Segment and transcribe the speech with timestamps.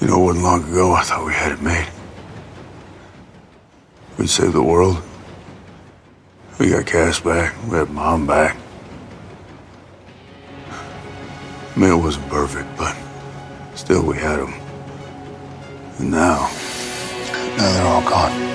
[0.00, 1.88] You know, it wasn't long ago I thought we had it made.
[4.16, 5.02] We'd save the world.
[6.58, 7.54] We got Cass back.
[7.68, 8.56] We had Mom back.
[10.70, 12.96] I mean, it wasn't perfect, but
[13.74, 14.54] still we had them.
[15.98, 16.50] And now,
[17.56, 18.47] now they're all gone.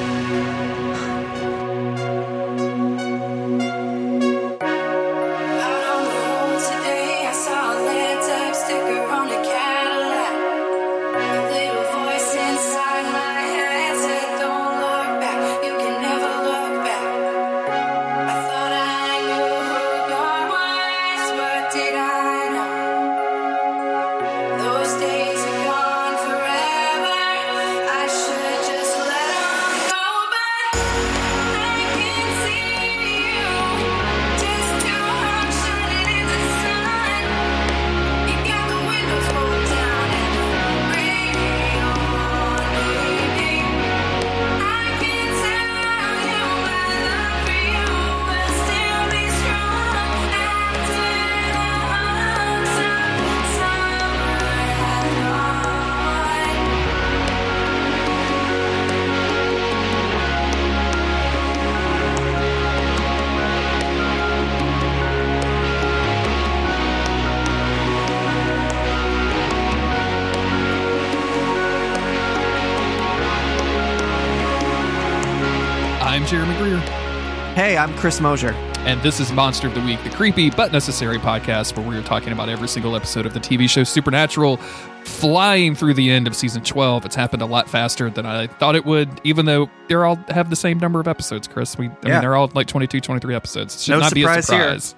[77.74, 78.52] Hey, I'm Chris Mosier.
[78.86, 82.04] and this is Monster of the Week, the creepy but necessary podcast where we are
[82.04, 84.58] talking about every single episode of the TV show Supernatural,
[85.06, 87.04] flying through the end of season 12.
[87.04, 90.52] It's happened a lot faster than I thought it would, even though they're all have
[90.52, 91.76] the same number of episodes, Chris.
[91.76, 92.12] We, I Yeah.
[92.12, 93.74] mean, they're all like 22, 23 episodes.
[93.74, 94.94] It should No not be a surprise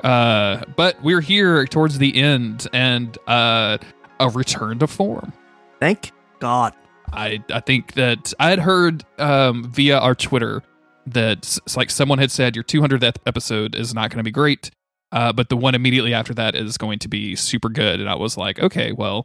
[0.00, 0.10] here.
[0.10, 3.76] Uh, but we're here towards the end and uh,
[4.18, 5.34] a return to form.
[5.78, 6.72] Thank God.
[7.12, 10.62] I I think that I had heard um, via our Twitter
[11.06, 14.70] that like someone had said your 200th episode is not going to be great,
[15.10, 18.00] uh, but the one immediately after that is going to be super good.
[18.00, 19.24] And I was like, okay, well,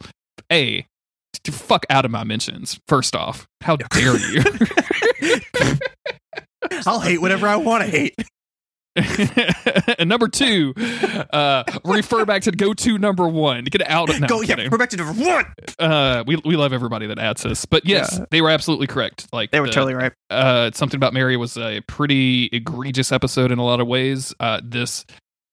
[0.51, 0.85] a
[1.49, 2.79] fuck out of my mentions.
[2.87, 4.43] First off, how dare you?
[6.85, 8.15] I'll hate whatever I want to hate.
[9.99, 10.73] and number two,
[11.31, 13.63] uh, refer back to go to number one.
[13.65, 14.71] Get out of no, Go, I'm yeah, kidding.
[14.71, 15.45] we're back to number one.
[15.79, 18.25] Uh, we we love everybody that adds us, but yes, Yeah.
[18.31, 19.27] they were absolutely correct.
[19.31, 20.11] Like They were the- totally right.
[20.29, 24.33] uh, something about Mary was a pretty egregious episode in a lot of ways.
[24.39, 25.05] Uh, this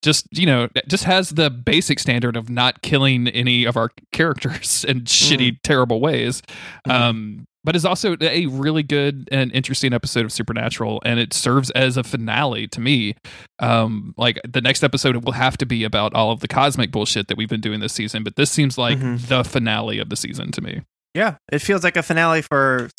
[0.02, 4.84] just you know just has the basic standard of not killing any of our characters
[4.88, 6.42] in shitty, terrible ways.
[6.86, 6.92] Mhm.
[6.92, 11.70] Um, but it's also a really good and interesting episode of Supernatural, and it serves
[11.70, 13.14] as a finale to me.
[13.58, 17.28] Um, like the next episode will have to be about all of the cosmic bullshit
[17.28, 19.26] that we've been doing this season, but this seems like Mhm.
[19.28, 20.82] the finale of the season to me.
[21.14, 22.90] Yeah, it feels like a finale for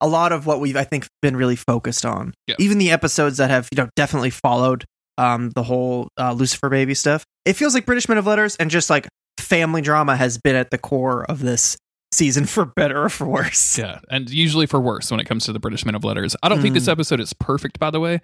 [0.00, 2.34] a lot of what we've, I think, been really focused on.
[2.48, 2.56] Yeah.
[2.58, 4.84] Even the episodes that have, you know, definitely followed
[5.18, 7.24] um, the whole uh, Lucifer baby stuff.
[7.44, 9.06] It feels like British Men of Letters and just like
[9.38, 11.76] family drama has been at the core of this
[12.12, 13.78] season for better or for worse.
[13.78, 16.36] Yeah, and usually for worse when it comes to the British Men of Letters.
[16.42, 16.92] I don't think this Mm.
[16.92, 18.20] episode is perfect, by the way.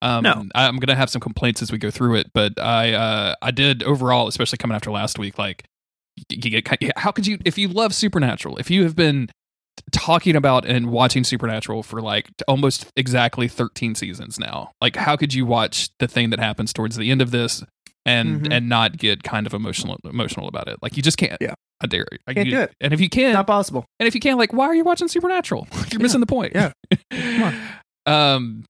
[0.00, 0.44] Um, No.
[0.54, 3.82] I'm gonna have some complaints as we go through it, but I uh, I did
[3.82, 5.38] overall, especially coming after last week.
[5.38, 5.64] Like,
[6.28, 9.28] you get how could you if you love Supernatural, if you have been
[9.90, 15.32] talking about and watching Supernatural for like almost exactly 13 seasons now, like how could
[15.34, 17.62] you watch the thing that happens towards the end of this
[18.06, 18.52] and Mhm.
[18.52, 20.76] and not get kind of emotional emotional about it?
[20.82, 21.36] Like you just can't.
[21.40, 21.54] Yeah.
[21.80, 22.18] I dare you.
[22.34, 22.72] Can't you- do it.
[22.80, 23.84] And if you can, Not possible.
[23.98, 25.66] and if you can't, like, why are you watching Supernatural?
[25.90, 26.52] You're missing the point.
[26.54, 26.72] Yeah.
[27.10, 27.54] Come on.
[28.06, 28.64] um,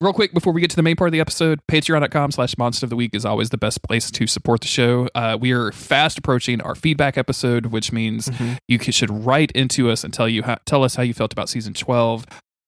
[0.00, 2.86] real quick before we get to the main part of the episode, patreon.com slash monster
[2.86, 5.08] of the week is always the best place to support the show.
[5.14, 8.58] Uh, we are fast approaching our feedback episode, which means Mhm.
[8.68, 11.48] you should write into us and tell you how, tell us how you felt about
[11.48, 12.24] season 12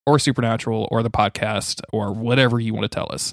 [0.06, 3.32] or Supernatural or the podcast or whatever you want to tell us.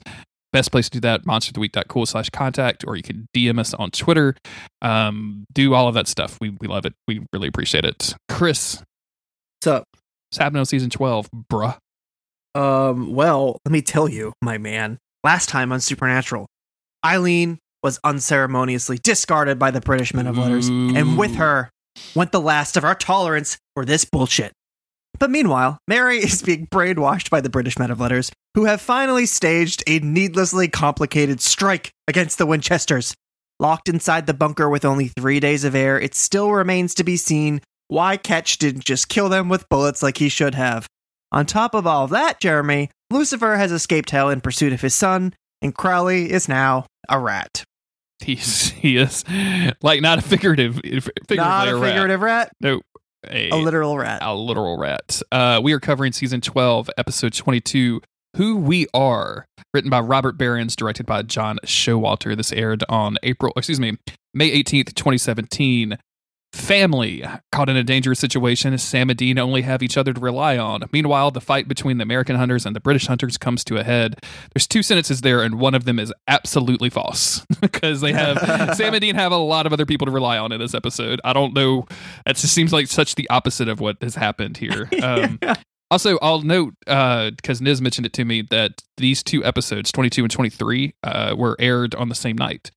[0.53, 4.36] Best place to do that, monsteroftheweek.cool slash contact, or you can DM us on Twitter.
[4.81, 6.38] Um, do all of that stuff.
[6.40, 6.94] We, we love it.
[7.08, 8.13] We really appreciate it.
[8.30, 8.81] Chris,
[10.30, 11.78] what's happening on season 12, bruh?
[12.56, 15.00] Um, well, let me tell you, my man.
[15.24, 16.45] Last time on Supernatural,
[17.04, 21.69] Eileen was unceremoniously discarded by the British men of letters, and with her
[22.16, 24.54] went the last of our tolerance for this bullshit.
[25.19, 29.25] But meanwhile, Mary is being brainwashed by the British men of letters, who have finally
[29.25, 33.13] staged a needlessly complicated strike against the Winchesters.
[33.60, 37.15] Locked inside the bunker with only three days of air, it still remains to be
[37.18, 40.88] seen why Ketch didn't just kill them with bullets like he should have.
[41.31, 44.94] On top of all of that, Jeremy, Lucifer has escaped hell in pursuit of his
[44.95, 47.63] son, and Crowley is now a rat.
[48.19, 49.24] He's he is
[49.81, 51.92] like not a figurative, figuratively Not a rat.
[51.92, 52.81] figurative rat, No,
[53.30, 54.20] a, a literal rat.
[54.22, 55.22] a literal rat.
[55.31, 58.02] Uh, we are covering season 12, episode 22,
[58.38, 62.36] Who We Are, written by Robert Berens, directed by John Showalter.
[62.36, 63.98] This aired on April, excuse me,
[64.34, 65.98] May 18th, 2017.
[66.54, 68.78] Family caught in a dangerous situation.
[68.78, 70.84] Sam and Dean only have each other to rely on.
[70.94, 74.24] Meanwhile, the fight between the American hunters and the British hunters comes to a head.
[74.54, 78.38] There's two sentences there, and one of them is absolutely false because they have
[78.78, 81.20] Sam and Dean have a lot of other people to rely on in this episode.
[81.24, 81.88] I don't know.
[82.28, 84.90] It just seems like such the opposite of what has happened here.
[85.04, 85.38] Um,
[85.92, 90.32] also, I'll note because Niz mentioned it to me that these two episodes, 22 and
[90.32, 92.72] 23, uh, were aired on the same night.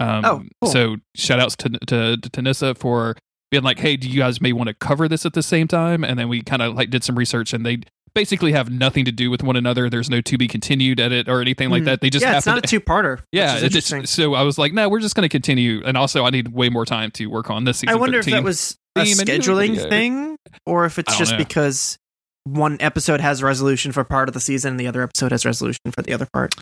[0.00, 0.70] Um, Oh, cool.
[0.72, 3.16] so shout outs to, to, to Nissa for
[3.50, 6.02] being like, hey, do you guys may want to cover this at the same time?
[6.04, 7.78] And then we kind of like did some research and they
[8.14, 9.90] basically have nothing to do with one another.
[9.90, 11.86] There's no to be continued edit or anything like Mhm.
[11.86, 12.00] that.
[12.00, 13.20] They just yeah, it's not a two-parter.
[13.32, 15.82] yeah, which is it so I was like, no, we're just going to continue.
[15.84, 17.94] And also, I need way more time to work on this season.
[17.94, 18.34] I wonder 13.
[18.34, 21.38] if that was a scheduling thing, or if it's just know.
[21.38, 21.98] because
[22.44, 25.80] one episode has resolution for part of the season and the other episode has resolution
[25.90, 26.54] for the other part.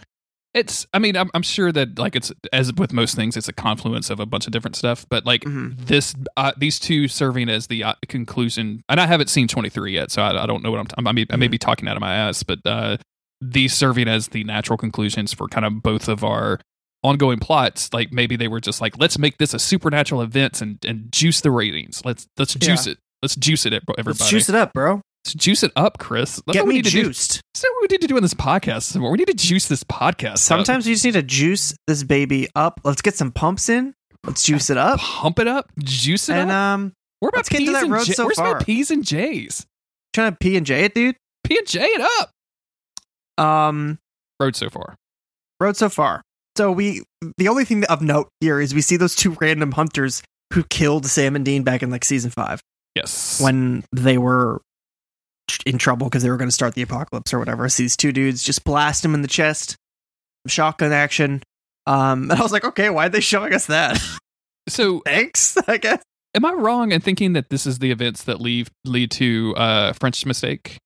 [0.54, 0.86] It's.
[0.92, 4.10] I mean, I'm, I'm sure that like it's as with most things, it's a confluence
[4.10, 5.06] of a bunch of different stuff.
[5.08, 5.78] But like Mhm.
[5.86, 10.10] this, uh, these two serving as the uh, conclusion, and I haven't seen 23 yet,
[10.10, 10.86] so I, I don't know what I'm.
[10.86, 11.50] T- I may, I may Mm-hmm.
[11.52, 12.98] be talking out of my ass, but uh,
[13.40, 16.60] these serving as the natural conclusions for kind of both of our
[17.02, 17.92] ongoing plots.
[17.92, 21.40] Like maybe they were just like, let's make this a supernatural event and and juice
[21.40, 22.02] the ratings.
[22.04, 22.98] Let's let's juice it.
[23.22, 24.06] Let's juice it, everybody.
[24.06, 25.00] Let's juice it up, bro.
[25.24, 26.42] Juice it up, Chris.
[26.46, 27.02] That's Get what we me need to do.
[27.04, 27.40] juiced.
[27.54, 28.82] That's what we need to do in this podcast.
[28.82, 29.10] some more.
[29.12, 30.32] We need to juice this podcast.
[30.32, 30.38] up.
[30.38, 32.80] Sometimes you just need to juice this baby up.
[32.84, 33.94] Let's get some pumps in.
[34.26, 34.98] Let's juice it up.
[35.00, 36.56] pump it up, juice it And up.
[36.56, 38.54] um, Where about let's get to that road J- so Where's far.
[38.58, 39.64] my P's and J's?
[40.12, 41.16] trying to P and J it, dude.
[41.44, 42.00] P and J it
[43.38, 43.44] up.
[43.44, 43.98] Um,
[44.40, 44.96] Road so far.
[45.60, 46.22] road so far.
[46.56, 47.02] So we,
[47.38, 50.22] the only thing of note here is we see those two random hunters
[50.52, 52.60] who killed Sam and Dean back in like season five
[52.94, 53.40] Yes.
[53.40, 54.60] when they were
[55.66, 57.68] in trouble because they were going to start the apocalypse or whatever.
[57.68, 59.76] So these two dudes just blast him in the chest,
[60.46, 61.42] shotgun action.
[61.86, 64.00] Um, and I was like, okay, why are they showing us that?
[64.68, 66.02] so, Thanks, I guess.
[66.34, 69.92] am I wrong in thinking that this is the events that lead lead to uh,
[69.94, 70.78] French mistake?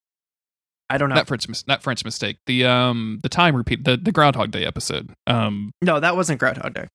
[0.89, 1.15] I don't know.
[1.15, 2.37] Not French, not French mistake.
[2.45, 5.11] The um, the time repeat, the the Groundhog Day episode.
[5.27, 6.87] Um, no, that wasn't Groundhog Day.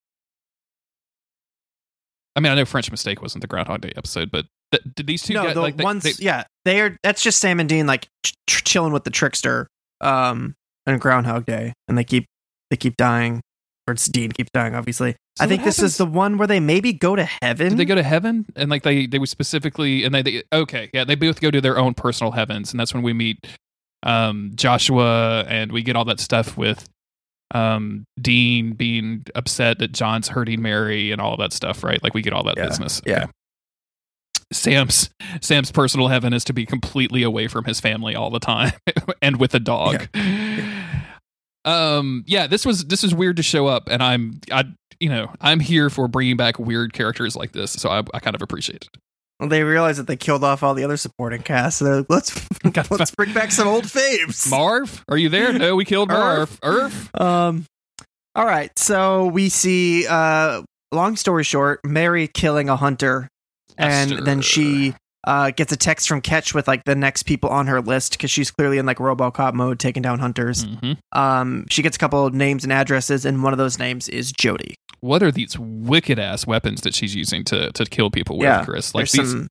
[2.35, 5.21] I mean, I know French mistake wasn't the Groundhog Day episode, but th- did these
[5.23, 6.97] two no, get the like they- ones, they- yeah, they are.
[7.03, 9.67] That's just Sam and Dean like ch- ch- chilling with the trickster,
[10.01, 12.25] um, and Groundhog Day, and they keep
[12.71, 13.41] they keep dying,
[13.87, 14.73] or it's Dean keeps dying.
[14.73, 17.69] Obviously, So I think this is the one where they maybe go to heaven.
[17.69, 18.45] Did they go to heaven?
[18.55, 21.61] And like they they were specifically and they, they okay, yeah, they both go to
[21.61, 23.45] their own personal heavens, and that's when we meet
[24.01, 26.89] um Joshua and we get all that stuff with
[27.53, 32.01] um Dean being upset that John's hurting Mary and all that stuff, right?
[32.03, 33.01] Like we get all that Yeah, business.
[33.05, 33.25] yeah.
[34.51, 35.09] Sam's
[35.41, 38.73] Sam's personal heaven is to be completely away from his family all the time
[39.21, 40.07] and with a dog.
[41.65, 44.65] Um yeah, this was this is weird to show up and I'm I
[44.99, 48.35] you know, I'm here for bringing back weird characters like this, so I, I kind
[48.35, 48.97] of appreciate it.
[49.39, 51.79] Well, they realize that they killed off all the other supporting cast.
[51.79, 52.49] So they're like, let's
[52.91, 54.49] let's bring back some old faves.
[54.49, 55.53] Marv, are you there?
[55.53, 56.59] No, we killed Marv.
[56.63, 57.11] Irv?
[57.13, 57.21] Irv.
[57.21, 57.65] Um,
[58.35, 58.71] all right.
[58.77, 60.07] So we see.
[60.07, 63.27] Uh, long story short, Mary killing a hunter,
[63.77, 64.93] and then she
[65.25, 68.29] uh gets a text from Ketch with like the next people on her list because
[68.31, 70.65] she's clearly in like RoboCop mode, taking down hunters.
[70.65, 70.97] Mhm.
[71.13, 74.31] Um, she gets a couple of names and addresses, and one of those names is
[74.31, 74.75] Jody.
[74.99, 78.63] What are these wicked ass weapons that she's using to to kill people with, Yeah,
[78.65, 78.93] Chris?
[78.95, 79.47] Like these, some.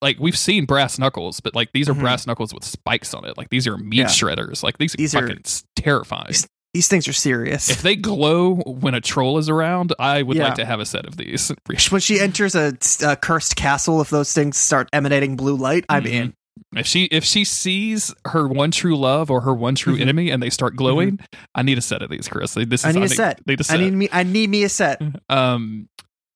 [0.00, 2.00] like we've seen brass knuckles, but like these are Mhm.
[2.00, 3.36] brass knuckles with spikes on it.
[3.38, 4.04] Like these are meat Yeah.
[4.06, 4.62] shredders.
[4.62, 5.42] Like these, These are fucking
[5.76, 6.26] terrifying.
[6.28, 7.68] these- These things are serious.
[7.70, 10.44] if they glow when a troll is around, I would Yeah.
[10.44, 11.52] like to have a set of these.
[11.90, 12.72] when she enters a,
[13.04, 16.10] a cursed castle, if those things start emanating blue light, I'm Mhm.
[16.10, 16.34] in.
[16.74, 20.00] If she if she sees her one true love or her one true Mhm.
[20.02, 21.18] enemy and they start glowing,
[21.54, 22.54] I need a set of these, Chris.
[22.54, 23.46] This is, I need a set.
[23.46, 23.80] Need a I set.
[23.80, 24.08] need me.
[24.10, 25.00] I need me a set.
[25.28, 25.88] um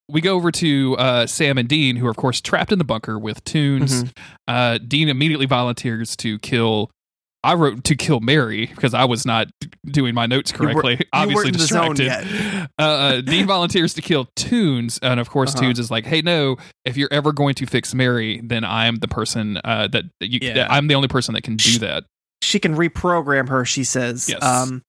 [0.08, 2.84] we go over to uh, Sam and Dean, who are of course trapped in the
[2.84, 4.04] bunker with Tunes.
[4.04, 4.10] Mhm.
[4.46, 6.90] Uh, Dean immediately volunteers to kill.
[7.46, 9.48] I wrote to kill Mary because I was not
[9.86, 10.94] doing my notes correctly.
[10.98, 12.68] you Obviously weren't the zone distracted.
[12.78, 15.62] Uh, uh, Dean volunteers to kill Tunes, and of course Uh-huh.
[15.64, 16.56] Tunes is like, "Hey, no!
[16.84, 20.40] If you're ever going to fix Mary, then I am the person uh, that, you.
[20.42, 20.54] Yeah.
[20.54, 22.04] that I'm the only person that can do that."
[22.42, 23.64] She can reprogram her.
[23.64, 24.28] She says.
[24.28, 24.42] Yes.
[24.42, 24.82] Um,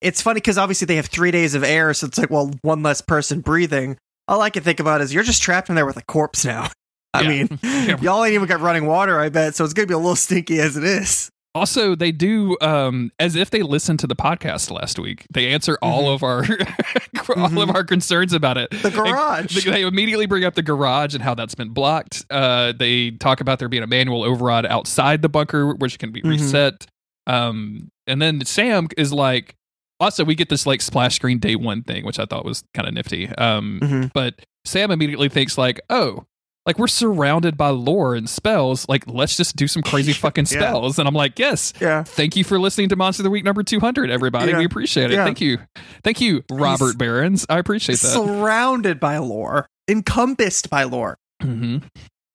[0.00, 2.82] it's funny because obviously they have three days of air, so it's like, well, one
[2.82, 3.96] less person breathing.
[4.28, 6.68] All I can think about is you're just trapped in there with a corpse now.
[7.14, 7.28] I Yeah.
[7.28, 7.96] mean, Yeah.
[8.00, 9.54] y'all ain't even got running water, I bet.
[9.56, 11.30] So it's gonna be a little stinky as it is.
[11.54, 15.26] Also, they do um, as if they listened to the podcast last week.
[15.30, 16.44] They answer all of our
[17.36, 18.70] all of our concerns about it.
[18.70, 18.82] Mm-hmm.
[18.82, 19.64] The garage.
[19.64, 22.24] They, they immediately bring up the garage and how that's been blocked.
[22.30, 26.22] Uh, they talk about there being a manual override outside the bunker, which can be
[26.22, 26.30] Mhm.
[26.30, 26.86] reset.
[27.26, 29.54] Um, and then Sam is like,
[30.00, 32.88] also we get this like splash screen day one thing, which I thought was kind
[32.88, 33.28] of nifty.
[33.28, 34.10] Um, Mhm.
[34.14, 36.24] but Sam immediately thinks like, oh,
[36.66, 38.88] like we're surrounded by lore and spells.
[38.88, 40.58] Like let's just do some crazy fucking Yeah.
[40.60, 40.98] spells.
[40.98, 41.72] And I'm like, yes.
[41.80, 42.02] Yeah.
[42.04, 44.52] Thank you for listening to Monster of the Week number 200, everybody.
[44.52, 44.58] Yeah.
[44.58, 45.14] We appreciate it.
[45.14, 45.24] Yeah.
[45.24, 45.58] Thank you.
[46.04, 47.46] Thank you, Robert Berens.
[47.48, 48.08] I appreciate that.
[48.08, 51.16] Surrounded by lore, encompassed by lore.
[51.40, 51.78] hmm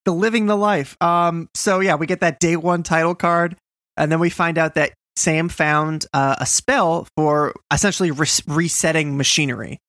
[0.04, 0.96] the living the life.
[1.02, 3.56] Um, so yeah, we get that day one title card,
[3.98, 9.18] and then we find out that Sam found uh, a spell for essentially res- resetting
[9.18, 9.80] machinery,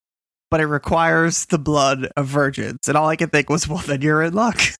[0.51, 2.79] but it requires the blood of virgins.
[2.87, 4.59] And all I could think was, well, then you're in luck.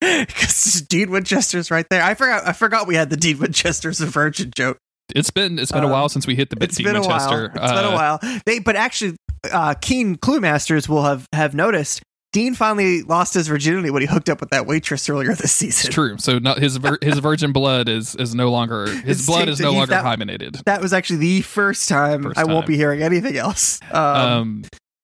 [0.00, 2.02] Because Dean Winchester's right there.
[2.02, 2.46] I forgot.
[2.46, 4.78] I forgot we had the Dean Winchester's a virgin joke.
[5.14, 7.00] It's been it's been a Uh, while since we hit the bit Dean been a
[7.02, 7.08] while.
[7.30, 7.44] Winchester.
[7.54, 8.40] It's been a Uh, while.
[8.44, 9.14] They, but actually,
[9.52, 12.02] uh, keen clue masters will have have noticed.
[12.32, 15.86] Dean finally lost his virginity when he hooked up with that waitress earlier this season.
[15.88, 16.16] It's true.
[16.18, 19.60] So not his vir- his virgin blood is is no longer his It's blood is
[19.60, 20.60] no longer that- hymenated.
[20.64, 23.78] That was actually the first time First I won't be hearing anything else.
[23.92, 24.62] Um, Um,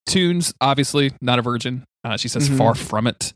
[0.09, 1.85] Tunes obviously not a virgin.
[2.05, 2.59] Uh, she says Mhm.
[2.59, 3.33] far from it.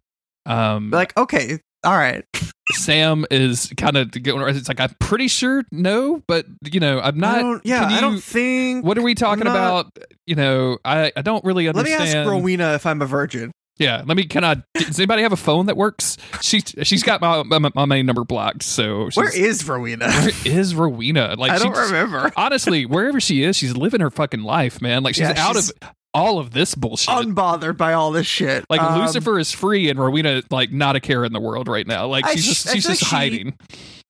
[0.46, 2.24] Um, like, okay, all right.
[2.72, 4.40] Sam is kind of getting.
[4.42, 7.38] It's like I'm pretty sure no, but you know I'm not.
[7.38, 8.84] I don't, yeah, can I don't think.
[8.84, 9.98] What are we talking not- about?
[10.26, 12.00] You know, I I don't really understand.
[12.00, 13.50] Let me ask Rowena if I'm a virgin.
[13.78, 14.24] Yeah, let me.
[14.24, 14.62] Can I?
[14.74, 16.16] Does anybody have a phone that works?
[16.40, 18.62] She she's got my my, my main number blocked.
[18.62, 20.08] So she's, Where is Rowena?
[20.10, 21.34] where is Rowena?
[21.36, 22.30] Like I don't remember.
[22.36, 25.02] Honestly, wherever she is, she's living her fucking life, man.
[25.02, 25.76] Like she's Yeah, out she's of
[26.14, 27.14] all of this bullshit.
[27.14, 28.64] Unbothered by all this shit.
[28.68, 31.86] like Um, Lucifer is free and Rowena like not a care in the world right
[31.86, 32.06] now.
[32.06, 33.54] Like she's sh- just I she's just like hiding.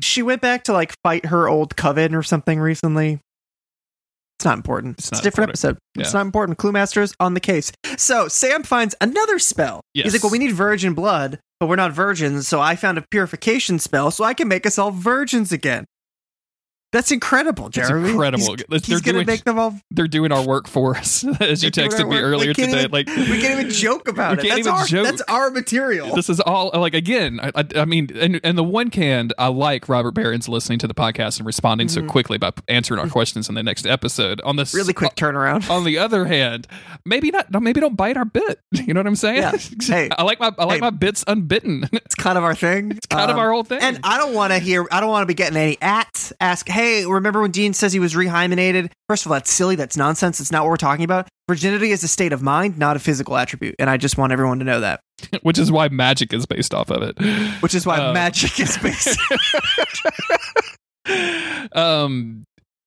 [0.01, 3.21] She went back to like fight her old coven or something recently.
[4.39, 4.99] It's not important.
[4.99, 5.79] It's, not a different important.
[5.95, 6.01] episode.
[6.01, 6.59] It's not important.
[6.59, 7.71] Clue Masters on the case.
[7.97, 9.83] So Sam finds another spell.
[9.95, 13.05] He's like, well, we need virgin blood, but we're not virgins, so I found a
[13.13, 15.85] purification spell so I can make us all virgins again.
[16.93, 18.11] That's incredible, Jeremy.
[18.11, 18.55] incredible.
[18.69, 19.79] He's, They're he's make them all.
[19.91, 22.81] They're doing our work for us, as you texted me earlier today.
[22.81, 24.49] even- like we can't even joke about it.
[24.49, 25.07] That's our joke.
[25.07, 26.15] that's our material.
[26.15, 29.47] this is all like again I, I, I mean and, and the one hand i
[29.49, 32.09] like Robert Berens's listening to the podcast and responding so Mhm.
[32.09, 35.69] quickly by answering our questions in the next episode on this really quick turnaround.
[35.71, 36.67] on the other hand
[37.05, 39.53] maybe not maybe don't bite our bit you know what i'm saying Yeah.
[39.83, 40.09] Hey.
[40.17, 40.81] i like my i like Hey.
[40.81, 42.91] my bits unbitten it's kind of our thing.
[42.91, 44.87] It's kind of our whole thing And I don't want to hear.
[44.91, 46.33] I don't want to be getting any ats.
[46.41, 48.91] Ask, hey, remember when Dean says he was rehymenated?
[49.09, 49.77] First of all, that's silly.
[49.77, 50.41] That's nonsense.
[50.41, 51.29] It's not what we're talking about.
[51.49, 54.59] Virginity is a state of mind, not a physical attribute, and I just want everyone
[54.61, 55.01] to know that.
[55.43, 57.17] which is why magic is based off of it
[57.63, 59.17] Which is why Uh, magic is based.
[61.77, 62.43] um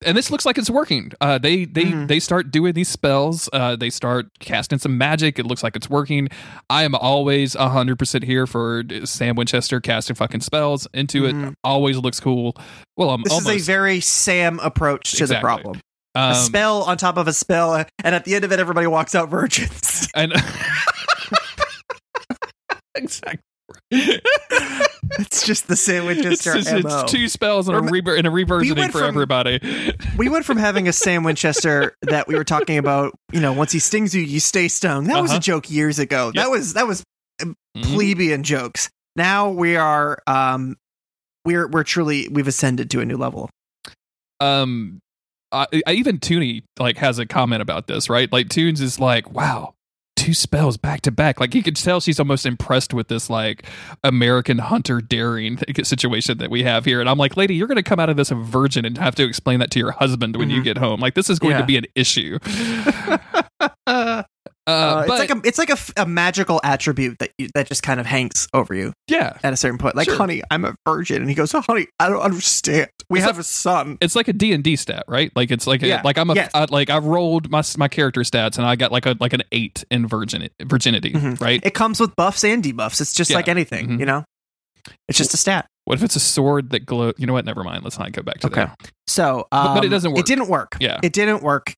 [0.05, 1.11] and this looks like it's working.
[1.19, 2.07] Uh, they they Mhm.
[2.07, 3.49] they start doing these spells.
[3.51, 5.39] Uh, they start casting some magic.
[5.39, 6.29] It looks like it's working.
[6.69, 11.35] I am always hundred percent here for Sam Winchester casting fucking spells into it.
[11.35, 11.53] Mhm.
[11.63, 12.55] Always looks cool.
[12.97, 15.81] Well, I'm this almost is a very Sam approach to the problem.
[16.15, 18.87] um, a spell on top of a spell, and at the end of it, everybody
[18.87, 20.07] walks out virgins.
[20.15, 20.31] and
[22.95, 23.39] exactly.
[25.19, 28.29] it's just the Sam It's, Winchester just- it's two spells and a, Rem- and a
[28.29, 29.59] reversioning went for from- everybody.
[30.17, 33.71] we went from having a Sam Winchester that we were talking about, you know, once
[33.71, 35.05] he stings you, you stay stung.
[35.07, 35.37] That was Uh-huh.
[35.37, 36.31] a joke years ago.
[36.33, 36.43] Yep.
[36.43, 37.03] That was that was
[37.41, 37.55] Mhm.
[37.83, 38.89] plebeian jokes.
[39.15, 40.77] Now we are um
[41.45, 43.49] we're we're truly we've ascended to a new level.
[44.39, 44.99] um
[45.51, 48.31] I, I even Tooney like has a comment about this, right?
[48.31, 49.73] Like Tunes is like, wow,
[50.15, 51.39] two spells back to back.
[51.39, 53.65] Like you could tell she's almost impressed with this like
[54.03, 56.99] American hunter daring situation that we have here.
[57.01, 59.15] And I'm like, lady, you're going to come out of this a virgin and have
[59.15, 60.63] to explain that to your husband when you Mhm.
[60.63, 60.99] get home.
[60.99, 61.61] Like this is going Yeah.
[61.61, 62.39] to be an issue.
[64.67, 67.83] Uh, Uh, it's like a it's like a, a magical attribute that you, that just
[67.83, 69.95] kind of hangs over you yeah, at a certain point.
[69.95, 70.17] Like, Sure.
[70.17, 72.89] honey, I'm a virgin, and he goes, oh, honey, I don't understand.
[73.09, 73.97] We It's have a son.
[74.01, 75.31] it's like a D and D stat, right?
[75.35, 76.01] Like it's like a, Yeah.
[76.03, 76.49] like I'm a Yes.
[76.55, 79.43] I- like I rolled my my character stats and I got like a like an
[79.51, 81.39] eight in virgin virginity, Mhm.
[81.39, 81.61] right?
[81.63, 82.99] It comes with buffs and debuffs.
[83.01, 83.37] It's just Yeah.
[83.37, 83.99] like anything, Mhm.
[83.99, 84.23] you know.
[85.07, 85.67] It's just a stat.
[85.85, 87.11] What if it's a sword that glow?
[87.17, 87.45] You know what?
[87.45, 87.83] Never mind.
[87.83, 88.65] Let's not go back to Okay.
[88.65, 88.91] that.
[89.07, 90.19] So, But- um, but it doesn't work.
[90.19, 90.77] It didn't work.
[90.79, 90.99] Yeah.
[91.03, 91.73] It didn't work.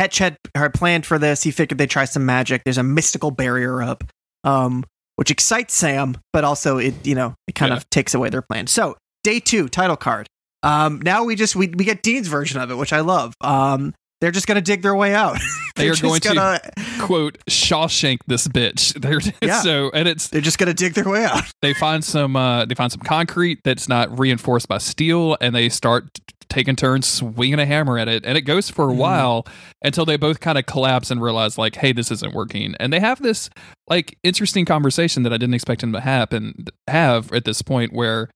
[0.00, 1.42] Ketch had, had planned for this.
[1.42, 2.62] He figured they'd try some magic.
[2.64, 4.02] There's a mystical barrier up,
[4.44, 4.82] um,
[5.16, 7.76] which excites Sam, but also it, you know, it kind Yeah.
[7.76, 8.66] of takes away their plan.
[8.66, 10.26] So, day two, title card.
[10.62, 13.34] Um, now we just we, we get Dean's version of it, which I love.
[13.42, 15.38] Um, they're just gonna dig their way out.
[15.76, 16.60] They They're are just going to- gonna,
[17.06, 18.92] Quote Shawshank this bitch.
[19.00, 19.60] They're Yeah.
[19.60, 21.44] so and it's They're just gonna dig their way out.
[21.62, 25.68] they find some uh they find some concrete that's not reinforced by steel and they
[25.70, 26.08] start
[26.50, 28.96] taking turns swinging a hammer at it and it goes for a Mhm.
[28.96, 29.46] while
[29.82, 33.00] until they both kind of collapse and realize like hey this isn't working and they
[33.00, 33.48] have this
[33.88, 38.28] like interesting conversation that I didn't expect him to happen have at this point where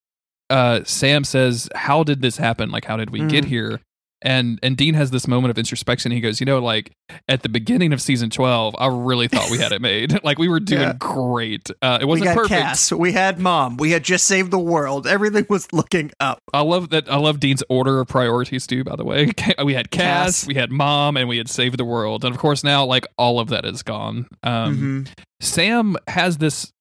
[0.49, 3.49] uh Sam says how did this happen like how did we get Mm.
[3.49, 3.81] here
[4.21, 6.91] and and Dean has this moment of introspection he goes you know like
[7.27, 10.47] at the beginning of season 12 I really thought we had it made like we
[10.47, 10.93] were doing Yeah.
[10.97, 12.91] great uh it wasn't got perfect Cass.
[12.91, 13.77] We had Mom.
[13.77, 15.05] We had just saved the world.
[15.05, 16.39] Everything was looking up.
[16.53, 17.11] I love that.
[17.11, 18.83] I love Dean's order of priorities too.
[18.83, 19.31] By the way,
[19.63, 20.47] we had Cass, Cass.
[20.47, 23.39] we had Mom, and we had Saved the World, and of course now like all
[23.39, 24.27] of that is gone.
[24.43, 25.07] Um, Mhm.
[25.41, 26.71] Sam has this.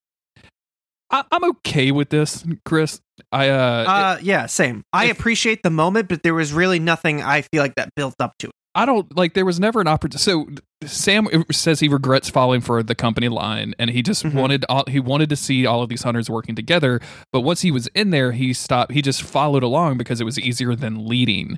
[1.10, 3.00] I, I'm okay with this, Chris.
[3.32, 3.54] I uh,
[3.86, 4.82] Uh, yeah, same.
[4.92, 8.14] I if- appreciate the moment, but there was really nothing I feel like that built
[8.20, 8.52] up to it.
[8.76, 9.34] I don't like.
[9.34, 10.18] There was never an opportunity.
[10.18, 10.48] So
[10.84, 14.34] Sam says he regrets falling for the company line, and he just Mhm.
[14.34, 17.00] wanted all, he wanted to see all of these hunters working together.
[17.32, 18.90] But once he was in there, he stopped.
[18.90, 21.56] He just followed along because it was easier than leading.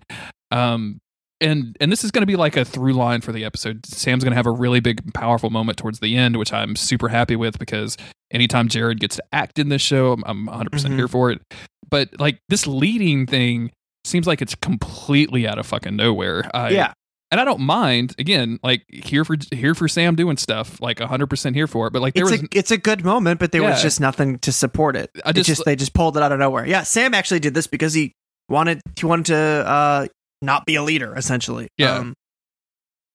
[0.51, 0.99] Um,
[1.41, 3.85] and and this is going to be like a through line for the episode.
[3.87, 7.09] Sam's going to have a really big, powerful moment towards the end, which I'm super
[7.09, 7.97] happy with because
[8.31, 10.99] anytime Jared gets to act in this show, I'm, I'm 100 percent Mhm.
[10.99, 11.41] here for it.
[11.89, 13.71] But like this leading thing
[14.05, 16.49] seems like it's completely out of fucking nowhere.
[16.55, 16.93] I, yeah.
[17.31, 18.15] and I don't mind.
[18.19, 21.93] Again, like here for here for Sam doing stuff, like hundred percent here for it.
[21.93, 23.71] But like there It's was, a it's a good moment, but there Yeah.
[23.71, 25.11] was just nothing to support it.
[25.25, 26.67] I It just- just they just pulled it out of nowhere.
[26.67, 28.13] Yeah, Sam actually did this because he
[28.49, 30.07] wanted he wanted to uh
[30.43, 31.69] not be a leader essentially.
[31.79, 31.95] Yeah.
[31.97, 32.15] Um,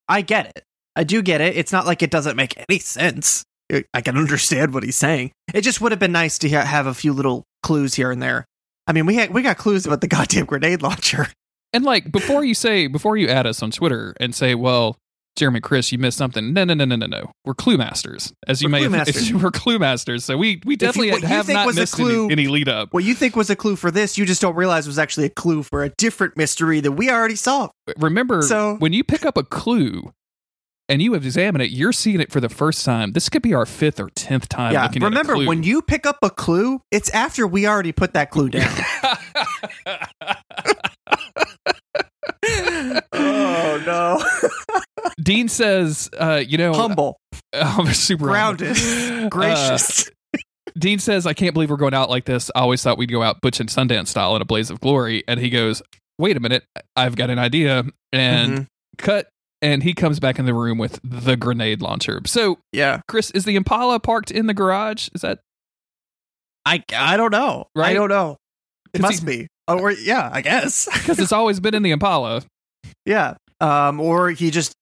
[0.07, 0.63] I get it.
[0.95, 1.55] I do get it.
[1.55, 3.43] It's not like it doesn't make any sense.
[3.71, 5.31] I- I can understand what he's saying.
[5.53, 8.21] It just would have been nice to ha- have a few little clues here and
[8.21, 8.45] there.
[8.87, 11.27] I mean, we had we got clues about the goddamn grenade launcher.
[11.73, 14.97] and like before you say before you add us on Twitter and say, well,
[15.37, 16.53] Jeremy, Chris, you missed something.
[16.53, 17.31] No, no, no, no, no, no.
[17.45, 18.91] We're clue masters, as you We're may have.
[19.07, 19.33] masters.
[19.33, 22.67] We're clue masters, so we we definitely you have not missed clue- any, any lead
[22.67, 22.93] up.
[22.93, 25.29] What you think was a clue for this, you just don't realize was actually a
[25.29, 27.73] clue for a different mystery that we already solved.
[27.97, 30.11] Remember, So- when you pick up a clue.
[30.89, 33.13] And you examine it, you're seeing it for the first time.
[33.13, 34.89] This could be our fifth or tenth time yeah.
[34.93, 35.47] Remember, at a clue.
[35.47, 38.69] when you pick up a clue, it's after we already put that clue down.
[43.13, 44.81] oh no.
[45.21, 47.17] Dean says, uh, you know, Humble,
[47.53, 49.29] I'm super grounded, humble.
[49.29, 50.07] gracious.
[50.33, 50.37] Uh,
[50.77, 52.49] Dean says, I can't believe we're going out like this.
[52.55, 55.23] I always thought we'd go out Butch and Sundance style in a blaze of glory.
[55.27, 55.81] And he goes,
[56.17, 56.63] Wait a minute,
[56.95, 57.83] I've got an idea.
[58.13, 58.67] And Mhm.
[58.97, 59.27] cut.
[59.63, 62.19] And he comes back in the room with the grenade launcher.
[62.25, 63.01] So, yeah.
[63.07, 65.09] Chris, is the Impala parked in the garage?
[65.13, 65.39] Is that
[66.65, 67.67] I I don't know.
[67.75, 67.89] Right?
[67.89, 68.37] I don't know.
[68.93, 69.47] It must he- be.
[69.67, 70.85] Oh, or, yeah, I guess.
[70.93, 72.41] because it's always been in the Impala?
[73.05, 73.35] yeah.
[73.59, 74.73] Um, or he just uh,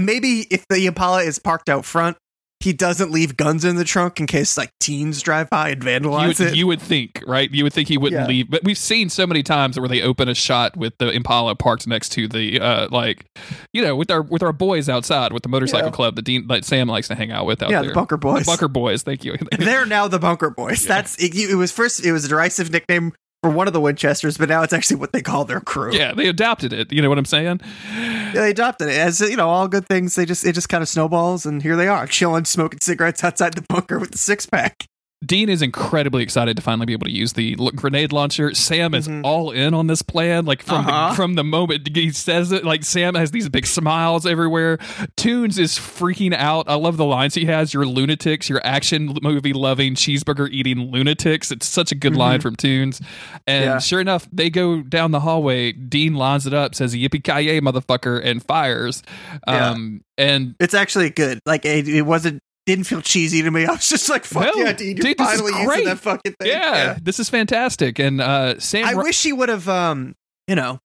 [0.00, 2.16] maybe if the Impala is parked out front,
[2.60, 5.90] he doesn't leave guns in the trunk in case like teens drive by and You
[5.90, 6.56] vandalize would, it.
[6.56, 7.50] you would think, right?
[7.50, 8.26] You would think he wouldn't Yeah.
[8.26, 11.56] leave, but we've seen so many times where they open a shot with the Impala
[11.56, 13.26] parked next to the, uh, like,
[13.74, 15.92] you know, with our with our boys outside with the motorcycle Yeah.
[15.94, 17.90] club that Dean, that Sam likes to hang out with out yeah, there.
[17.90, 18.44] the Bunker Boys.
[18.46, 19.02] The Bunker Boys.
[19.02, 19.36] Thank you.
[19.58, 20.84] They're now the Bunker Boys.
[20.84, 20.88] Yeah.
[20.94, 22.02] That's it, it was first.
[22.02, 23.12] It was a derisive nickname
[23.44, 25.92] for one of the Winchesters, but now it's actually what they call their crew.
[25.92, 26.90] yeah, they adopted it.
[26.90, 27.60] You know what I'm saying?
[27.92, 30.14] Yeah, they adopted it as you know all good things.
[30.14, 33.52] They just it just kind of snowballs, and here they are chilling, smoking cigarettes outside
[33.52, 34.86] the bunker with the six pack.
[35.24, 38.54] Dean is incredibly excited to finally be able to use the grenade launcher.
[38.54, 39.22] Sam is Mhm.
[39.24, 40.44] all in on this plan.
[40.44, 41.10] Like from Uh-huh.
[41.10, 44.78] the, from the moment he says it, like Sam has these big smiles everywhere.
[45.16, 46.66] Tunes is freaking out.
[46.68, 47.72] I love the lines he has.
[47.72, 48.48] You're lunatics.
[48.48, 51.50] You're action movie loving cheeseburger eating lunatics.
[51.50, 53.00] It's such a good line from Tunes.
[53.46, 53.78] And Yeah.
[53.78, 55.72] sure enough, they go down the hallway.
[55.72, 59.02] Dean lines it up, says "Yippee ki yay, motherfucker!" and fires.
[59.46, 59.70] Yeah.
[59.70, 61.40] Um, and It's actually good.
[61.46, 63.66] Like it, it wasn't didn't feel cheesy to me.
[63.66, 66.48] I was just like, fuck No, yeah, Dean, you're dude, finally using that fucking thing.
[66.48, 67.98] yeah, this is fantastic.
[67.98, 70.14] And uh, Sam, I wish he would have, um,
[70.48, 70.78] you know,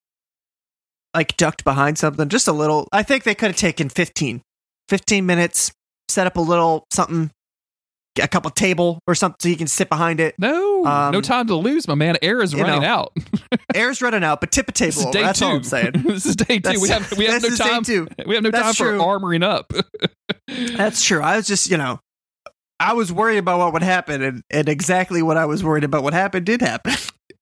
[1.14, 2.88] like ducked behind something just a little.
[2.92, 4.42] I think they could have taken 15,
[4.90, 5.72] 15 minutes,
[6.10, 7.32] set up a little something,
[8.20, 10.36] a couple table or something so you can sit behind it.
[10.38, 12.18] No, Um, no time to lose, my man.
[12.22, 13.18] Air is running know, out.
[13.76, 15.00] Air's running out, but tip a This table.
[15.00, 15.12] is over.
[15.14, 15.46] day That's two.
[15.46, 15.92] all I'm saying.
[16.06, 16.60] this is day two.
[16.62, 17.84] That's- we have we have no time.
[18.26, 19.00] We have no That's time true.
[19.00, 19.74] for armoring up.
[20.78, 21.22] That's true.
[21.22, 22.00] I was just, you know,
[22.80, 26.02] I was worried about what would happen, and, and exactly what I was worried about
[26.04, 26.94] what happened did happen.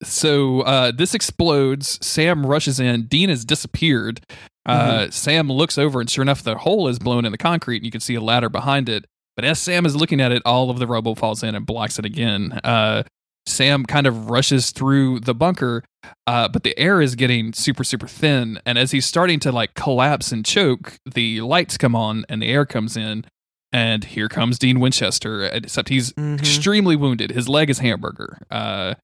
[0.03, 1.99] so uh, this explodes.
[2.05, 3.03] Sam rushes in.
[3.07, 4.21] Dean has disappeared.
[4.65, 5.11] Uh, Mm-hmm.
[5.11, 7.91] Sam looks over, and sure enough, the hole is blown in the concrete, and you
[7.91, 9.05] can see a ladder behind it.
[9.37, 11.97] But as Sam is looking at it, all of the rubble falls in and blocks
[11.99, 12.59] it again.
[12.63, 13.03] Uh,
[13.45, 15.83] Sam kind of rushes through the bunker.
[16.25, 19.73] uh, but the air is getting super super thin, and as he's starting to like
[19.73, 23.25] collapse and choke, the lights come on and the air comes in,
[23.71, 25.43] and here comes Dean Winchester.
[25.45, 26.39] Except he's Mhm.
[26.39, 27.31] extremely wounded.
[27.31, 28.39] His leg is hamburger.
[28.49, 28.95] Uh,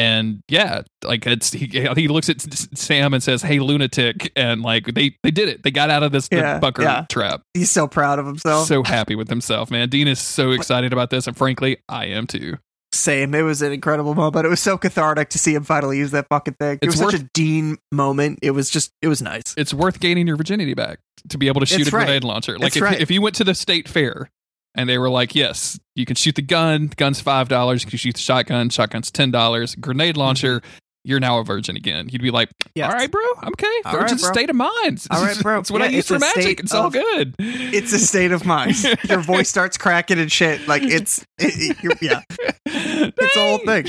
[0.00, 2.40] and yeah, like it's he, he looks at
[2.76, 5.62] Sam and says, "Hey, lunatic!" And like they they did it.
[5.62, 7.04] They got out of this Yeah, bunker yeah.
[7.10, 7.42] trap.
[7.52, 8.66] He's so proud of himself.
[8.66, 9.88] So happy with himself, man.
[9.90, 12.56] Dean is so excited about this, and frankly, I am too.
[12.92, 13.34] Same.
[13.34, 14.44] It was an incredible moment.
[14.46, 16.78] It was so cathartic to see him finally use that fucking thing.
[16.82, 18.40] It It's was such a Dean moment.
[18.42, 19.54] It was just, it was nice.
[19.56, 22.06] It's worth gaining your virginity back to be able to shoot It's a right.
[22.06, 22.58] grenade launcher.
[22.58, 23.00] Like if, right.
[23.00, 24.28] if you went to the state fair
[24.74, 26.88] and they were like, "Yes, you can shoot the gun.
[26.88, 27.84] The gun's five dollars.
[27.84, 28.68] You can shoot the shotgun.
[28.70, 29.74] Shotgun's ten dollars.
[29.74, 30.62] Grenade launcher."
[31.02, 32.10] You're now a virgin again.
[32.10, 32.70] You'd be like, Mm-hmm.
[32.74, 32.92] Yes.
[32.92, 33.66] "All right, bro, I'm okay.
[33.86, 35.06] All Virgin right, state of mind.
[35.10, 35.58] All right, bro.
[35.60, 36.60] It's what I use for magic.
[36.60, 37.34] It's all good.
[37.38, 38.76] It's a state of mind.
[39.08, 40.68] Your voice starts cracking and shit.
[40.68, 42.20] Like it's, it, yeah,
[42.66, 43.86] it's a whole thing.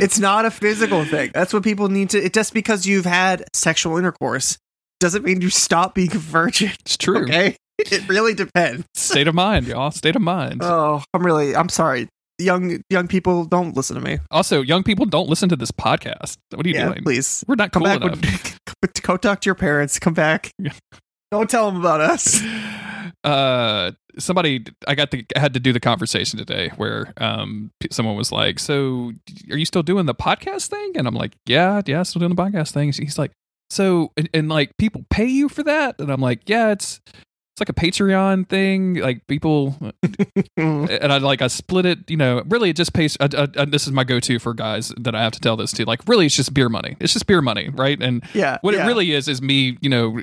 [0.00, 1.30] It's not a physical thing.
[1.32, 2.18] That's what people need to.
[2.18, 4.58] It just because you've had sexual intercourse
[4.98, 6.72] doesn't mean you stop being a virgin.
[6.80, 7.22] It's true.
[7.22, 7.56] Okay,
[7.92, 8.84] it really depends.
[8.94, 9.90] State of mind, y'all.
[9.90, 10.60] State of mind.
[10.62, 11.56] Oh, I'm really.
[11.56, 12.08] I'm sorry.
[12.38, 14.18] Young young people don't listen to me.
[14.30, 16.36] also, young people don't listen to this podcast.
[16.54, 17.02] What are you yeah, doing?
[17.04, 18.02] please We're not come cool back.
[18.02, 18.58] enough.
[18.80, 19.98] When, go talk to your parents.
[19.98, 20.50] Come back.
[21.30, 22.42] Don't tell them about us.
[23.24, 28.16] uh somebody i got the I had to do the conversation today where um someone
[28.16, 29.12] was like so
[29.50, 32.42] are you still doing the podcast thing and i'm like yeah yeah still doing the
[32.42, 33.32] podcast thing he's like
[33.68, 37.00] so and, and like people pay you for that and i'm like yeah it's
[37.60, 39.76] it's like a patreon thing like people
[40.56, 42.10] and I like I split it.
[42.10, 43.16] You know, really, it just pays.
[43.20, 45.72] Uh, uh, uh, this is my go-to for guys that I have to tell this
[45.72, 45.84] to.
[45.84, 46.96] Like, really, it's just beer money.
[47.00, 48.00] It's just beer money, right?
[48.02, 48.58] And yeah.
[48.62, 48.84] what yeah.
[48.84, 50.20] it really is is me, you know,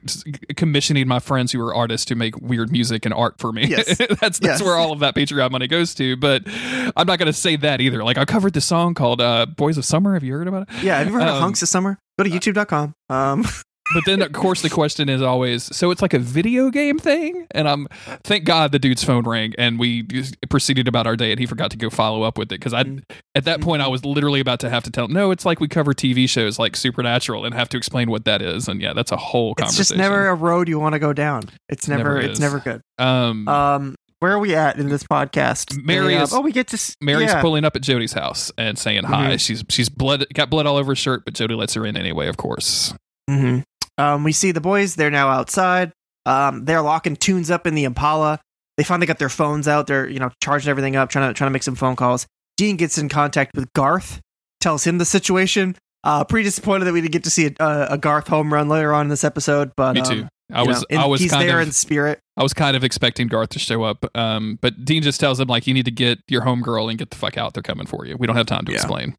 [0.55, 3.67] commissioning my friends who are artists to make weird music and art for me.
[3.67, 3.97] Yes.
[3.97, 4.61] that's that's Yes.
[4.63, 6.15] where all of that Patreon money goes to.
[6.15, 8.03] But I'm not going to say that either.
[8.03, 10.83] Like I covered this song called uh, "Boys of Summer." Have you heard about it?
[10.83, 10.97] Yeah.
[10.97, 11.99] Have you heard of Um, Hunks this summer?
[12.17, 12.95] Go to YouTube.com.
[13.09, 13.45] Um.
[13.93, 17.47] But then, of course, the question is always: so it's like a video game thing,
[17.51, 17.87] and I'm
[18.23, 20.05] thank God the dude's phone rang, and we
[20.49, 22.83] proceeded about our day, and he forgot to go follow up with it because I,
[22.83, 23.03] Mm.
[23.35, 25.07] at that point, I was literally about to have to tell.
[25.07, 28.41] No, it's like we cover TV shows like Supernatural and have to explain what that
[28.41, 30.99] is, and yeah, that's a whole conversation It's just never a road you want to
[30.99, 31.43] go down.
[31.69, 32.03] It's never.
[32.15, 32.81] Never it's never good.
[32.97, 33.95] Um, Um.
[34.19, 35.77] Where are we at in this podcast?
[35.85, 36.95] Mary is- oh, we get to.
[36.99, 37.39] Mary's yeah.
[37.39, 39.27] pulling up at Jody's house and saying hi.
[39.35, 39.39] Mhm.
[39.39, 42.27] She's she's blood got blood all over her shirt, but Jody lets her in anyway.
[42.27, 42.93] Of course.
[43.29, 43.59] hmm
[43.97, 44.95] Um, we see the boys.
[44.95, 45.91] They're now outside.
[46.25, 48.39] Um, they're locking tunes up in the Impala.
[48.77, 49.87] They finally got their phones out.
[49.87, 52.27] They're you know charging everything up, trying to trying to make some phone calls.
[52.57, 54.19] Dean gets in contact with Garth,
[54.59, 55.75] tells him the situation.
[56.03, 58.93] Uh, pretty disappointed that we didn't get to see a, a Garth home run later
[58.93, 60.27] on in this episode, but Me um, too.
[60.53, 62.19] I was know, and I was he's kind there of in spirit.
[62.37, 64.05] I was kind of expecting Garth to show up.
[64.15, 67.09] Um, but Dean just tells him like you need to get your homegirl and get
[67.09, 67.53] the fuck out.
[67.53, 68.15] They're coming for you.
[68.17, 68.77] We don't have time to Yeah.
[68.77, 69.15] explain.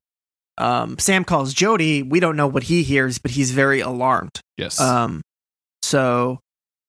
[0.58, 2.02] Um, Sam calls Jody.
[2.02, 4.40] We don't know what he hears, but he's very alarmed.
[4.56, 4.80] Yes.
[4.80, 5.22] Um,
[5.82, 6.40] so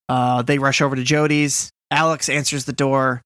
[0.10, 1.70] uh, they rush over to Jody's.
[1.92, 3.22] Alex answers the door,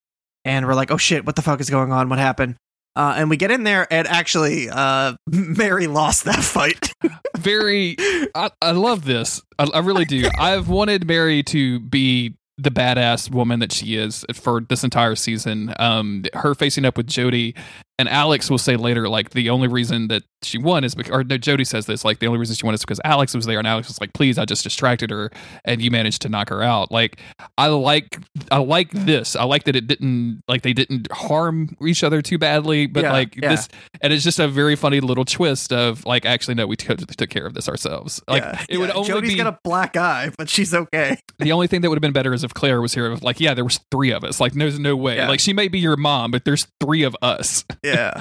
[0.46, 1.26] and we're like, "Oh shit!
[1.26, 2.10] What the fuck is going on?
[2.10, 2.56] What happened?"
[2.96, 6.94] Uh, and we get in there, and actually, uh, Mary lost that fight.
[7.38, 7.96] Very.
[8.36, 9.42] I, I love this.
[9.58, 10.30] I, I really do.
[10.40, 15.74] I've wanted Mary to be the badass woman that she is for this entire season.
[15.80, 17.56] Um, her facing up with Jody
[18.00, 21.24] and Alex will say later, like the only reason that she won is because, or
[21.24, 23.60] no, Jody says this, like the only reason she won is because Alex was there,
[23.60, 25.32] and Alex was like, "Please, I just distracted her,
[25.64, 27.20] and you managed to knock her out." Like,
[27.58, 28.20] I like,
[28.52, 29.36] I like this.
[29.36, 33.12] I like that it didn't, like they didn't harm each other too badly, but Yeah,
[33.14, 33.50] like yeah.
[33.50, 33.70] this,
[34.02, 37.30] and it's just a very funny little twist of like, actually, no, we took took
[37.30, 38.22] care of this ourselves.
[38.28, 41.18] Like, Yeah, it would only Jody's be got a black eye, but she's okay.
[41.40, 43.16] the only thing that would have been better is if Claire was here.
[43.16, 44.40] Like, yeah, there was three of us.
[44.40, 45.26] Like, there's no way.
[45.28, 47.64] Like, she may be your mom, but there's three of us.
[47.84, 48.14] Yeah,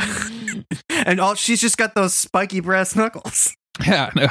[0.91, 3.55] and all she's just got those spiky brass knuckles.
[3.87, 4.11] Yeah.
[4.15, 4.27] No.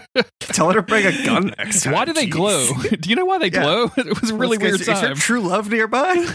[0.40, 1.92] Tell her to bring a gun next time.
[1.92, 2.30] why do they Jeez.
[2.30, 2.72] glow?
[2.98, 3.62] Do you know why they Yeah.
[3.62, 3.90] glow?
[3.98, 5.14] It was a really Is- weird is, Is your time.
[5.16, 6.26] true love nearby?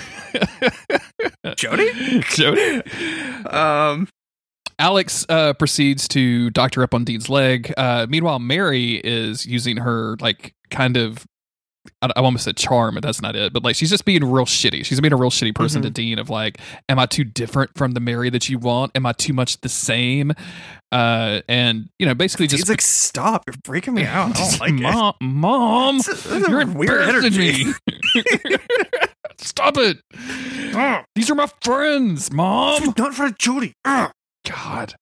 [1.58, 2.20] Jody?
[2.30, 2.82] Jody.
[3.48, 4.08] Um.
[4.80, 7.72] Alex uh, proceeds to doctor up on Dean's leg.
[7.78, 11.26] Uh, meanwhile, Mary is using her like kind of.
[12.02, 13.52] I, I almost said charm, but that's not it.
[13.54, 14.86] But like, she's just being real shitty.
[14.86, 15.88] She's being a real shitty person Mm-hmm.
[15.88, 16.20] to Dean.
[16.20, 18.92] Of like, am I too different from the Mary that you want?
[18.96, 20.32] Am I too much the same?
[20.92, 23.44] Uh, and you know, basically just like, stop!
[23.48, 24.30] You're freaking me out.
[24.36, 24.82] I don't like it.
[24.82, 27.66] mom, mom, This is you're a weird embarrassing energy.
[27.66, 28.58] me.
[29.38, 30.00] Stop it!
[31.16, 32.94] These are my friends, mom.
[32.98, 33.74] Not for Jody.
[33.84, 34.12] Ugh.
[34.48, 34.94] God,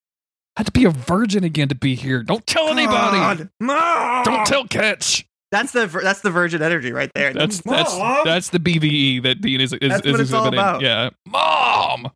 [0.55, 2.23] I had to be a virgin again to be here.
[2.23, 3.17] Don't tell anybody.
[3.17, 3.49] God.
[3.59, 4.23] Mom.
[4.23, 5.25] Don't tell Ketch.
[5.51, 7.33] That's the that's the virgin energy right there.
[7.33, 8.21] That's that's Mom.
[8.23, 10.59] that's the BVE that Dean is is, That's is what it's all exhibiting.
[10.59, 10.81] about.
[10.81, 12.09] Yeah, mom.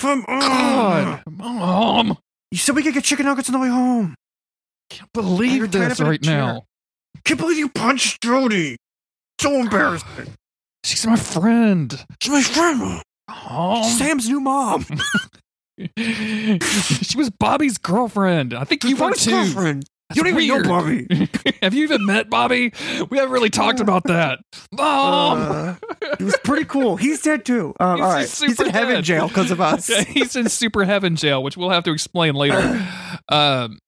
[0.00, 2.18] From- uh, God, mom.
[2.50, 4.14] You said we could get chicken nuggets on the way home.
[4.88, 6.64] can't believe You're this up right now.
[7.24, 8.76] Can't believe you punched Jody.
[9.40, 10.32] So embarrassing.
[10.84, 12.04] She's my friend.
[12.22, 13.02] She's my friend.
[13.28, 13.86] Oh.
[13.98, 14.84] Sam's new mom.
[15.98, 18.54] she was Bobby's girlfriend.
[18.54, 19.30] I think you were too.
[19.30, 19.84] girlfriend.
[20.14, 20.68] You don't That's even know.
[20.68, 21.28] Bobby.
[21.62, 22.72] Have you even met Bobby?
[23.10, 24.40] We haven't really talked about that.
[24.72, 25.38] Mom.
[25.38, 25.74] Uh,
[26.18, 26.96] he was pretty cool.
[26.96, 27.74] He's dead too.
[27.78, 28.20] Um, He's all right.
[28.22, 29.88] He's in super heaven jail because of us.
[29.90, 32.86] Yeah, he's in super heaven jail, which we'll have to explain later.
[33.28, 33.78] Um,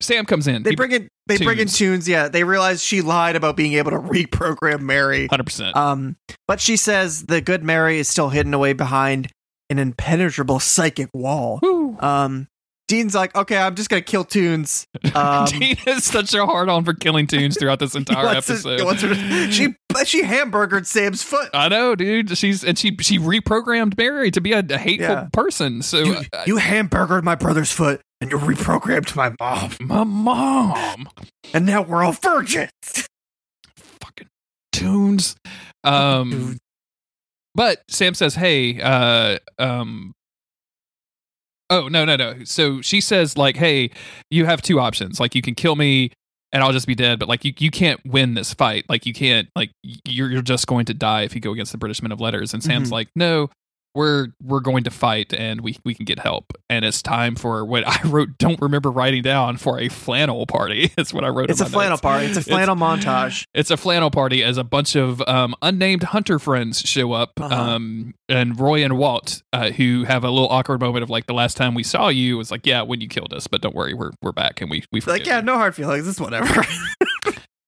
[0.00, 0.62] Sam comes in.
[0.64, 1.78] They He- bring in they bring in Tunes.
[1.78, 2.08] tunes.
[2.08, 5.26] Yeah, they realize she lied about being able to reprogram Mary.
[5.28, 5.74] 100%.
[5.74, 9.30] Um, but she says the good Mary is still hidden away behind
[9.70, 11.60] an impenetrable psychic wall.
[11.62, 11.96] Woo.
[12.00, 12.48] Um,
[12.86, 14.86] Dean's like, okay, I'm just gonna kill Tunes.
[15.14, 18.78] Um, Dean is such a hard on for killing tunes throughout this entire to- episode.
[18.78, 21.48] he her she she hamburgered Sam's foot.
[21.54, 22.36] I know, dude.
[22.36, 25.28] She's and she she reprogrammed Mary to be a, a hateful Yeah.
[25.32, 25.80] person.
[25.80, 31.08] So You, uh, you hamburgered my brother's foot, and you reprogrammed my mom, my mom,
[31.54, 33.08] and now we're all virgins.
[34.02, 34.28] fucking
[34.72, 35.36] tunes.
[35.84, 36.58] Um,
[37.54, 40.12] but Sam says, "Hey, uh, um."
[41.70, 42.44] Oh no no no!
[42.44, 43.90] So she says like, "Hey,
[44.30, 45.18] you have two options.
[45.18, 46.10] Like, you can kill me,
[46.52, 47.18] and I'll just be dead.
[47.18, 48.84] But like, you you can't win this fight.
[48.88, 49.70] Like, you can't like
[50.06, 52.52] you're you're just going to die if you go against the British Men of Letters."
[52.52, 52.92] And Sam's Mhm.
[52.92, 53.48] like, "No,
[53.94, 56.52] we're we're going to fight, and we we can get help.
[56.68, 58.36] And it's time for what I wrote.
[58.38, 60.92] Don't remember writing down for a flannel party.
[60.98, 61.50] It's what I wrote.
[61.50, 62.00] It's a flannel notes.
[62.02, 62.26] party.
[62.26, 63.46] It's a flannel montage.
[63.54, 67.54] It's a flannel party as a bunch of um, unnamed hunter friends show up, Uh-huh.
[67.54, 71.34] um, and Roy and Walt, uh, who have a little awkward moment of like the
[71.34, 73.92] last time we saw you was like, yeah, when you killed us, but don't worry,
[73.94, 76.06] we're we're back and we we Like, yeah, you." no hard feelings.
[76.08, 76.64] It's whatever.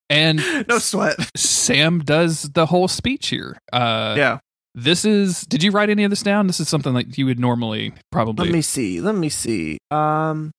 [0.09, 1.17] And no sweat.
[1.37, 3.59] Sam does the whole speech here.
[3.73, 4.39] Uh, yeah.
[4.77, 5.41] This is.
[5.41, 6.47] Did you write any of this down?
[6.47, 8.45] This is something like you would normally probably.
[8.47, 9.01] Let me see.
[9.01, 9.79] Let me see.
[9.91, 10.53] Um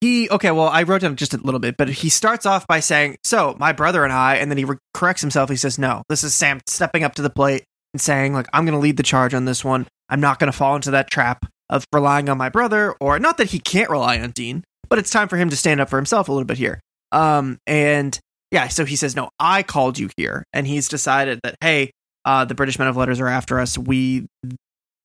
[0.00, 2.80] he okay, well, I wrote down just a little bit, but he starts off by
[2.80, 5.50] saying, "So, my brother and I," and then he re- corrects himself.
[5.50, 8.64] He says, "No, this is Sam stepping up to the plate and saying, like, I'm
[8.64, 9.88] going to lead the charge on this one.
[10.08, 13.38] I'm not going to fall into that trap of relying on my brother, or not
[13.38, 15.96] that he can't rely on Dean, but it's time for him to stand up for
[15.96, 18.18] himself a little bit here." Um, and
[18.52, 21.90] yeah, so he says, "No, I called you here," and he's decided that, hey,
[22.28, 23.78] uh, the British men of letters are after us.
[23.78, 24.26] We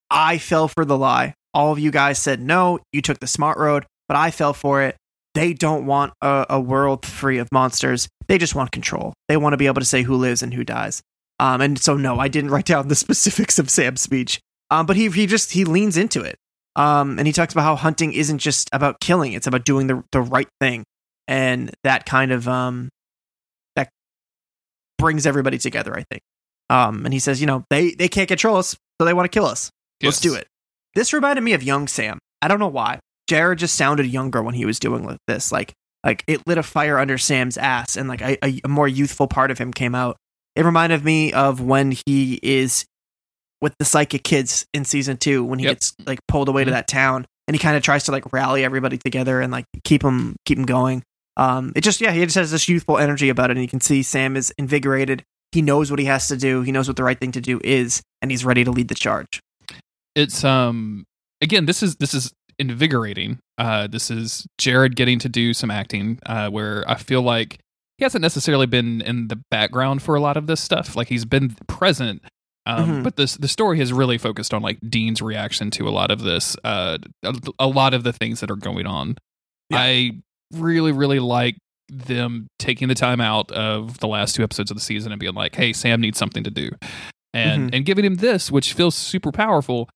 [0.10, 1.36] I fell for the lie.
[1.54, 4.82] All of you guys said no, you took the smart road, but I fell for
[4.82, 4.98] it.
[5.34, 8.10] They don't want a, a world free of monsters.
[8.28, 9.14] They just want control.
[9.30, 11.02] They want to be able to say who lives and who dies.
[11.40, 14.42] Um, and so no, I didn't write down the specifics of Sam's speech.
[14.70, 16.36] Um, but he he just he leans into it.
[16.76, 20.04] Um, and he talks about how hunting isn't just about killing; it's about doing the
[20.12, 20.84] the right thing,
[21.30, 22.90] and that kind of um
[23.78, 23.88] that
[24.98, 25.98] brings everybody together.
[25.98, 26.22] I think.
[26.74, 29.36] Um, and he says, you know, they they can't control us, so they want to
[29.36, 29.70] kill us.
[30.02, 30.48] Let's do it.
[30.96, 32.20] This reminded me of young Sam.
[32.42, 33.00] I don't know why.
[33.30, 35.52] Jared just sounded younger when he was doing this.
[35.52, 38.88] Like like it lit a fire under Sam's ass, and like a, a, a more
[38.88, 40.18] youthful part of him came out.
[40.56, 42.86] It reminded me of when he is
[43.62, 45.76] with the psychic kids in season two when he Yep.
[45.76, 46.74] gets like pulled away to Mhm.
[46.74, 50.02] that town, and he kind of tries to like rally everybody together and like keep
[50.02, 51.04] them keep him going.
[51.38, 53.80] Um, it just yeah, he just has this youthful energy about it, and you can
[53.82, 55.24] see Sam is invigorated.
[55.54, 56.62] He knows what he has to do.
[56.64, 58.96] He knows what the right thing to do is, and he's ready to lead the
[58.96, 59.40] charge.
[60.16, 61.06] it's um
[61.42, 66.20] again this is this is invigorating uh this is jared getting to do some acting
[66.28, 67.58] uh where i feel like
[67.98, 71.26] he hasn't necessarily been in the background for a lot of this stuff like he's
[71.26, 72.22] been present
[72.68, 73.04] um Mhm.
[73.04, 76.22] but this the story has really focused on like dean's reaction to a lot of
[76.22, 79.16] this uh a, a lot of the things that are going on
[79.72, 79.78] Yeah.
[79.80, 80.12] i
[80.54, 81.58] really really like
[82.00, 85.34] them taking the time out of the last two episodes of the season and being
[85.34, 86.70] like hey sam needs something to do
[87.34, 87.76] and Mhm.
[87.78, 89.90] and giving him this which feels super powerful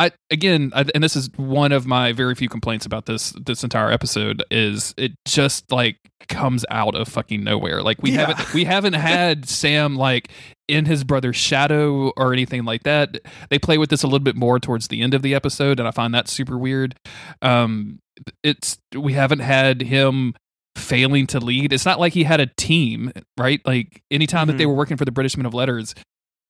[0.00, 3.64] I again, I, and this is one of my very few complaints about this this
[3.64, 5.96] entire episode is it just like
[6.28, 7.82] comes out of fucking nowhere.
[7.82, 8.26] Like we Yeah.
[8.28, 10.28] haven't we haven't had Sam like
[10.68, 13.18] in his brother's shadow or anything like that.
[13.50, 15.88] They play with this a little bit more towards the end of the episode, and
[15.88, 16.94] I find that super weird.
[17.42, 17.98] Um,
[18.44, 20.34] it's we haven't had him
[20.78, 21.72] failing to lead.
[21.72, 23.60] It's not like he had a team, right?
[23.66, 24.68] Like anytime that they Mhm.
[24.68, 25.94] were working for the British Men of Letters,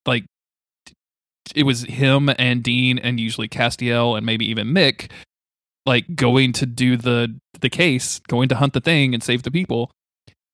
[0.06, 0.24] like
[1.54, 5.10] it was him and Dean and usually Castiel and maybe even Mick
[5.86, 9.50] like going to do the the case, going to hunt the thing and save the
[9.50, 9.90] people.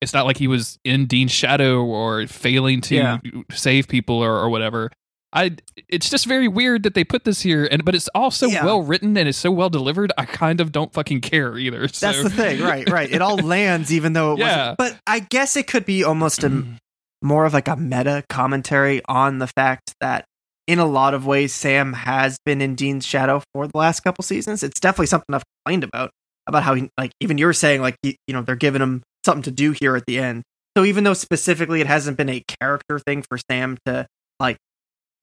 [0.01, 3.17] It's not like he was in Dean's shadow or failing to Yeah.
[3.51, 4.91] save people or, or whatever.
[5.35, 5.57] I
[5.89, 8.63] it's just very weird that they put this here and but it's all so Yeah.
[8.65, 10.11] well written and it's so well delivered.
[10.17, 11.87] I kind of don't fucking care either.
[11.89, 12.07] So.
[12.07, 12.89] That's the thing, right?
[12.89, 13.11] Right.
[13.11, 14.57] It all lands, even though it Yeah.
[14.69, 14.77] wasn't.
[14.77, 16.63] But I guess it could be almost a
[17.21, 20.25] more of like a meta commentary on the fact that
[20.67, 24.23] in a lot of ways Sam has been in Dean's shadow for the last couple
[24.23, 24.63] seasons.
[24.63, 26.11] It's definitely something I've complained about.
[26.47, 29.43] about how he like even you're saying like he, you know they're giving him something
[29.43, 30.43] to do here at the end.
[30.77, 34.05] So even though specifically it hasn't been a character thing for Sam to
[34.39, 34.57] like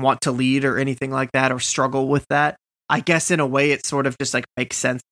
[0.01, 2.57] want to lead or anything like that or struggle with that,
[2.89, 5.03] I guess in a way it sort of just like makes sense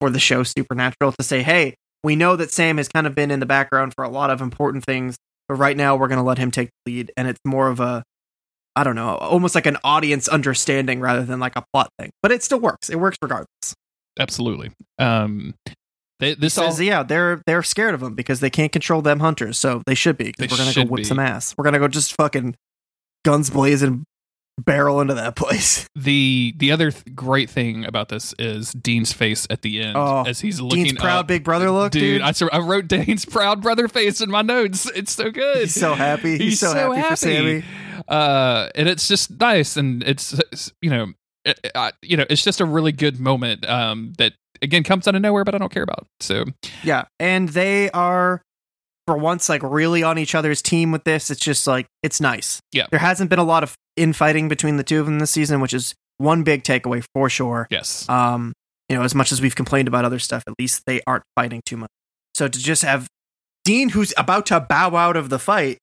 [0.00, 3.30] for the show Supernatural to say, hey, we know that Sam has kind of been
[3.30, 5.16] in the background for a lot of important things,
[5.48, 7.80] but right now we're going to let him take the lead, and it's more of
[7.80, 8.02] a
[8.76, 12.10] I don't know, almost like an audience understanding rather than like a plot thing.
[12.22, 12.88] But it still works.
[12.88, 13.74] It works regardless.
[14.18, 14.70] Absolutely.
[14.98, 15.54] Um,
[16.20, 19.02] they, this He all says, yeah, they're they're scared of them because they can't control
[19.02, 20.32] them hunters, so they should be.
[20.32, 21.04] 'cause They we're gonna go whip be.
[21.04, 21.54] some ass.
[21.58, 22.54] We're gonna go just fucking
[23.24, 24.04] guns blazing,
[24.58, 25.86] barrel into that place.
[25.94, 30.24] the the other th- great thing about this is Dean's face at the end Oh,
[30.26, 31.26] as he's looking Dean's proud up.
[31.26, 32.20] big brother look, dude.
[32.22, 34.90] I, sur- I wrote Dean's proud brother face in my notes.
[34.94, 35.58] It's so good.
[35.62, 36.36] He's so happy.
[36.38, 37.64] He's, so, happy, for Sammy.
[38.08, 41.12] Uh, and it's just nice, and it's, it's, you know,
[41.44, 43.66] it- I, you know, it's just a really good moment.
[43.68, 46.06] Um, that again comes out of nowhere, but I don't care about.
[46.20, 46.44] So
[46.82, 48.42] Yeah, and they are
[49.10, 51.30] for once like really on each other's team with this.
[51.30, 52.60] It's just like it's nice.
[52.72, 52.86] Yeah.
[52.90, 55.74] there hasn't been a lot of infighting between the two of them this season, which
[55.74, 57.66] is one big takeaway for sure.
[57.70, 58.52] yes, Um,
[58.88, 61.60] you know, as much as we've complained about other stuff, at least they aren't fighting
[61.66, 61.90] too much.
[62.34, 63.08] So to just have
[63.64, 65.78] Dean, who's about to bow out of the fight,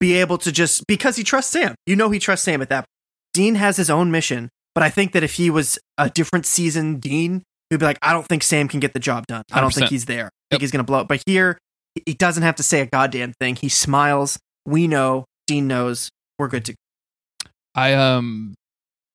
[0.00, 1.74] be able to just because he trusts Sam.
[1.86, 2.80] You know, he trusts Sam at that.
[2.80, 2.86] point.
[3.32, 6.98] Dean has his own mission, but I think that if he was a different season
[7.00, 9.42] Dean, he'd be like, I don't think Sam can get the job done.
[9.52, 9.74] I don't 100%.
[9.74, 10.26] think he's there.
[10.26, 10.32] I Yep.
[10.50, 11.08] think he's gonna blow up.
[11.08, 11.58] But here,
[12.06, 13.56] he doesn't have to say a goddamn thing.
[13.56, 14.38] He smiles.
[14.66, 15.24] We know.
[15.46, 16.10] Dean knows.
[16.38, 17.50] We're good to go.
[17.74, 18.54] I um,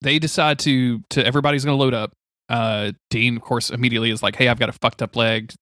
[0.02, 2.12] they decide to to everybody's gonna load up.
[2.48, 5.52] Uh, Dean, of course, immediately is like, "Hey, I've got a fucked up leg."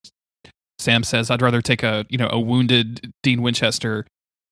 [0.78, 4.06] Sam says, "I'd rather take a you know a wounded Dean Winchester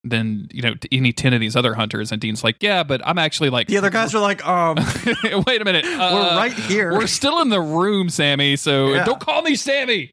[0.05, 3.19] than you know any ten of these other hunters." And Dean's like, "Yeah, but I'm
[3.19, 4.77] actually like The other guys are like, um,
[5.47, 5.85] Wait a minute.
[5.85, 6.93] we're uh, right here.
[6.93, 8.57] We're still in the room, Sammy.
[8.57, 9.05] So Yeah.
[9.05, 10.13] don't call me Sammy.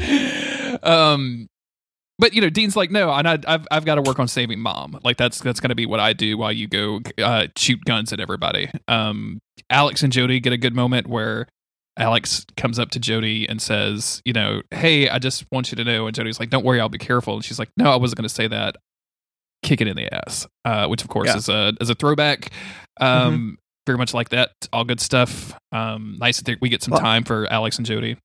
[0.82, 1.48] um,
[2.18, 4.60] but you know, Dean's like, no, and I, I've I've got to work on saving
[4.60, 5.00] mom.
[5.02, 8.12] Like that's that's going to be what I do while you go uh, shoot guns
[8.12, 8.70] at everybody.
[8.88, 11.48] Um, Alex and Jody get a good moment where
[11.98, 15.84] Alex comes up to Jody and says, you know, hey, I just want you to
[15.84, 16.06] know.
[16.06, 17.34] And Jody's like, don't worry, I'll be careful.
[17.34, 18.76] And she's like, no, I wasn't going to say that.
[19.62, 21.36] Kick it in the ass, uh, which of course Yeah.
[21.36, 22.50] is a is a throwback.
[23.00, 24.50] Um, very much like that.
[24.72, 25.54] All good stuff.
[25.72, 28.16] Um, nice that we get some Well- time for Alex and Jody.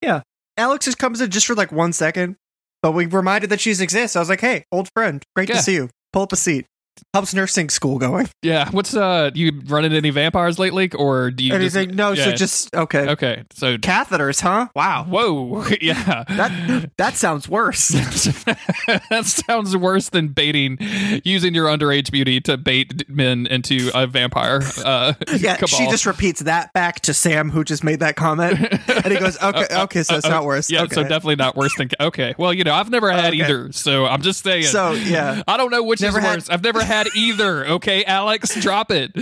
[0.00, 0.22] Yeah,
[0.56, 2.36] Alex just comes in just for like one second,
[2.82, 4.16] but we reminded that she's exists.
[4.16, 5.56] I was like, hey, old friend, great Yeah.
[5.56, 5.90] to see you.
[6.12, 6.66] Pull up a seat.
[7.14, 8.28] How's nursing school going?
[8.42, 8.70] Yeah.
[8.70, 9.30] What's uh?
[9.34, 11.96] You running any vampires lately, or do you just- Anything?
[11.96, 13.10] no, so just okay.
[13.10, 13.44] Okay.
[13.52, 14.68] So Catheters, huh?
[14.74, 15.04] Wow.
[15.08, 15.64] whoa.
[15.80, 16.24] Yeah.
[16.28, 17.88] That that sounds worse.
[18.46, 20.78] that sounds worse than baiting,
[21.24, 24.60] using your underage beauty to bait men into a vampire.
[24.84, 25.68] Uh, yeah, cabal.
[25.68, 29.40] she just repeats that back to Sam, who just made that comment, and he goes,
[29.42, 30.94] "Okay, okay, so it's not worse." Uh, Yeah, okay.
[30.94, 31.90] so definitely not worse than.
[32.00, 33.42] Okay, well, you know, I've never had Okay.
[33.42, 34.64] either, so I'm just saying.
[34.64, 35.42] So, yeah.
[35.48, 36.50] I don't know which Never is had- worse.
[36.50, 37.66] I've never had either.
[37.66, 39.12] Okay, Alex, drop it.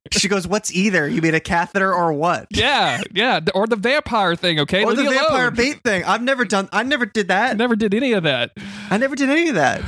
[0.12, 1.08] she goes, "What's either?
[1.08, 4.60] You mean a catheter or what?" yeah, yeah, or the vampire thing.
[4.60, 5.54] Okay, Or Leave the vampire alone.
[5.54, 6.04] bait thing.
[6.04, 6.68] I've never done.
[6.72, 7.56] I never did I that.
[7.56, 8.52] never did any of that.
[8.90, 9.82] I never did any of that.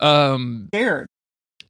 [0.00, 1.06] Um, Scared.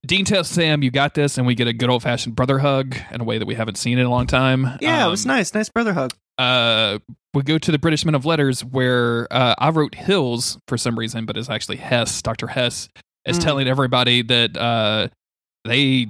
[0.04, 2.96] Dean tells Sam, "You got this," and we get a good old fashioned brother hug
[3.12, 4.78] in a way that we haven't seen in a long time.
[4.80, 5.54] Yeah, Um, it was nice.
[5.54, 6.12] Nice brother hug.
[6.38, 6.98] uh,
[7.34, 10.98] we go to the British Men of Letters, where uh, I wrote Hills for some
[10.98, 12.20] reason, but it's actually Hess.
[12.20, 12.48] Dr.
[12.48, 12.88] Hess
[13.26, 13.42] is Mm.
[13.42, 15.08] telling everybody that uh,
[15.64, 16.08] they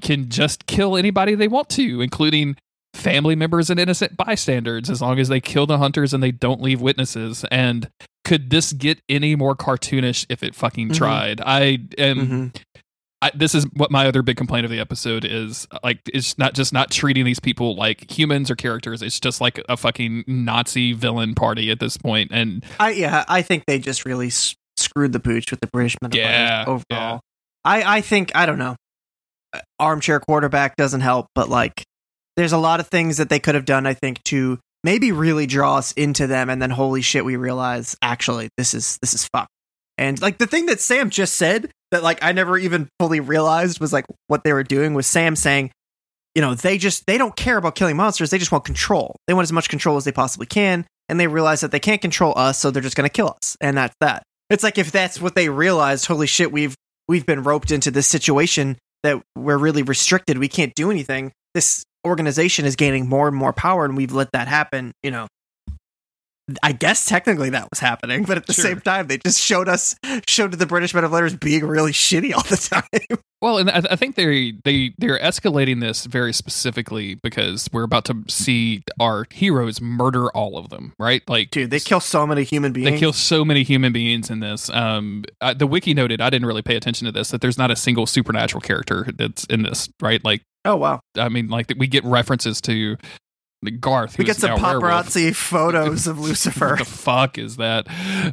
[0.00, 2.56] can just kill anybody they want to, including
[2.94, 6.60] family members and innocent bystanders, as long as they kill the hunters and they don't
[6.60, 7.44] leave witnesses.
[7.50, 7.88] And
[8.24, 10.94] could this get any more cartoonish if it fucking Mhm.
[10.96, 11.40] tried?
[11.44, 12.52] I am.
[12.52, 12.56] Mhm.
[13.20, 16.54] I, this is what my other big complaint of the episode is like it's not
[16.54, 20.92] just not treating these people like humans or characters it's just like a fucking nazi
[20.92, 24.30] villain party at this point and I yeah, I think they just really
[24.98, 27.20] screwed the pooch with the British of Yeah, overall.
[27.64, 28.74] I I think I don't know.
[29.78, 31.84] Armchair quarterback doesn't help, but like
[32.36, 33.86] there's a lot of things that they could have done.
[33.86, 37.96] I think to maybe really draw us into them, and then holy shit, we realize
[38.02, 39.50] actually this is this is fucked.
[39.96, 43.78] And like the thing that Sam just said that like I never even fully realized
[43.80, 45.70] was like what they were doing was Sam saying,
[46.34, 48.30] you know, they just they don't care about killing monsters.
[48.30, 49.14] They just want control.
[49.28, 52.02] They want as much control as they possibly can, and they realize that they can't
[52.02, 54.24] control us, so they're just going to kill us, and that's that.
[54.50, 56.74] It's like if that's what they realized, holy shit, we've
[57.06, 60.38] we've been roped into this situation that we're really restricted.
[60.38, 61.32] We can't do anything.
[61.54, 64.92] This organization is gaining more and more power, and we've let that happen.
[65.02, 65.26] You know,
[66.62, 68.64] I guess technically that was happening, but at the Sure.
[68.64, 69.94] same time, they just showed us
[70.26, 72.56] showed the British men of letters being really shitty all the
[73.10, 73.18] time.
[73.40, 78.04] Well, and I, I think they they they're escalating this very specifically because we're about
[78.06, 81.22] to see our heroes murder all of them, right?
[81.28, 82.90] Like, Dude, they kill so many human beings.
[82.90, 84.70] They kill so many human beings in this.
[84.70, 87.70] Um, uh, the wiki noted I didn't really pay attention to this that there's not
[87.70, 90.24] a single supernatural character that's in this, right?
[90.24, 92.96] Like, oh wow, I mean, like we get references to
[93.62, 94.18] the Garth.
[94.18, 96.68] we get some paparazzi photos of Lucifer.
[96.70, 97.86] What the fuck is that?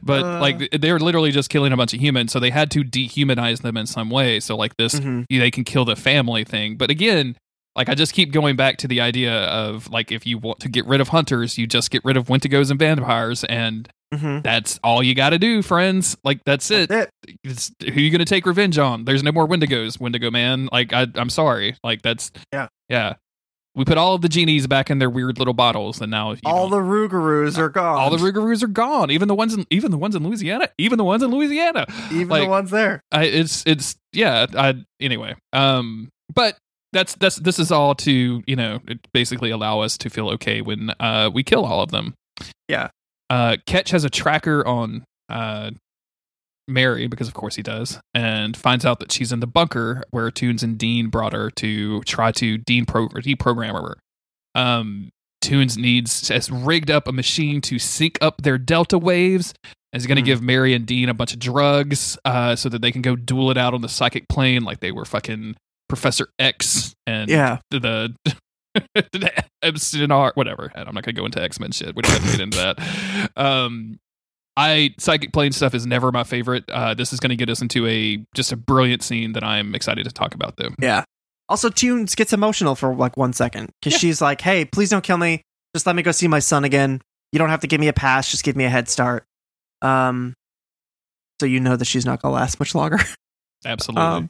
[0.03, 0.39] But Uh.
[0.39, 3.77] like they're literally just killing a bunch of humans, so they had to dehumanize them
[3.77, 4.39] in some way.
[4.39, 5.25] So like this, Mhm.
[5.29, 6.77] they can kill the family thing.
[6.77, 7.35] But again,
[7.75, 10.69] like I just keep going back to the idea of like if you want to
[10.69, 14.43] get rid of hunters, you just get rid of Wendigos and vampires, and Mhm.
[14.43, 16.15] that's all you got to do, friends.
[16.23, 16.87] Like that's it.
[16.89, 17.35] That's it.
[17.43, 19.03] It's, who you gonna take revenge on?
[19.05, 20.69] There's no more Wendigos, Wendigo man.
[20.71, 21.75] Like I, I'm sorry.
[21.83, 22.67] Like that's Yeah.
[22.87, 23.13] yeah.
[23.75, 26.39] We put all of the genies back in their weird little bottles, and now you
[26.45, 27.97] All the Rougarous are gone.
[27.99, 29.11] all the Rougarous are gone.
[29.11, 30.69] Even the ones in even the ones in Louisiana.
[30.77, 31.85] Even the ones in Louisiana.
[32.11, 33.01] even like- the ones there.
[33.11, 34.45] I, it's it's yeah.
[34.57, 35.35] I anyway.
[35.53, 36.57] Um, but
[36.93, 38.79] that's that's this is all to you know
[39.13, 42.13] basically allow us to feel okay when uh we kill all of them.
[42.69, 42.89] Yeah.
[43.29, 45.71] Uh, Ketch has a tracker on uh
[46.67, 50.31] Mary because of course he does, and finds out that she's in the bunker where
[50.31, 53.97] Toons and Dean brought her to try to Dean pro- deprogram her.
[54.55, 55.09] Um,
[55.41, 59.53] Toons needs has rigged up a machine to sync up their delta waves.
[59.93, 60.25] And is going to Hmm.
[60.25, 63.49] give Mary and Dean a bunch of drugs uh, so that they can go duel
[63.51, 65.55] it out on the psychic plane like they were fucking
[65.87, 67.59] Professor X and Yeah.
[67.71, 70.69] the the Epstein or whatever.
[70.75, 71.95] And I'm not going to go into X Men shit.
[71.95, 73.31] We don't have to get into that.
[73.37, 73.99] Um,
[74.57, 76.63] I psychic plane stuff is never my favorite.
[76.69, 79.75] Uh, this is going to get us into a just a brilliant scene that I'm
[79.75, 80.69] excited to talk about though.
[80.81, 81.03] Yeah.
[81.49, 83.99] Also, Tunes gets emotional for like one second because Yeah.
[83.99, 85.41] she's like, "Hey, please don't kill me.
[85.75, 87.01] Just let me go see my son again.
[87.31, 88.31] You don't have to give me a pass.
[88.31, 89.25] Just give me a head start."
[89.81, 90.33] Um,
[91.39, 92.97] so you know that she's not gonna last much longer.
[93.65, 94.01] Absolutely.
[94.03, 94.29] Um,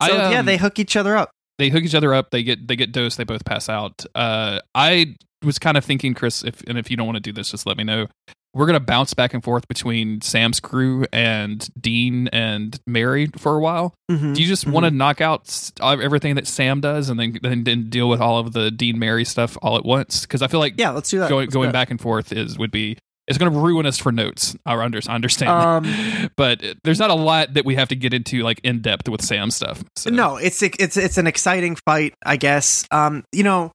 [0.00, 1.30] I, so yeah, um, they hook each other up.
[1.58, 2.30] they hook each other up.
[2.30, 3.18] They get they get dosed.
[3.18, 4.04] They both pass out.
[4.14, 5.14] Uh, I
[5.44, 7.66] was kind of thinking, Chris, if and if you don't want to do this, just
[7.66, 8.08] let me know.
[8.52, 13.60] We're gonna bounce back and forth between Sam's crew and Dean and Mary for a
[13.60, 13.94] while.
[14.10, 14.34] Mhm.
[14.34, 14.72] Do you just Mhm.
[14.72, 18.38] want to knock out everything that Sam does and then then, then deal with all
[18.38, 20.22] of the Dean Mary stuff all at once?
[20.22, 21.28] Because I feel like Yeah, let's do that.
[21.28, 22.96] going Let's going back and forth is would be
[23.28, 24.56] it's going to ruin us for notes.
[24.66, 28.58] I understand, Um, but there's not a lot that we have to get into like
[28.64, 29.84] in depth with Sam stuff.
[29.94, 30.10] So.
[30.10, 32.84] No, it's it's it's an exciting fight, I guess.
[32.90, 33.70] Um, you know,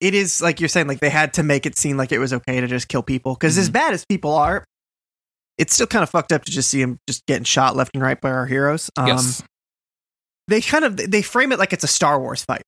[0.00, 2.32] it is like you're saying, like they had to make it seem like it was
[2.32, 3.72] okay to just kill people because as Mhm.
[3.74, 4.64] bad as people are,
[5.58, 8.02] it's still kind of fucked up to just see them just getting shot left and
[8.02, 8.90] right by our heroes.
[8.96, 9.42] Um, yes,
[10.48, 12.62] they kind of they frame it like it's a Star Wars fight.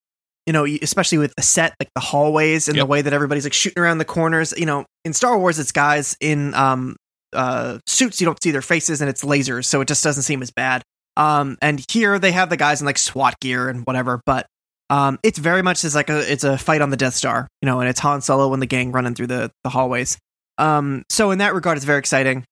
[0.46, 2.82] You know, especially with the set, like the hallways and Yep.
[2.82, 4.54] the way that everybody's like shooting around the corners.
[4.56, 6.94] You know, in Star Wars, it's guys in um
[7.32, 8.20] uh suits.
[8.20, 10.82] You don't see their faces, and it's lasers, so it just doesn't seem as bad.
[11.16, 14.46] Um, and here they have the guys in like SWAT gear and whatever, but
[14.90, 17.48] um, it's very much as like a it's a fight on the Death Star.
[17.62, 20.18] You know, and it's Han Solo and the gang running through the the hallways.
[20.58, 22.44] Um, so in that regard, it's very exciting.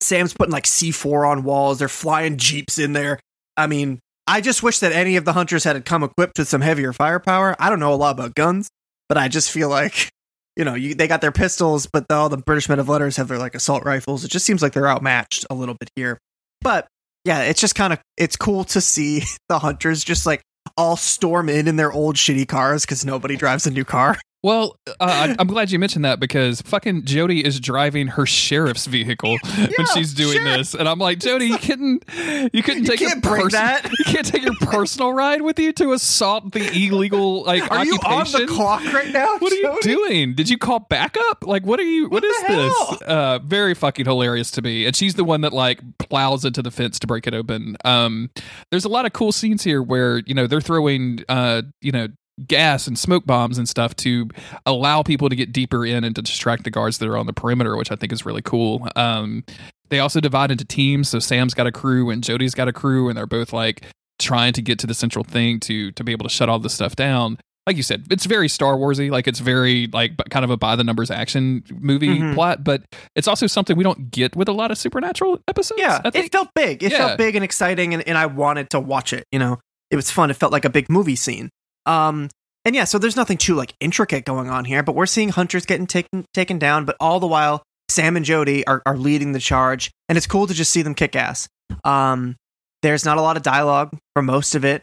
[0.00, 1.78] Sam's putting like C4 on walls.
[1.78, 3.18] They're flying jeeps in there.
[3.56, 6.60] I mean, I just wish that any of the hunters had come equipped with some
[6.60, 7.56] heavier firepower.
[7.58, 8.68] I don't know a lot about guns,
[9.08, 10.10] but I just feel like,
[10.56, 13.28] you know, you, they got their pistols, but all the British men of letters have
[13.28, 14.24] their like assault rifles.
[14.24, 16.18] It just seems like they're outmatched a little bit here.
[16.60, 16.88] But
[17.24, 20.42] yeah, it's just kind of it's cool to see the hunters just like
[20.76, 24.18] all storm in in their old shitty cars because nobody drives a new car.
[24.46, 29.38] Well, uh, I'm glad you mentioned that because fucking Jody is driving her sheriff's vehicle
[29.56, 30.44] when she's doing sure.
[30.44, 32.04] this, and I'm like, Jody, you couldn't,
[32.52, 33.90] you couldn't You take can't your person- that.
[33.98, 37.98] you can't take your personal ride with you to assault the illegal like Are you
[38.06, 39.36] on the clock right now?
[39.38, 40.34] What are you doing?
[40.34, 41.44] Did you call backup?
[41.44, 42.08] Like, what are you?
[42.08, 43.02] What what is this?
[43.02, 44.86] Uh, very fucking hilarious to me.
[44.86, 47.76] And she's the one that like plows into the fence to break it open.
[47.84, 48.30] Um,
[48.70, 52.08] there's a lot of cool scenes here where you know they're throwing uh, you know,
[52.46, 54.28] gas and smoke bombs and stuff to
[54.66, 57.32] allow people to get deeper in and to distract the guards that are on the
[57.32, 58.86] perimeter, which I think is really cool.
[58.96, 59.44] Um,
[59.88, 61.08] they also divide into teams.
[61.08, 63.84] So Sam's got a crew and Jody's got a crew, and they're both like
[64.18, 66.74] trying to get to the central thing to to be able to shut all this
[66.74, 67.38] stuff down.
[67.66, 69.10] Like you said, it's very Star Warsy.
[69.10, 72.34] Like it's very like kind of a by the numbers action movie Mhm.
[72.34, 72.82] plot, but
[73.16, 75.80] it's also something we don't get with a lot of supernatural episodes.
[75.80, 76.82] Yeah, I it felt big.
[76.84, 76.98] It Yeah.
[76.98, 79.24] felt big and exciting, and, and I wanted to watch it.
[79.32, 79.58] You know,
[79.90, 80.30] it was fun.
[80.30, 81.50] It felt like a big movie scene.
[81.86, 82.28] Um,
[82.64, 85.64] and yeah, so there's nothing too like intricate going on here, but we're seeing hunters
[85.64, 89.38] getting taken taken down, but all the while Sam and Jody are are leading the
[89.38, 91.48] charge, and it's cool to just see them kick ass.
[91.84, 92.36] Um,
[92.82, 94.82] there's not a lot of dialogue for most of it,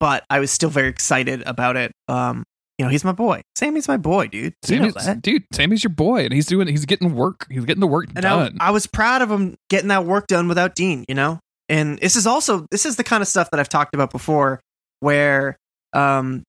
[0.00, 1.92] but I was still very excited about it.
[2.08, 2.44] Um,
[2.78, 3.42] you know, he's my boy.
[3.56, 4.54] Sammy's my boy, dude.
[4.66, 6.68] You know Sammy's, dude, Sammy's your boy, and he's doing.
[6.68, 7.46] He's getting work.
[7.50, 8.56] He's getting the work And I, done.
[8.60, 11.40] I was proud of him getting that work done without Dean, you know?
[11.68, 14.60] And this is also this is the kind of stuff that I've talked about before
[15.00, 15.56] where
[15.92, 16.42] um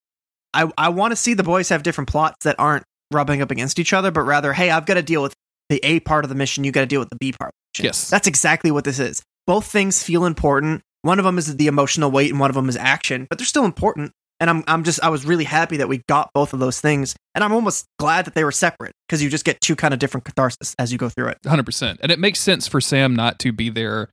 [0.53, 3.79] I I want to see the boys have different plots that aren't rubbing up against
[3.79, 5.33] each other, but rather, hey, I've got to deal with
[5.69, 7.49] the A part of the mission, you got to deal with the B part.
[7.49, 7.85] Of the mission.
[7.85, 8.09] Yes.
[8.09, 9.21] That's exactly what this is.
[9.45, 10.81] Both things feel important.
[11.01, 13.45] One of them is the emotional weight and one of them is action, but they're
[13.45, 14.11] still important.
[14.41, 17.15] And I'm I'm just I was really happy that we got both of those things.
[17.35, 19.99] And I'm almost glad that they were separate because you just get two kind of
[19.99, 21.37] different catharsis as you go through it.
[21.45, 24.09] Hundred percent, and it makes sense for Sam not to be there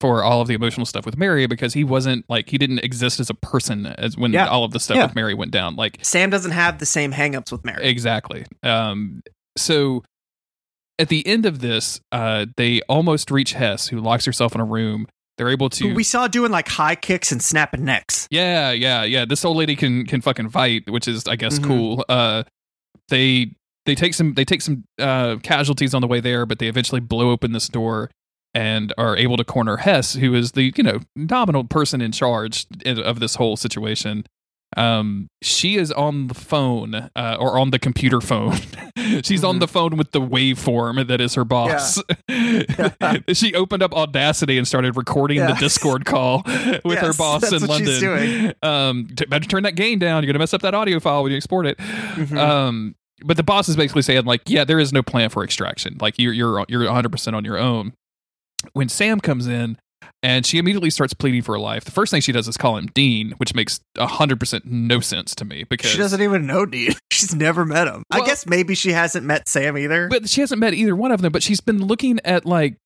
[0.00, 3.18] for all of the emotional stuff with Mary because he wasn't like he didn't exist
[3.18, 4.46] as a person as when Yeah.
[4.46, 5.06] all of the stuff Yeah.
[5.06, 5.74] with Mary went down.
[5.76, 7.84] Like Sam doesn't have the same hangups with Mary.
[7.84, 8.44] exactly.
[8.62, 9.22] Um,
[9.56, 10.04] so
[11.00, 14.64] at the end of this, uh, they almost reach Hess, who locks herself in a
[14.64, 15.06] room.
[15.36, 15.94] They're able to.
[15.94, 18.26] We saw doing like high kicks and snapping necks.
[18.30, 19.24] Yeah, yeah, yeah.
[19.24, 21.64] This old lady can can fucking fight, which is I guess Mhm.
[21.64, 22.04] cool.
[22.08, 22.42] Uh
[23.08, 23.52] they
[23.86, 27.00] they take some they take some uh casualties on the way there, but they eventually
[27.00, 28.10] blow open this door
[28.54, 32.66] and are able to corner Hess, who is the, you know, nominal person in charge
[32.86, 34.24] of this whole situation.
[34.76, 38.56] Um she is on the phone uh, or on the computer phone.
[39.22, 39.60] She's on Mhm.
[39.60, 42.02] the phone with the waveform that is her boss.
[43.32, 46.42] she opened up Audacity and started recording the Discord call
[46.84, 47.86] with her boss that's in what London.
[47.88, 48.52] she's doing.
[48.62, 50.22] Um, t- better turn that gain down.
[50.22, 51.78] You're gonna mess up that audio file when you export it.
[51.78, 52.36] Mhm.
[52.36, 52.94] Um,
[53.24, 55.96] but the boss is basically saying like, yeah, there is no plan for extraction.
[56.00, 57.94] Like you're you're you're 100 percent on your own.
[58.72, 59.78] When Sam comes in.
[60.20, 61.84] And she immediately starts pleading for her life.
[61.84, 65.32] The first thing she does is call him Dean, which makes hundred percent no sense
[65.36, 66.92] to me because she doesn't even know Dean.
[67.12, 68.02] She's never met him.
[68.10, 70.08] I guess maybe she hasn't met Sam either.
[70.08, 71.30] But she hasn't met either one of them.
[71.30, 72.78] But she's been looking at like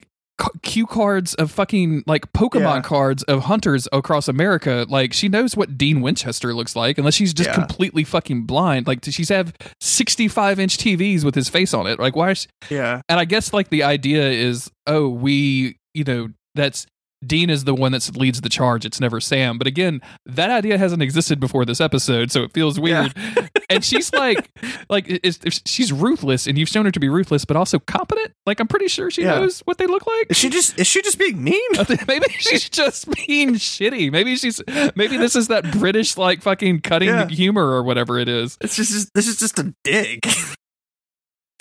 [0.62, 2.80] cue cards of fucking like Pokemon Yeah.
[2.82, 4.86] cards of hunters across America.
[4.88, 7.54] Like she knows what Dean Winchester looks like, unless she's just Yeah.
[7.54, 8.86] completely fucking blind.
[8.86, 11.98] Like she's have sixty five inch TVs with his face on it.
[12.00, 12.30] Like why?
[12.32, 13.02] Is she- yeah.
[13.08, 16.86] and I guess like the idea is, oh, we, you know, that's.
[17.26, 18.84] Dean is the one that leads the charge.
[18.84, 19.58] It's never Sam.
[19.58, 23.14] But again, that idea hasn't existed before this episode, so it feels weird.
[23.70, 24.50] and she's like,
[24.90, 25.20] like
[25.66, 28.32] she's ruthless, and you've shown her to be ruthless, but also competent.
[28.46, 29.38] Like I'm pretty sure she Yeah.
[29.40, 30.26] knows what they look like.
[30.30, 31.60] Is she just is she just being mean?
[32.08, 34.10] Maybe she's just being shitty.
[34.10, 34.60] Maybe she's
[34.96, 37.28] maybe this is that British like fucking cutting Yeah.
[37.28, 38.58] humor or whatever it is.
[38.60, 40.26] It's just this is just a dig.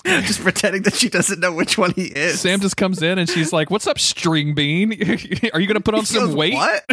[0.06, 2.40] just pretending that she doesn't know which one he is.
[2.42, 4.92] Sam just comes in and she's like, "What's up, string bean?
[5.54, 6.54] Are you gonna put on He some goes, weight?
[6.54, 6.84] What?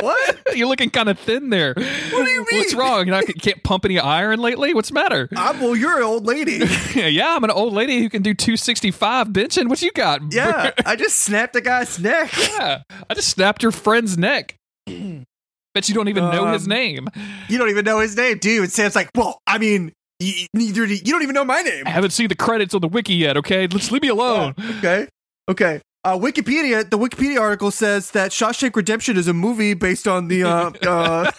[0.00, 0.38] What?
[0.56, 1.74] You're looking kind of thin there.
[1.74, 2.60] What do you mean?
[2.60, 3.06] What's wrong?
[3.06, 4.74] You can't pump any iron lately?
[4.74, 5.28] What's the matter?
[5.36, 6.60] I'm, well, you're an old lady.
[6.94, 9.68] yeah, I'm an old lady who can do 265 benching.
[9.68, 10.20] What you got?
[10.32, 12.32] Yeah, I just snapped a guy's neck.
[12.36, 14.56] Yeah, I just snapped your friend's neck.
[14.86, 17.08] Bet you don't even know his Um, name.
[17.48, 18.62] You don't even know his name, do you?
[18.62, 19.92] And Sam's like, well, I mean,
[20.22, 21.00] y- neither do you.
[21.04, 21.84] You don't even know my name.
[21.86, 23.36] I haven't seen the credits on the wiki yet.
[23.36, 24.54] Okay, let's leave me alone.
[24.78, 25.08] Okay.
[25.48, 25.80] Okay.
[26.04, 30.42] Uh, Wikipedia, the Wikipedia article says that Shawshank Redemption is a movie based on the.
[30.44, 31.30] Uh, uh,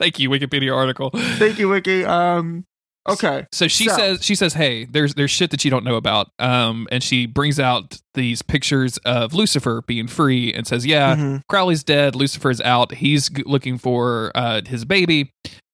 [0.00, 1.10] Thank you, Wikipedia article.
[1.14, 2.04] thank you, Wiki.
[2.04, 2.64] Um,
[3.08, 3.46] okay.
[3.52, 6.30] So she So- says she says, "Hey, there's there's shit that you don't know about."
[6.40, 11.42] Um, and she brings out these pictures of Lucifer being free and says, "Yeah, Mhm.
[11.48, 12.16] Crowley's dead.
[12.16, 12.94] Lucifer's out.
[12.94, 15.30] He's g- looking for uh, his baby,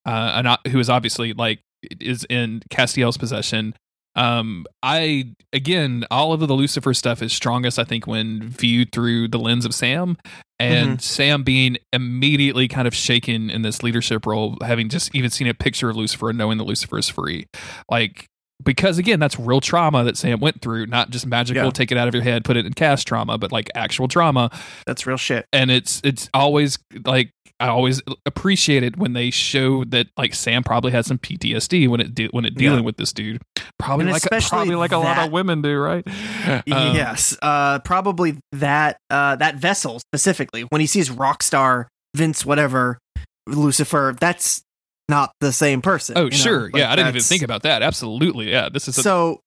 [0.06, 1.60] uh, and who is obviously like
[2.00, 3.74] is in Castiel's possession."
[4.16, 9.28] Um, I again, all of the Lucifer stuff is strongest, I think, when viewed through
[9.28, 10.16] the lens of Sam,
[10.58, 15.46] and Sam being immediately kind of shaken in this leadership role, having just even seen
[15.46, 17.46] a picture of Lucifer and knowing that Lucifer is free,
[17.90, 18.26] like.
[18.64, 21.70] Because again, that's real trauma that Sam went through, not just magical, Yeah.
[21.70, 24.50] take it out of your head, put it in cast trauma, but like actual trauma
[24.84, 25.46] That's real shit.
[25.52, 30.62] and it's it's always like I always appreciate it when they show that like Sam
[30.62, 32.84] probably had some PTSD when it de- when it dealing Yeah.
[32.84, 33.42] with this dude.
[33.78, 36.06] Probably And like especially probably like a lot of women do, right?
[36.46, 37.36] Um, yes.
[37.42, 40.62] Uh, probably that uh, that vessel specifically.
[40.62, 41.86] When he sees Rockstar
[42.16, 42.98] Vince, whatever
[43.46, 44.62] Lucifer, that's
[45.08, 46.16] not the same person.
[46.18, 46.30] Oh know?
[46.30, 46.92] sure, Like, yeah.
[46.92, 47.82] I didn't even think about that.
[47.82, 48.68] Absolutely, yeah.
[48.68, 49.40] This is a, so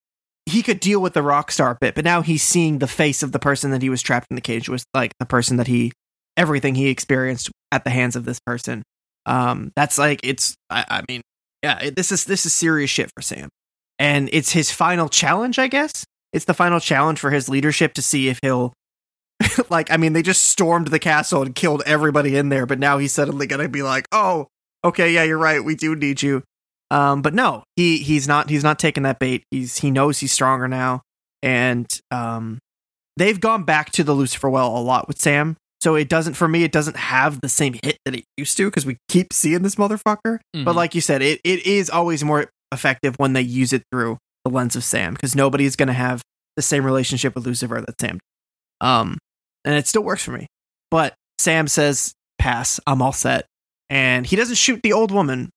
[0.48, 3.40] he could deal with the Rockstar bit, but now he's seeing the face of the
[3.40, 5.92] person that he was trapped in the cage with, like the person that he
[6.38, 8.84] everything he experienced at the hands of this person.
[9.26, 10.56] Um, that's like it's.
[10.70, 11.22] I, I mean,
[11.64, 11.80] yeah.
[11.80, 13.50] It, this is this is serious shit for Sam,
[14.00, 15.60] and it's his final challenge.
[15.60, 18.74] I guess it's the final challenge for his leadership to see if he'll.
[19.70, 23.00] like, I mean, they just stormed the castle and killed everybody in there, but now
[23.00, 24.48] he's suddenly gonna be like, "Oh,
[24.84, 25.64] okay, yeah, you're right.
[25.64, 26.44] We do need you."
[26.92, 29.46] Um, but no, he he's not he's not taking that bait.
[29.50, 31.02] He's he knows he's stronger now,
[31.42, 32.60] and um,
[33.18, 35.56] they've gone back to the Lucifer well a lot with Sam.
[35.82, 36.64] So it doesn't for me.
[36.64, 39.76] It doesn't have the same hit that it used to because we keep seeing this
[39.76, 40.40] motherfucker.
[40.54, 40.76] But Mhm.
[40.76, 44.52] like you said, it, it is always more effective when they use it through the
[44.52, 46.22] lens of Sam because nobody's going to have
[46.56, 48.20] the same relationship with Lucifer that Sam.
[48.20, 48.88] did.
[48.88, 49.18] Um,
[49.66, 50.48] and it still works for me.
[50.92, 52.80] But Sam says, "Pass.
[52.86, 53.46] I'm all set."
[53.90, 55.50] And he doesn't shoot the old woman.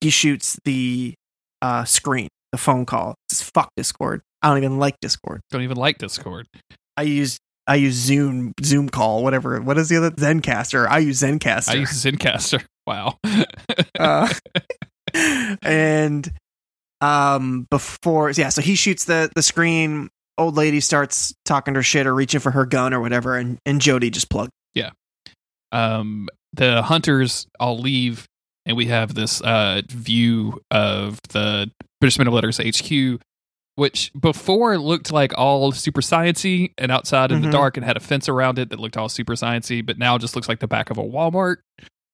[0.00, 1.14] He shoots the
[1.62, 3.14] uh, screen, the phone call.
[3.30, 4.20] It's fuck Discord.
[4.42, 5.40] I don't even like Discord.
[5.50, 6.46] don't even like Discord.
[6.96, 9.60] I use I use Zoom Zoom call whatever.
[9.60, 10.86] What is the other Zencastr?
[10.88, 11.70] I use Zencastr.
[11.70, 12.64] I use Zencastr.
[12.86, 13.18] Wow.
[13.98, 14.28] uh,
[15.62, 16.30] and
[17.00, 22.06] um before yeah so he shoots the the screen old lady starts talking her shit
[22.06, 24.90] or reaching for her gun or whatever and and jody just plugged Yeah.
[25.72, 28.26] um, the hunters all leave,
[28.66, 33.20] and we have this uh, view of the British Men of Letters HQ,
[33.76, 37.44] which before looked like all super sciency and outside in Mhm.
[37.46, 40.16] the dark and had a fence around it that looked all super sciency, but now
[40.18, 41.56] just looks like the back of a Walmart.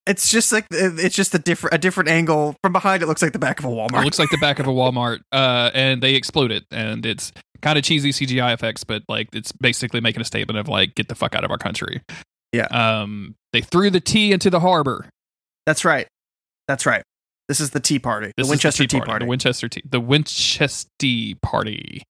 [0.07, 3.33] it's just like it's just a different a different angle from behind it looks like
[3.33, 4.01] the back of a Walmart.
[4.01, 7.31] It looks like the back of a Walmart, uh, and they explode it, and it's
[7.61, 11.07] kind of cheesy CGI effects, but like it's basically making a statement of like, get
[11.07, 12.01] the fuck out of our country.
[12.51, 12.65] Yeah.
[12.71, 15.07] Um, they threw the tea into the harbor.
[15.67, 16.07] that's right
[16.67, 17.03] that's right
[17.51, 19.81] this is the tea party This the winchester tea, party, The Winchester tea.
[19.89, 22.01] The Winchester party.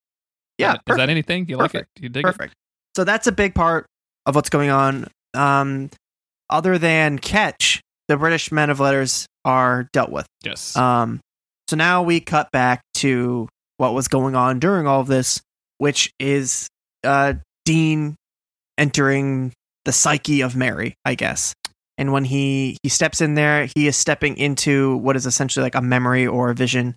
[0.59, 1.47] yeah Is that- anything?
[1.49, 1.87] You like it?
[1.99, 2.27] You dig it?
[2.27, 2.53] perfect
[2.95, 3.85] so that's a big part
[4.25, 5.89] of what's going on um
[6.49, 10.27] other than Ketch the british men of letters are dealt with?
[10.43, 10.75] Yes.
[10.75, 11.19] Um,
[11.67, 15.41] so now we cut back to what was going on during all of this,
[15.79, 16.67] which is
[17.03, 17.33] uh,
[17.65, 18.15] Dean
[18.77, 19.51] entering
[19.85, 21.53] the psyche of Mary, I guess.
[22.01, 25.75] And when he he steps in there, he is stepping into what is essentially like
[25.75, 26.95] a memory or a vision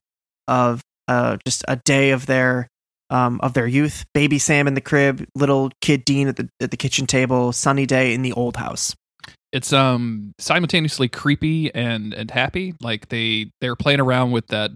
[0.48, 2.68] of uh, just a day of their
[3.11, 4.07] um, of their youth.
[4.14, 7.84] Baby Sam in the crib, little kid Dean at the at the kitchen table, sunny
[7.84, 8.96] day in the old house.
[9.52, 12.74] it's um simultaneously creepy and and happy.
[12.80, 14.70] Like they they're playing around with that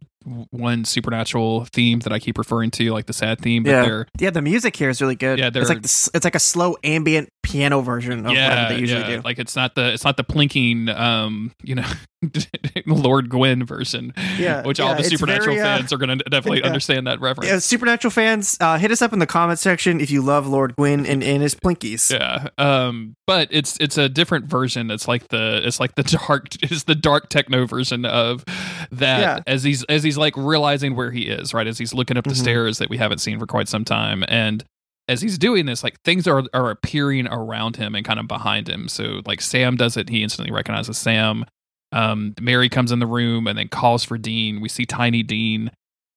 [0.51, 3.63] one supernatural theme that I keep referring to, like the sad theme.
[3.63, 4.03] But Yeah.
[4.19, 5.39] Yeah, the music here is really good.
[5.39, 9.01] Yeah, it's like it's like a slow ambient piano version of yeah, whatever they usually
[9.01, 9.17] yeah.
[9.17, 9.23] do.
[9.23, 11.87] Like it's not the it's not the plinking um you know
[12.87, 14.13] Lord Gwyn version.
[14.39, 16.67] Yeah, which all the supernatural very, uh, fans are going to definitely yeah.
[16.67, 17.49] understand that reference.
[17.51, 20.75] Yeah, Supernatural fans, uh, hit us up in the comment section if you love Lord
[20.77, 22.11] Gwyn and, and his Plinkies.
[22.13, 22.49] Yeah.
[22.59, 24.91] Um but it's it's a different version.
[24.91, 28.45] It's like the it's like the dark it's the dark techno version of
[28.91, 29.39] that Yeah.
[29.47, 31.67] as he's as he's like realizing where he is, right?
[31.67, 32.37] As he's looking up the Mhm.
[32.37, 34.65] stairs that we haven't seen for quite some time and
[35.09, 38.69] as he's doing this, like things are are appearing around him and kind of behind
[38.69, 38.89] him.
[38.89, 41.45] So like Sam does it, he instantly recognizes Sam.
[41.93, 44.61] Um, Mary comes in the room and then calls for Dean.
[44.61, 45.71] We see Tiny Dean.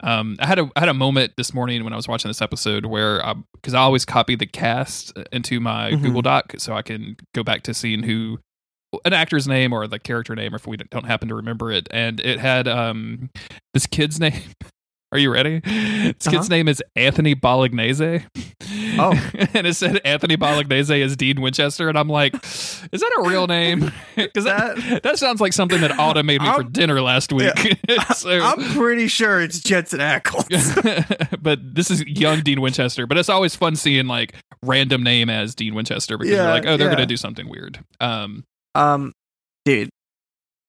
[0.04, 2.42] Um, I had a I had a moment this morning when I was watching this
[2.42, 3.22] episode where
[3.54, 6.02] because I, always copy the cast into my Mhm.
[6.02, 8.40] Google Doc so I can go back to seeing who
[9.06, 11.88] an actor's name or the character name if we don't happen to remember it.
[11.92, 13.30] And it had um
[13.74, 14.42] this kid's name.
[15.14, 15.60] Are you ready?
[15.60, 16.38] This Uh-huh.
[16.38, 18.24] kid's name is Anthony Bolognese.
[18.98, 19.12] Oh.
[19.54, 23.48] and it said Anthony Bolognese is Dean Winchester, and I'm like, is that a real
[23.48, 23.92] name?
[24.16, 27.52] Because that, that sounds like something that Autumn made me for I'm- dinner last week.
[28.16, 30.48] so, I'm pretty sure it's Jensen Ackles.
[31.42, 33.08] but this is young Dean Winchester.
[33.08, 36.66] But it's always fun seeing like random name as Dean Winchester because Yeah, you're like,
[36.68, 36.96] oh, they're yeah.
[36.96, 37.84] gonna do something weird.
[38.00, 38.44] Um,
[38.76, 39.14] um,
[39.66, 39.90] dude,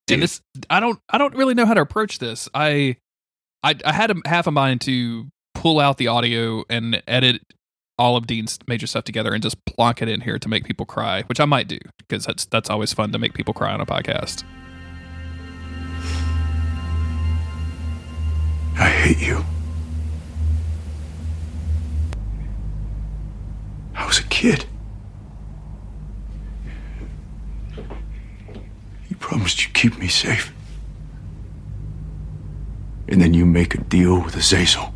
[0.07, 0.15] Dude.
[0.15, 0.41] and this,
[0.71, 2.49] I don't, I don't really know how to approach this.
[2.55, 2.97] I,
[3.63, 7.43] I, I had a half a mind to pull out the audio and edit
[7.99, 10.87] all of Dean's major stuff together and just plonk it in here to make people
[10.87, 13.81] cry, which I might do because that's that's always fun to make people cry on
[13.81, 14.45] a podcast.
[18.79, 19.45] I hate you.
[23.95, 24.65] I was a kid.
[29.09, 30.53] You promised you'd keep me safe.
[33.13, 34.95] And then you make a deal with Azazel.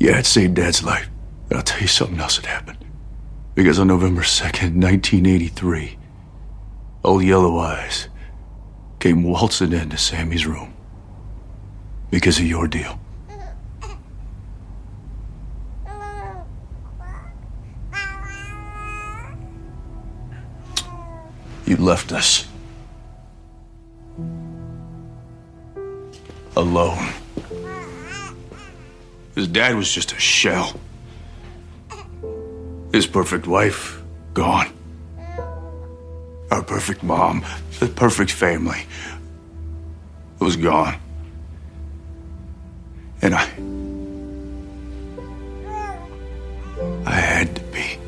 [0.00, 1.08] Yeah, it saved Dad's life.
[1.48, 2.84] But I'll tell you something else that happened.
[3.54, 5.96] Because on November 2nd, 1983,
[7.04, 8.08] old Yellow Eyes
[8.98, 10.74] came waltzing into Sammy's room
[12.10, 12.98] because of your deal.
[21.66, 22.49] You left us
[26.60, 27.12] alone.
[29.34, 30.78] His dad was just a shell.
[32.92, 34.02] His perfect wife,
[34.34, 34.70] gone.
[36.50, 37.44] Our perfect mom,
[37.78, 38.86] the perfect family,
[40.40, 40.96] it was gone.
[43.22, 43.48] And I.
[47.06, 47.98] I had to be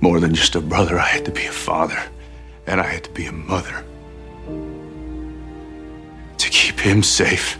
[0.00, 2.00] More than just a brother, I had to be a father.
[2.66, 3.84] And I had to be a mother.
[6.48, 7.58] To keep him safe.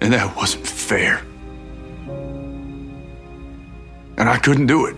[0.00, 1.18] And that wasn't fair.
[4.16, 4.94] And I couldn't do it.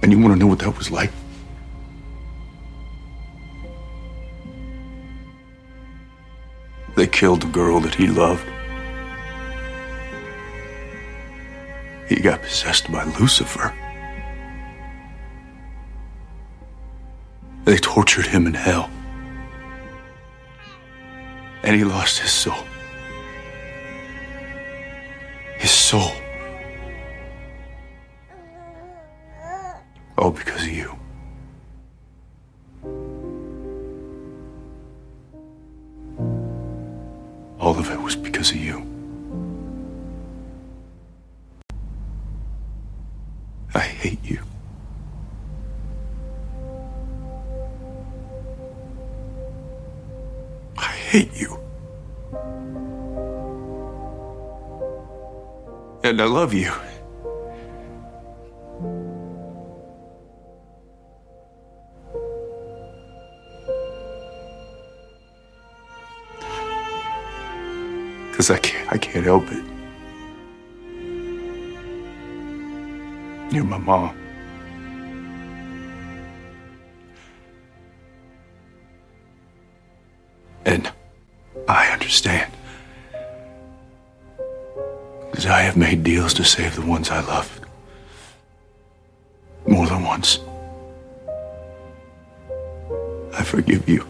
[0.00, 1.10] And you want to know what that was like?
[6.96, 8.48] They killed the girl that he loved.
[12.08, 13.74] He got possessed by Lucifer.
[17.64, 18.90] They tortured him in hell.
[21.62, 22.62] And he lost his soul.
[25.56, 26.12] His soul.
[30.18, 30.94] All because of you.
[37.58, 38.93] All of it was because of you.
[51.14, 51.56] Hate you.
[56.02, 56.72] And I love you.
[68.32, 69.64] Cause I can't I can't help it.
[73.54, 74.16] You're my mom.
[80.66, 80.90] And
[82.04, 82.52] understand.
[85.30, 87.48] Because I have made deals to save the ones I love.
[89.66, 90.38] More than once.
[93.32, 94.06] I forgive you.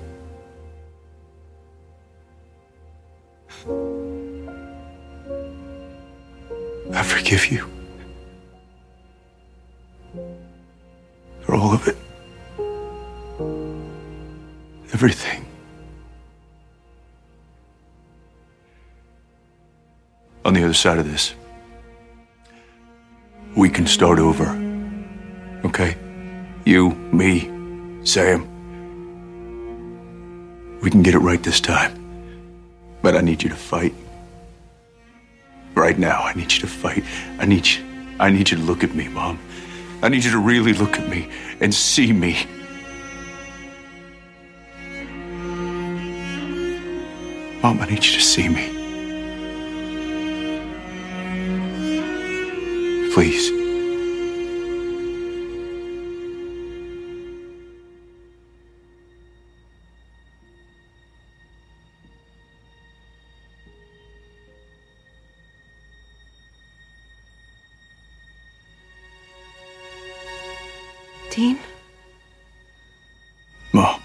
[6.93, 7.74] I forgive you.
[20.75, 21.35] Other side of this,
[23.55, 24.47] we can start over.
[25.65, 25.97] Okay?
[26.65, 27.49] You, me,
[28.05, 28.43] Sam.
[30.83, 31.93] We can get it right this time.
[33.03, 33.95] But I need you to fight.
[35.77, 37.05] Right now, I need you to fight.
[37.39, 37.85] I need you.
[38.19, 39.39] I need you to look at me, Mom.
[40.03, 41.29] I need you to really look at me
[41.61, 42.35] and see me.
[47.63, 48.74] Mom, I need you to see me.
[53.15, 53.49] Please.
[71.31, 71.61] Dean?
[73.73, 74.03] Mom.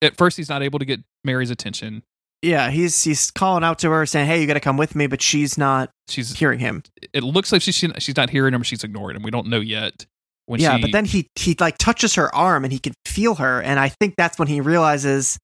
[0.00, 2.04] At first, he's not able to get Mary's attention.
[2.42, 5.06] Yeah, he's he's calling out to her saying, "Hey, you got to come with me,"
[5.06, 6.36] but she's not She's.
[6.36, 6.82] hearing him.
[7.12, 8.62] It looks like she's she's not hearing him.
[8.64, 9.22] She's ignoring him.
[9.22, 10.06] We don't know yet.
[10.46, 13.36] When yeah, she, but then he he like touches her arm and he can feel
[13.36, 15.38] her, and I think that's when he realizes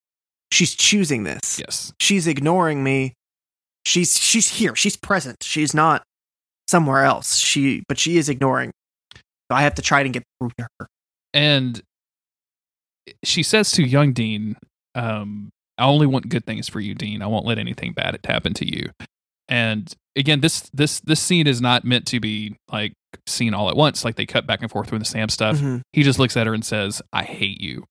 [0.51, 1.61] she's choosing this.
[1.61, 3.15] yes, She's ignoring me.
[3.87, 4.75] She's she's here.
[4.75, 5.37] She's present.
[5.43, 6.03] She's not
[6.67, 7.37] somewhere else.
[7.37, 8.73] She but she is ignoring.
[9.15, 9.21] So
[9.57, 10.89] I have to try to get through to her.
[11.33, 11.81] and
[13.25, 14.57] she says to young Dean,
[14.95, 15.49] um,
[15.79, 17.23] "I only want good things for you, Dean.
[17.23, 18.91] I won't let anything bad happen to you."
[19.49, 22.93] And again, this this this scene is not meant to be like
[23.27, 24.05] seen all at once.
[24.05, 25.57] Like they cut back and forth with the Sam stuff.
[25.59, 25.83] Mhm.
[25.93, 27.85] He just looks at her and says, "I hate you."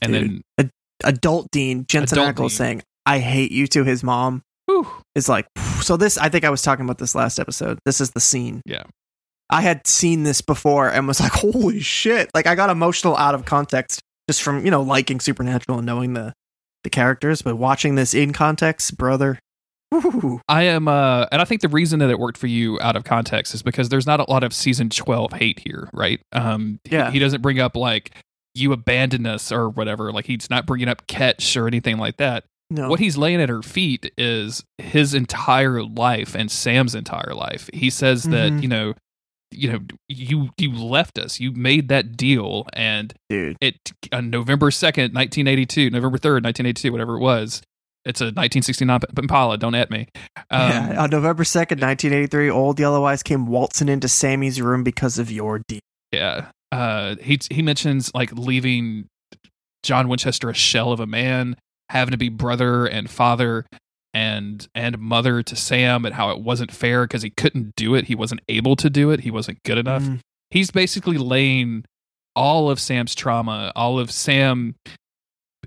[0.00, 0.42] And Dude.
[0.58, 0.70] then,
[1.04, 2.56] Adult Dean Jensen Adult Ackles Dean.
[2.56, 5.46] saying, "I hate you" to his mom whew, is like.
[5.82, 7.78] So this, I think I was talking about this last episode.
[7.84, 8.62] This is the scene.
[8.64, 8.84] Yeah.
[9.50, 13.34] I had seen this before and was like, "Holy shit!" Like I got emotional out
[13.34, 16.32] of context just from you know liking Supernatural and knowing the
[16.86, 19.40] the characters, but watching this in context, brother.
[19.90, 20.40] Woo.
[20.48, 23.02] I am, uh, and I think the reason that it worked for you out of
[23.04, 26.20] context is because there's not a lot of season 12 hate here, right?
[26.32, 27.10] Um, Yeah.
[27.10, 28.12] He, doesn't bring up like,
[28.54, 30.12] you abandoned us or whatever.
[30.12, 32.44] Like, he's not bringing up Ketch or anything like that.
[32.70, 37.68] No, What he's laying at her feet is his entire life and Sam's entire life.
[37.72, 38.62] He says that, Mhm.
[38.62, 38.94] you know,
[39.50, 41.40] you know, you you left us.
[41.40, 43.56] You made that deal, and dude.
[43.60, 47.62] it on November second, nineteen eighty two, November third, nineteen eighty two, whatever it was.
[48.04, 49.58] It's a nineteen sixty nine Impala.
[49.58, 50.08] Don't at me.
[50.50, 55.18] Um, yeah, on November 2nd, 1983, Old Yellow Eyes came waltzing into Sammy's room because
[55.18, 55.80] of your deed.
[56.12, 56.50] Yeah.
[56.70, 59.08] Uh, he he mentions like leaving
[59.82, 61.56] John Winchester a shell of a man,
[61.88, 63.66] having to be brother and father,
[64.16, 68.06] and and mother to Sam and how it wasn't fair because he couldn't do it.
[68.06, 69.20] He wasn't able to do it.
[69.20, 70.02] He wasn't good enough.
[70.02, 70.20] Mhm.
[70.50, 71.84] He's basically laying
[72.34, 74.74] all of Sam's trauma, all of Sam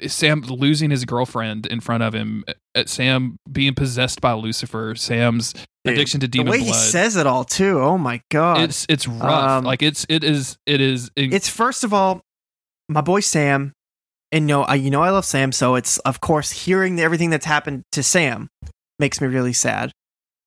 [0.08, 2.46] Sam losing his girlfriend in front of him,
[2.76, 5.52] uh, Sam being possessed by Lucifer, Sam's
[5.84, 6.68] Dude, addiction to The demon way blood.
[6.68, 7.80] he says it all too.
[7.80, 8.62] Oh my god.
[8.62, 9.50] it's it's rough.
[9.60, 12.22] Um, like it's it is it is it's first of all
[12.88, 13.74] my boy Sam,
[14.32, 17.46] and no, I you know I love Sam, so it's of course hearing everything that's
[17.46, 18.48] happened to Sam
[19.00, 19.92] makes me really sad.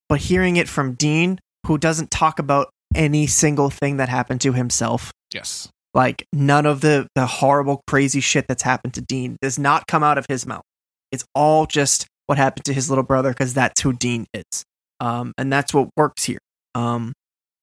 [0.08, 4.52] But hearing it from Dean, who doesn't talk about any single thing that happened to
[4.52, 5.68] himself, yes.
[5.94, 10.02] like none of the the horrible crazy shit that's happened to Dean does not come
[10.02, 10.64] out of his mouth.
[11.10, 14.64] It's all just what happened to his little brother because that's who Dean is.
[15.00, 16.38] Um, and that's what works here.
[16.74, 17.12] Um,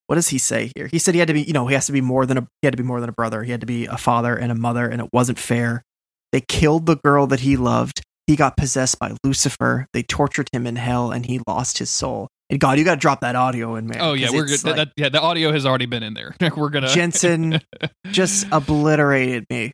[0.08, 0.88] what does he say here?
[0.88, 2.48] He said he had to be, you know, he has to be more than a
[2.62, 3.44] he had to be more than a brother.
[3.44, 5.84] He had to be a father and a mother, and it wasn't fair.
[6.32, 8.02] They killed the girl that he loved.
[8.28, 9.88] He got possessed by Lucifer.
[9.94, 12.28] They tortured him in hell, and he lost his soul.
[12.52, 13.98] And God, you got to drop that audio in, man.
[14.02, 14.60] Oh yeah, we're good.
[14.60, 16.36] That, like- that- yeah, the audio has already been in there.
[16.56, 17.60] we're gonna Jensen
[18.12, 19.72] just obliterated me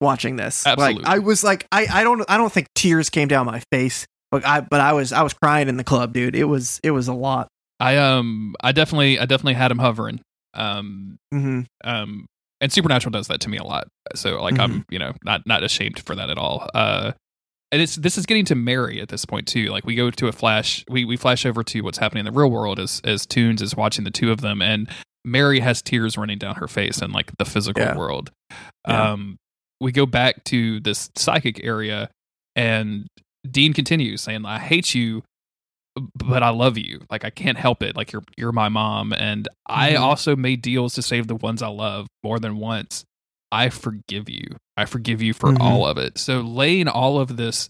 [0.00, 0.66] watching this.
[0.66, 1.02] Absolutely.
[1.04, 4.06] Like I was like I, I don't I don't think tears came down my face,
[4.30, 6.34] but I but I was I was crying in the club, dude.
[6.36, 7.48] It was it was a lot.
[7.80, 10.20] I um I definitely I definitely had him hovering.
[10.54, 12.26] Um hmm um
[12.62, 13.88] and supernatural does that to me a lot.
[14.14, 16.68] So like i'm you know not not ashamed for that at all.
[16.74, 17.12] Uh
[17.70, 19.66] and it's this is getting to mary at this point too.
[19.66, 22.38] Like we go to a flash we we flash over to what's happening in the
[22.38, 24.88] real world as as tunes is watching the two of them and
[25.24, 27.96] mary has tears running down her face in like the physical Yeah.
[27.96, 28.30] world.
[28.88, 29.10] Yeah.
[29.12, 29.36] um
[29.80, 32.08] we go back to this psychic area
[32.56, 33.06] and
[33.50, 35.22] dean continues saying i hate you
[36.14, 37.00] but I love you.
[37.10, 37.96] Like I can't help it.
[37.96, 40.00] Like you're you're my mom and I Mhm.
[40.00, 43.04] also made deals to save the ones I love more than once.
[43.50, 44.56] I forgive you.
[44.76, 45.60] I forgive you for Mhm.
[45.60, 46.16] all of it.
[46.18, 47.68] So laying all of this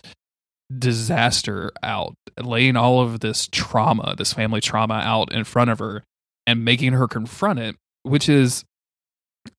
[0.79, 6.05] disaster out, laying all of this trauma, this family trauma out in front of her
[6.47, 8.65] and making her confront it, which is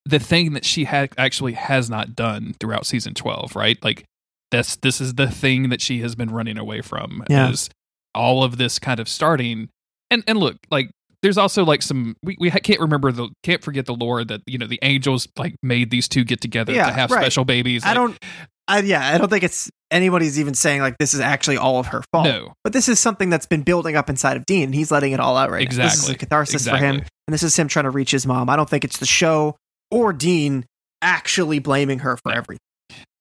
[0.06, 3.78] the thing that she had actually has not done throughout season 12, right?
[3.84, 4.06] Like
[4.52, 7.50] that's this is the thing that she has been running away from Yeah.
[7.50, 7.70] is
[8.16, 9.70] all of this kind of starting
[10.12, 10.90] and and look like
[11.22, 14.42] there's also like some we, we ha- can't remember the can't forget the lore that
[14.46, 17.22] you know the angels like made these two get together Yeah, to have right.
[17.22, 18.20] special babies I like, don't
[18.68, 21.88] I yeah, I don't think it's anybody's even saying like this is actually all of
[21.88, 22.26] her fault.
[22.26, 25.12] no But this is something that's been building up inside of Dean and he's letting
[25.12, 25.84] it all out right now.
[25.84, 26.98] This is a catharsis for him
[27.28, 28.50] and this is him trying to reach his mom.
[28.50, 29.56] I don't think it's the show
[29.92, 30.66] or Dean
[31.02, 32.60] actually blaming her for everything.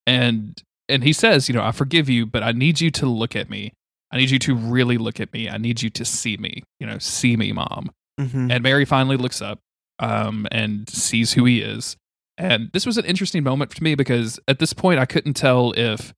[0.06, 3.34] and and he says you know i forgive you but i need you to look
[3.36, 3.72] at me
[4.12, 5.48] i need you to really look at me.
[5.48, 7.90] I need you to see me you know see me mom.
[8.20, 9.58] Hmm and mary finally looks up
[9.98, 11.96] um and sees who he is.
[12.38, 15.72] And this was an interesting moment for me because at this point i couldn't tell
[15.76, 16.12] if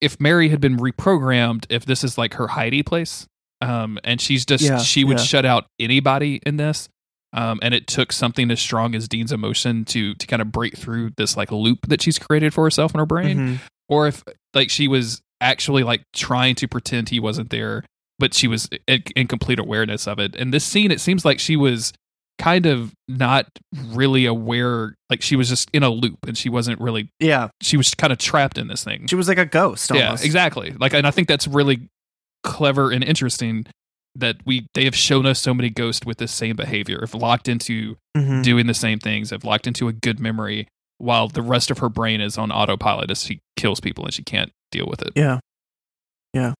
[0.00, 3.26] if mary had been reprogrammed if this is like her heidi place.
[3.60, 5.24] Um and she's just Yeah, she would yeah.
[5.24, 6.88] shut out anybody in this.
[7.32, 10.76] Um, and it took something as strong as Dean's emotion to to kind of break
[10.76, 13.36] through this like loop that she's created for herself in her brain.
[13.38, 13.58] Mhm.
[13.88, 14.22] or if
[14.54, 17.84] like she was actually like trying to pretend he wasn't there
[18.18, 21.38] but she was in, in complete awareness of it and this scene it seems like
[21.38, 21.92] she was
[22.38, 23.46] kind of not
[23.88, 27.76] really aware like she was just in a loop and she wasn't really Yeah, she
[27.78, 29.90] was kind of trapped in this thing she was like a ghost.
[29.94, 31.88] yeah exactly like and i think that's really
[32.44, 33.66] clever and interesting
[34.14, 37.48] that we they have shown us so many ghosts with this same behavior have locked
[37.48, 38.42] into Mhm.
[38.42, 40.68] doing the same things have locked into a good memory
[40.98, 44.22] while the rest of her brain is on autopilot as she kills people and she
[44.22, 45.38] can't deal with it Yeah.
[46.34, 46.52] Yeah.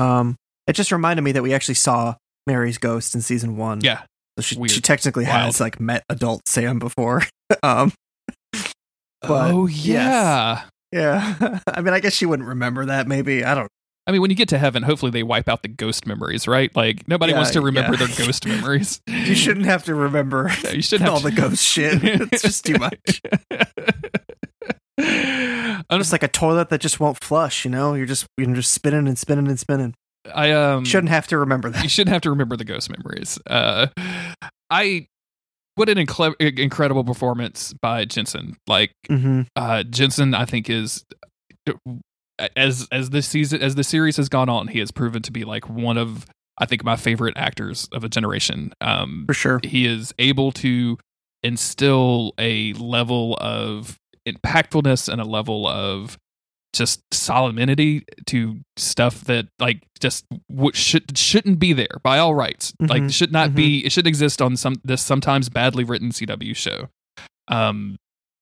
[0.00, 2.14] Um, it just reminded me that we actually saw
[2.46, 3.80] Mary's ghost in season one.
[3.82, 4.02] yeah
[4.38, 4.70] So she, Weird.
[4.70, 5.46] she technically Wild.
[5.46, 7.22] has like met adult Sam before.
[7.62, 7.92] um,
[9.22, 9.86] But, oh yes.
[9.86, 10.62] yeah
[10.92, 11.58] yeah.
[11.66, 13.06] I mean, I guess she wouldn't remember that.
[13.08, 13.68] Maybe I don't.
[14.06, 16.74] I mean, when you get to heaven, hopefully they wipe out the ghost memories, right?
[16.76, 18.06] Like nobody Yeah, wants to remember yeah.
[18.06, 19.00] their ghost memories.
[19.06, 22.00] You shouldn't have to remember No, you should have all to- the ghost shit.
[22.02, 23.20] It's just too much.
[24.98, 27.64] I'm Just like a toilet that just won't flush.
[27.64, 29.94] You know, you're just you're just spinning and spinning and spinning.
[30.34, 31.82] I um Shouldn't have to remember that.
[31.82, 33.38] you shouldn't have to remember the ghost memories.
[33.46, 33.88] Uh,
[34.70, 35.06] I
[35.74, 38.56] what an incre- incredible performance by Jensen.
[38.66, 41.04] Like hmm uh, Jensen, I think is
[42.56, 45.44] as as this season as the series has gone on, he has proven to be
[45.44, 46.26] like one of
[46.58, 48.72] I think my favorite actors of a generation.
[48.80, 49.60] Um, For sure.
[49.64, 50.98] he is able to
[51.42, 53.96] instill a level of
[54.26, 56.18] impactfulness and a level of
[56.72, 62.72] just solemnity to stuff that like just w- should shouldn't be there by all rights.
[62.80, 63.54] Like Mhm, should not mhm.
[63.56, 63.84] be.
[63.84, 66.88] It should exist on some this sometimes badly written CW show.
[67.48, 67.96] Um,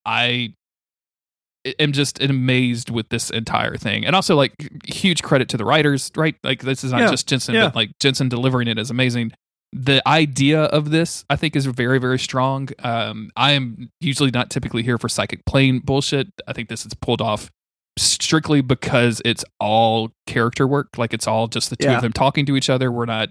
[0.07, 0.55] I
[1.79, 4.55] am just amazed with this entire thing, and also like
[4.87, 6.37] huge credit to the writers, right?
[6.45, 7.11] Like this is not Yeah.
[7.11, 7.67] just Jensen, Yeah.
[7.67, 9.33] but like Jensen delivering it is amazing.
[9.73, 12.69] The idea of this, I think, is very, very strong.
[12.81, 16.29] Um, I am usually not typically here for psychic plane bullshit.
[16.49, 17.51] I think this is pulled off
[17.97, 20.99] strictly because it's all character work.
[20.99, 21.97] Like it's all just the two Yeah.
[21.97, 22.91] of them talking to each other.
[22.91, 23.29] We're not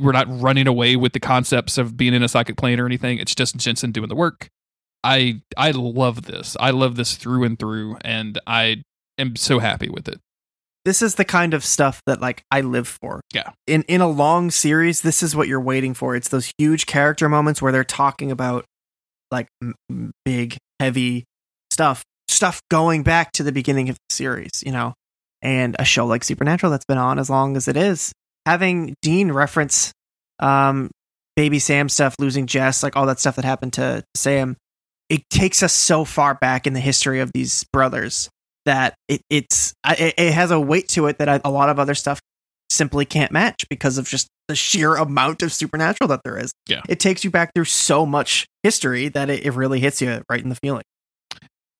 [0.00, 3.18] we're not running away with the concepts of being in a psychic plane or anything.
[3.18, 4.48] It's just Jensen doing the work.
[5.04, 6.56] I I love this.
[6.58, 8.82] I love this through and through, and I
[9.18, 10.20] am so happy with it.
[10.88, 13.20] This is the kind of stuff that like I live for.
[13.34, 13.50] Yeah.
[13.66, 16.16] In in a long series, this is what you're waiting for.
[16.16, 18.64] It's those huge character moments where they're talking about
[19.30, 21.24] like m- big, heavy
[21.70, 24.94] stuff, stuff going back to the beginning of the series, you know.
[25.42, 28.10] And a show like Supernatural that's been on as long as it is,
[28.46, 29.92] having Dean reference
[30.38, 30.90] um
[31.36, 34.56] baby Sam stuff, losing Jess, like all that stuff that happened to Sam,
[35.10, 38.30] it takes us so far back in the history of these brothers
[38.68, 41.78] that it, it's it, it has a weight to it that I, a lot of
[41.78, 42.20] other stuff
[42.70, 46.52] simply can't match because of just the sheer amount of supernatural that there is.
[46.68, 46.82] Yeah.
[46.86, 50.42] it takes you back through so much history that it, it really hits you right
[50.42, 50.82] in the feeling.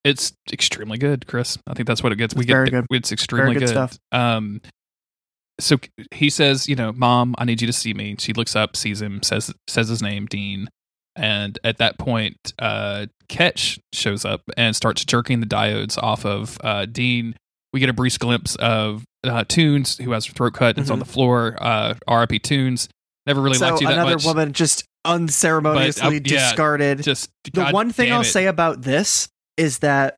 [0.02, 1.58] It's extremely good, Chris.
[1.66, 2.34] I think that's what it gets.
[2.34, 2.86] we It's get very good.
[2.90, 3.68] It's extremely good good.
[3.68, 3.98] stuff.
[4.12, 4.62] Um,
[5.60, 5.76] so
[6.14, 8.16] he says, you know, Mom, I need you to see me.
[8.18, 10.68] She looks up, sees him, says says his name, Dean,
[11.18, 16.58] and at that point, uh, Ketch shows up and starts jerking the diodes off of
[16.64, 17.34] uh, Dean.
[17.72, 20.76] We get a brief glimpse of uh, Tunes, who has her throat cut.
[20.76, 21.04] and It's on Mhm.
[21.04, 21.58] the floor.
[21.60, 22.38] Uh, R.I.P.
[22.38, 22.88] Tunes.
[23.26, 24.24] Never really so liked you that another much.
[24.24, 27.02] woman just unceremoniously But, uh, yeah, discarded.
[27.02, 28.24] Just the God one thing I'll it.
[28.24, 30.16] say about this is that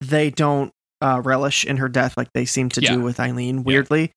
[0.00, 2.92] they don't uh, relish in her death like they seem to Yeah.
[2.94, 4.10] do with Eileen, weirdly.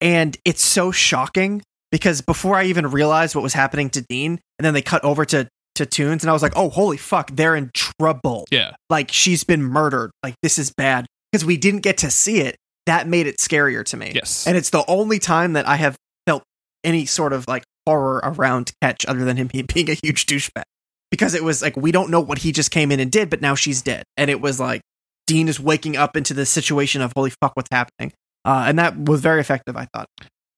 [0.00, 4.64] And it's so shocking because before I even realized what was happening to Dean, and
[4.64, 7.54] then they cut over to to Tunes, and I was like, "Oh, holy fuck, they're
[7.54, 8.46] in trouble!
[8.50, 10.10] Yeah, Like she's been murdered.
[10.22, 13.84] Like this is bad." Because we didn't get to see it, that made it scarier
[13.84, 14.12] to me.
[14.14, 14.46] yes.
[14.46, 15.94] And it's the only time that I have
[16.26, 16.42] felt
[16.82, 20.62] any sort of like horror around Ketch other than him being a huge douchebag.
[21.10, 23.42] Because it was like, we don't know what he just came in and did, but
[23.42, 24.04] now she's dead.
[24.16, 24.80] And it was like,
[25.26, 28.12] Dean is waking up into the situation of, holy fuck, what's happening?
[28.46, 30.06] Uh, and that was very effective, I thought.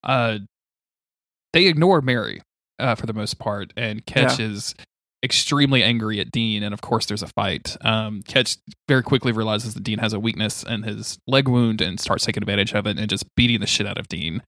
[0.05, 0.39] uh,
[1.53, 2.43] they ignore Mary
[2.79, 4.75] uh, for the most part, and Ketch is
[5.23, 6.63] extremely angry at Dean.
[6.63, 7.77] And of course, there's a fight.
[7.83, 8.57] Um, Ketch
[8.89, 12.43] very quickly realizes that Dean has a weakness in his leg wound and starts taking
[12.43, 14.43] advantage of it and just beating the shit out of Dean.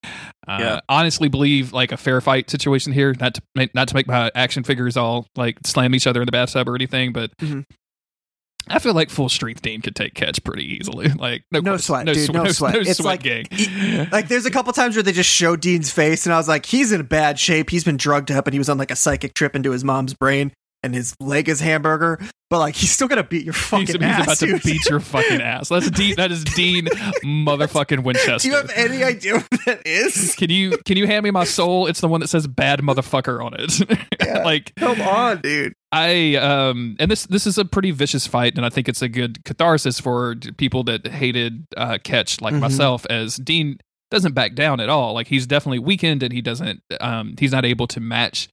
[0.49, 0.81] Uh, Yeah.
[0.89, 3.15] Honestly, believe like a fair fight situation here.
[3.21, 6.27] Not to make, not to make my action figures all like slam each other in
[6.27, 7.37] the bathtub or anything, but.
[7.37, 7.65] Mhm.
[8.69, 11.09] I feel like full strength Dean could take Ketch pretty easily.
[11.19, 12.75] Like no, No sweat, no dude, sweat, no sweat.
[12.75, 14.09] no It's sweat like- gang.
[14.11, 16.67] Like, there's a couple times where they just show Dean's face, and I was like,
[16.67, 17.71] he's in bad shape.
[17.71, 20.15] He's been drugged up, and he was on like a psychic trip into his mom's
[20.15, 20.53] brain,
[20.83, 22.19] and his leg is hamburger.
[22.51, 24.23] But like, he's still gonna beat your fucking he's, he's ass.
[24.25, 24.63] about to dude.
[24.63, 25.69] beat your fucking ass.
[25.71, 26.17] That's Dean.
[26.17, 26.87] That is Dean
[27.25, 28.49] motherfucking Winchester.
[28.49, 30.35] Do you have any idea what that is?
[30.37, 31.87] can you can you hand me my soul?
[31.87, 34.01] It's the one that says "bad motherfucker" on it.
[34.25, 34.43] Yeah.
[34.45, 35.73] like Come on, dude.
[35.93, 39.09] I um and this this is a pretty vicious fight, and I think it's a
[39.09, 42.61] good catharsis for people that hated uh, Ketch like Mhm.
[42.61, 43.05] myself.
[43.11, 43.79] As Dean
[44.11, 45.13] doesn't back down at all.
[45.15, 48.49] Like he's definitely weakened, and he doesn't um he's not able to match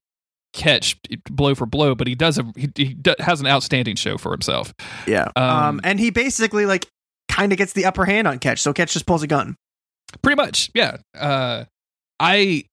[0.52, 0.98] Ketch
[1.30, 4.32] blow for blow, but he does a he, he do, has an outstanding show for
[4.32, 4.74] himself.
[5.08, 5.30] Yeah.
[5.36, 6.88] Um, Um, and he basically like
[7.30, 9.56] kind of gets the upper hand on Ketch, so Ketch just pulls a gun.
[10.24, 11.64] pretty much yeah uh
[12.20, 12.64] i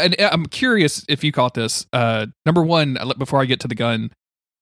[0.00, 3.68] and i'm curious if you caught this uh number one uh, before i get to
[3.68, 4.10] the gun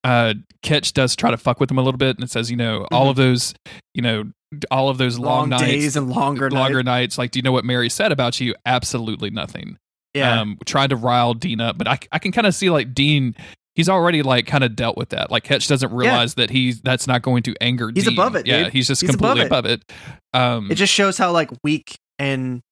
[0.04, 2.56] uh Ketch does try to fuck with him a little bit and it says you
[2.56, 3.54] know all of those
[3.94, 4.24] you know
[4.70, 6.86] all of those long, Long, nights days and longer, longer nights.
[6.86, 9.76] nights like do you know what mary said about you absolutely nothing
[10.14, 10.40] Yeah.
[10.40, 13.34] um tried to rile dean up but i, I can kind of see like dean
[13.74, 17.06] he's already like kind of dealt with that like Ketch doesn't realize that he's that's
[17.06, 18.14] not going to anger He's Dean.
[18.14, 18.72] above it, yeah dude.
[18.72, 19.46] he's just He's above completely it.
[19.46, 19.92] above it,
[20.32, 22.62] um it just shows how like weak and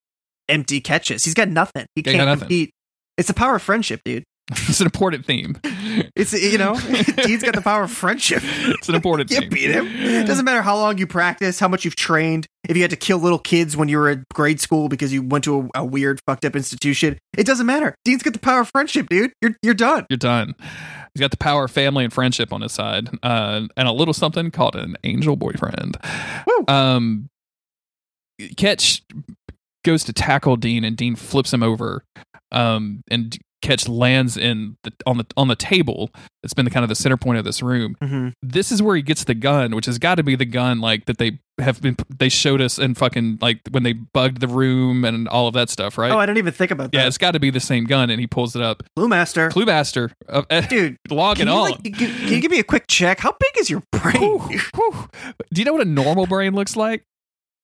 [0.49, 1.25] empty catches.
[1.25, 1.87] He's got nothing.
[1.95, 2.41] He can't nothing.
[2.41, 2.71] compete.
[3.17, 4.25] It's the power of friendship, dude.
[4.53, 5.59] it's an important theme
[6.15, 6.79] It's you know,
[7.25, 8.43] Dean's got the power of friendship.
[8.45, 9.49] it's an important You theme.
[9.51, 9.87] beat him.
[9.89, 12.97] It doesn't matter how long you practice, how much you've trained, if you had to
[12.97, 15.85] kill little kids when you were at grade school because you went to a, a
[15.85, 17.19] weird fucked up institution.
[17.37, 17.97] It doesn't matter.
[18.05, 19.33] Dean's got the power of friendship, dude.
[19.43, 20.07] You're you're done.
[20.11, 20.55] You're done.
[21.15, 24.15] He's got the power of family and friendship on his side, uh, and a little
[24.15, 25.97] something called an angel boyfriend.
[26.47, 26.65] Woo.
[26.69, 27.29] Um,
[28.57, 29.03] Ketch
[29.87, 32.05] goes to tackle Dean, and Dean flips him over.
[32.53, 36.11] Um, and Ketch lands in the on the on the table
[36.43, 37.97] that's been the kind of the center point of this room.
[38.03, 40.81] hmm This is where he gets the gun, which has got to be the gun
[40.81, 44.47] like that they have been they showed us in fucking like when they bugged the
[44.47, 46.13] room and all of that stuff, right?
[46.13, 46.99] Oh, I didn't even think about that.
[46.99, 48.83] yeah, it's got to be the same gun, and he pulls it up.
[48.95, 49.49] Blue Master.
[49.49, 51.63] Clue Master, uh, uh, Dude, log and all.
[51.63, 53.21] like, can you give me a quick check?
[53.21, 54.39] How big is your brain?
[54.39, 55.09] Whew.
[55.53, 57.03] Do you know what a normal brain looks like?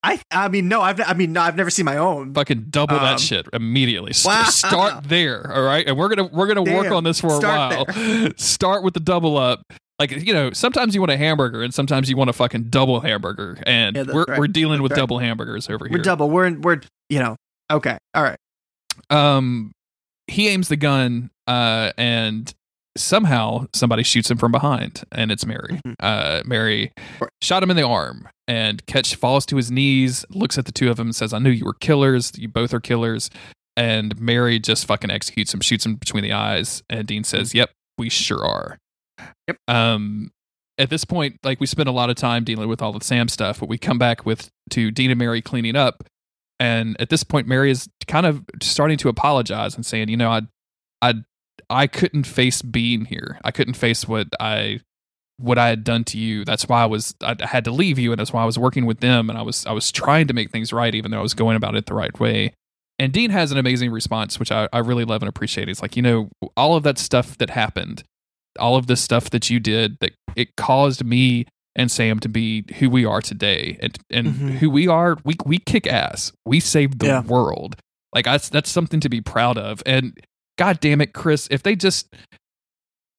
[0.05, 2.35] I I mean no, I've I mean no, I've never seen my own.
[2.35, 4.13] Fucking double Um, that shit immediately.
[4.25, 4.45] Wow.
[4.45, 5.87] Start there, all right?
[5.87, 8.29] And we're gonna we're gonna work on this for a Start while.
[8.37, 9.63] Start with the double up.
[9.99, 12.99] Like you know, sometimes you want a hamburger, and sometimes you want a fucking double
[13.01, 14.39] hamburger, and Yeah, we're right.
[14.39, 14.97] we're dealing That's with right.
[14.99, 15.99] double hamburgers over here.
[15.99, 16.29] We're double.
[16.29, 17.37] We're in, we're you know
[17.71, 17.99] okay.
[18.15, 18.39] All right.
[19.11, 19.73] um
[20.27, 22.53] he aims the gun uh and
[22.97, 25.81] somehow somebody shoots him from behind and it's mary.
[25.87, 25.95] Mhm.
[26.01, 26.93] uh mary
[27.41, 30.91] shot him in the arm and ketch falls to his knees looks at the two
[30.91, 32.33] of them and says i knew you were killers.
[32.37, 33.31] You both are killers.
[33.77, 37.71] And mary just fucking executes him shoots him between the eyes and dean says yep
[37.97, 38.79] we sure are.
[39.49, 39.57] Yep.
[39.69, 40.31] um
[40.79, 43.29] at this point like we spend a lot of time dealing with all the sam
[43.29, 46.05] stuff but we come back with to dean and mary cleaning up
[46.61, 50.31] and at this point mary is kind of starting to apologize and saying you know
[50.31, 50.41] i
[51.01, 51.15] i
[51.71, 53.39] i couldn't face being here.
[53.45, 54.81] I couldn't face what i
[55.39, 56.45] what i had done to you.
[56.45, 58.87] That's why i was i had to leave you and that's why i was working
[58.87, 61.23] with them and i was i was trying to make things right even though i
[61.23, 62.53] was going about it the right way.
[62.99, 65.69] And dean has an amazing response which i, I really love and appreciate.
[65.69, 68.05] He's like you know all of that stuff that happened
[68.61, 72.67] all of this stuff that you did that it caused me and Sam to be
[72.79, 73.79] who we are today.
[73.81, 74.51] And and Mhm.
[74.59, 76.31] who we are we we kick ass.
[76.45, 77.23] We saved the Yeah.
[77.23, 77.77] world.
[78.15, 79.83] Like that's that's something to be proud of.
[79.87, 80.13] And
[80.59, 82.15] god damn it Chris if they just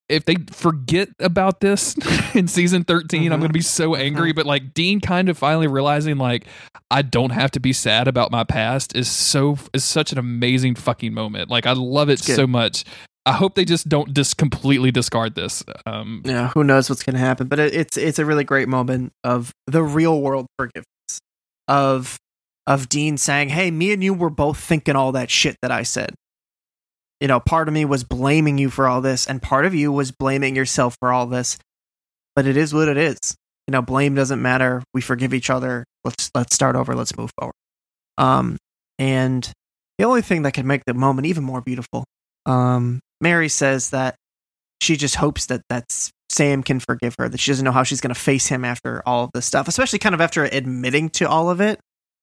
[0.10, 1.96] if they forget about this
[2.36, 3.42] in season 13 I'm Mhm.
[3.42, 6.46] going to be so angry but like Dean kind of finally realizing like
[6.92, 10.76] I don't have to be sad about my past is so is such an amazing
[10.76, 12.84] fucking moment like I love it so much
[13.26, 17.14] I hope they just don't just completely discard this um Yeah, who knows what's going
[17.14, 17.48] to happen?
[17.48, 20.84] But it, it's it's a really great moment of the real world forgiveness
[21.70, 22.18] of
[22.68, 25.84] of Dean saying, "Hey, me and you were both thinking all that shit that I
[25.84, 26.14] said.
[27.24, 29.94] You know, part of me was blaming you for all this, and part of you
[29.94, 31.58] was blaming yourself for all this.
[32.36, 33.18] But it is what it is.
[33.66, 34.84] You know, blame doesn't matter.
[34.94, 35.86] We forgive each other.
[36.04, 36.94] Let's let's start over.
[36.94, 37.54] Let's move forward.
[38.18, 38.58] Um,
[39.00, 39.50] and
[39.98, 42.04] the only thing that can make the moment even more beautiful,
[42.46, 44.16] um, Mary says that
[44.82, 47.30] she just hopes that that's Sam can forgive her.
[47.30, 49.70] That she doesn't know how she's going to face him after all of this stuff,
[49.70, 51.80] especially kind of after admitting to all of it.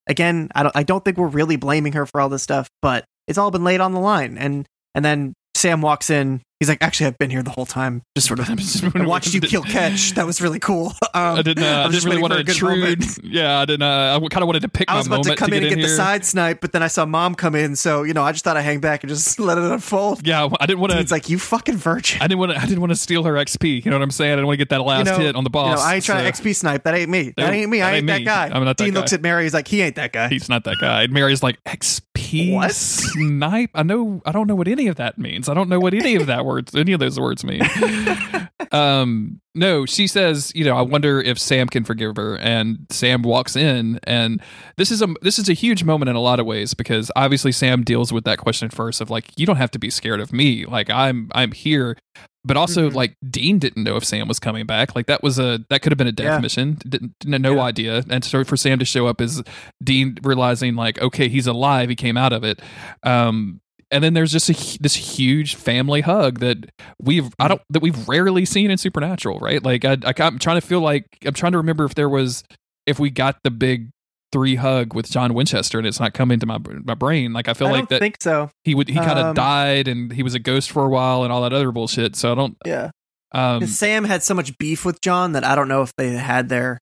[0.07, 3.07] Again, I don't I don't think we're really blaming her for all this stuff, but
[3.27, 4.37] it's all been laid on the line.
[4.37, 6.43] And and then Sam walks in.
[6.61, 8.03] He's like, "Actually, I've been here the whole time.
[8.15, 8.49] Just sort of
[8.95, 10.13] I watched you kill Ketch.
[10.13, 10.93] That was really cool.
[11.13, 11.65] Um, I didn't.
[11.65, 13.01] Uh, I just didn't really want to intrude.
[13.01, 13.19] moment.
[13.25, 13.83] Yeah, I didn't.
[13.83, 15.81] Uh, I kind of wanted to pick I was about to come in get and
[15.81, 18.31] get the side snipe, but then I saw mom come in, so you know I
[18.31, 20.25] just thought I'd hang back and just let it unfold.
[20.25, 21.01] Yeah, I didn't want to.
[21.01, 22.23] It's like you fucking virgin.
[22.23, 22.59] I didn't want to.
[22.59, 23.85] I didn't want to steal her XP.
[23.85, 24.35] You know what I'm saying?
[24.35, 25.71] I didn't want to get that last you know, hit on the boss.
[25.71, 26.85] You know, I ain't trying so to XP snipe.
[26.85, 27.23] That ain't me.
[27.31, 27.83] That That- ain't me.
[27.83, 28.57] I that ain't, ain't that guy.
[28.57, 29.01] I'm not that Dean guy.
[29.01, 29.43] looks at Mary.
[29.43, 30.29] He's like, he ain't that guy.
[30.29, 31.03] He's not that guy.
[31.03, 32.71] And Mary's like XP What?
[32.73, 33.71] snipe.
[33.75, 34.23] I know.
[34.25, 35.49] I don't know what any of that means.
[35.49, 37.63] I don't know what any of that words, any of those words mean.
[38.73, 42.37] um, no, she says, you know, I wonder if Sam can forgive her.
[42.39, 44.41] And Sam walks in, and
[44.77, 47.53] this is a this is a huge moment in a lot of ways because obviously
[47.53, 50.33] Sam deals with that question first of like, you don't have to be scared of
[50.33, 50.65] me.
[50.67, 51.97] Like I'm I'm here.
[52.43, 52.95] But also, Mhm.
[52.95, 54.97] like Dean didn't know if Sam was coming back.
[54.97, 56.39] Like that was a that could have been a death Yeah.
[56.39, 56.79] mission.
[56.89, 57.63] Didn't, didn't no Yeah.
[57.65, 58.05] idea.
[58.09, 59.43] And so for Sam to show up is
[59.85, 61.91] Dean realizing like, okay, he's alive.
[61.91, 62.63] He came out of it.
[63.03, 63.61] Um,
[63.91, 66.71] and then there's just a, this huge family hug that
[67.01, 69.63] we've I don't that we've rarely seen in Supernatural, right?
[69.63, 72.45] Like I, I I'm trying to feel like I'm trying to remember if there was
[72.87, 73.91] if we got the big
[74.33, 77.33] three hug with John Winchester and it's not coming to my my brain.
[77.33, 78.51] Like I feel I like don't that think so.
[78.65, 81.25] he would he kind of um, died and he was a ghost for a while
[81.25, 82.15] and all that other bullshit.
[82.17, 82.91] So I don't Yeah.
[83.33, 86.11] um 'Cause Sam had so much beef with John that I don't know if they
[86.13, 86.79] had their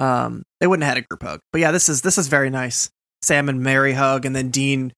[0.00, 1.40] um they wouldn't have had a group hug.
[1.52, 2.88] But yeah, this is this is very nice.
[3.22, 4.92] Sam and Mary hug and then Dean,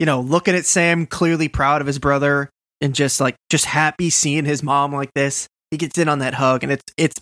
[0.00, 4.10] you know, looking at Sam clearly proud of his brother and just like just happy
[4.10, 5.46] seeing his mom like this.
[5.70, 7.14] He gets in on that hug and it's it's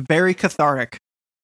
[0.00, 0.96] very cathartic.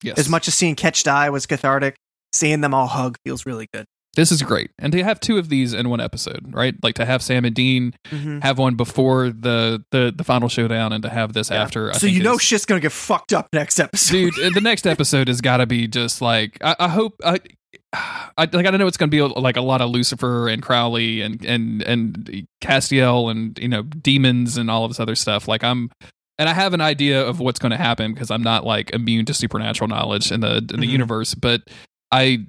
[0.02, 0.16] yes.
[0.18, 1.96] As much as seeing Ketch die was cathartic,
[2.32, 3.84] seeing them all hug feels really good.
[4.14, 4.70] this is great.
[4.78, 6.74] And to have two of these in one episode, right?
[6.82, 8.42] Like to have Sam and Dean Mhm.
[8.42, 11.60] have one before the the the final showdown and to have this Yeah.
[11.62, 11.90] after.
[11.90, 14.30] I so you know is- shit's gonna get fucked up next episode.
[14.32, 17.40] dude the next episode has got to be just like i, I hope I,
[17.92, 20.62] I like i don't know it's going to be like a lot of lucifer and
[20.62, 25.48] crowley and and and castiel and you know demons and all of this other stuff
[25.48, 25.90] like i'm
[26.38, 29.24] and i have an idea of what's going to happen because i'm not like immune
[29.26, 30.90] to supernatural knowledge in the in the Mhm.
[30.90, 31.62] universe but
[32.12, 32.44] i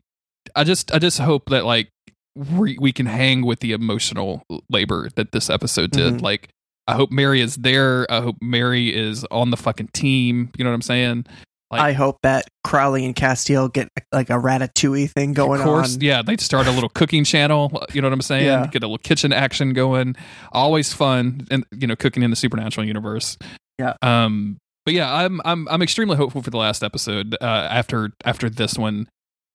[0.56, 1.90] i just i just hope that like
[2.36, 6.16] we, we can hang with the emotional labor that this episode did.
[6.16, 6.22] Mhm.
[6.22, 6.50] Like,
[6.86, 8.06] I hope Mary is there.
[8.12, 10.52] I hope Mary is on the fucking team.
[10.56, 11.26] You know what I'm saying?
[11.70, 15.96] Like- I hope that Crowley and Castiel get like a ratatouille thing going of course,
[15.96, 16.02] on.
[16.02, 16.22] yeah.
[16.22, 17.84] They start a little cooking channel.
[17.94, 18.46] You know what I'm saying?
[18.46, 18.68] Yeah.
[18.68, 20.16] Get a little kitchen action going.
[20.54, 23.38] Always fun, and you know, cooking in the supernatural universe.
[23.80, 23.94] Yeah.
[24.02, 24.58] Um.
[24.86, 27.36] But yeah, I'm I'm I'm extremely hopeful for the last episode.
[27.42, 29.10] Uh, after after this one,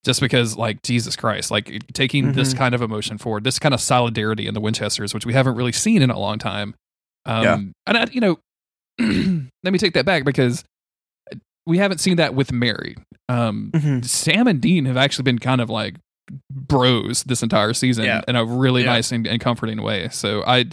[0.04, 2.58] just because like Jesus Christ, like taking this Mhm.
[2.58, 5.72] kind of emotion forward, this kind of solidarity in the Winchesters, which we haven't really
[5.72, 6.74] seen in a long time.
[7.24, 7.58] Um, Yeah.
[7.86, 8.38] And I, you know,
[9.64, 10.64] let me take that back because
[11.66, 12.96] we haven't seen that with Mary.
[13.28, 14.04] Um, Mhm.
[14.04, 15.96] Sam and Dean have actually been kind of like
[16.50, 18.22] bros this entire season Yeah.
[18.28, 18.92] in a really Yeah.
[18.92, 20.08] nice and, and comforting way.
[20.10, 20.66] So I,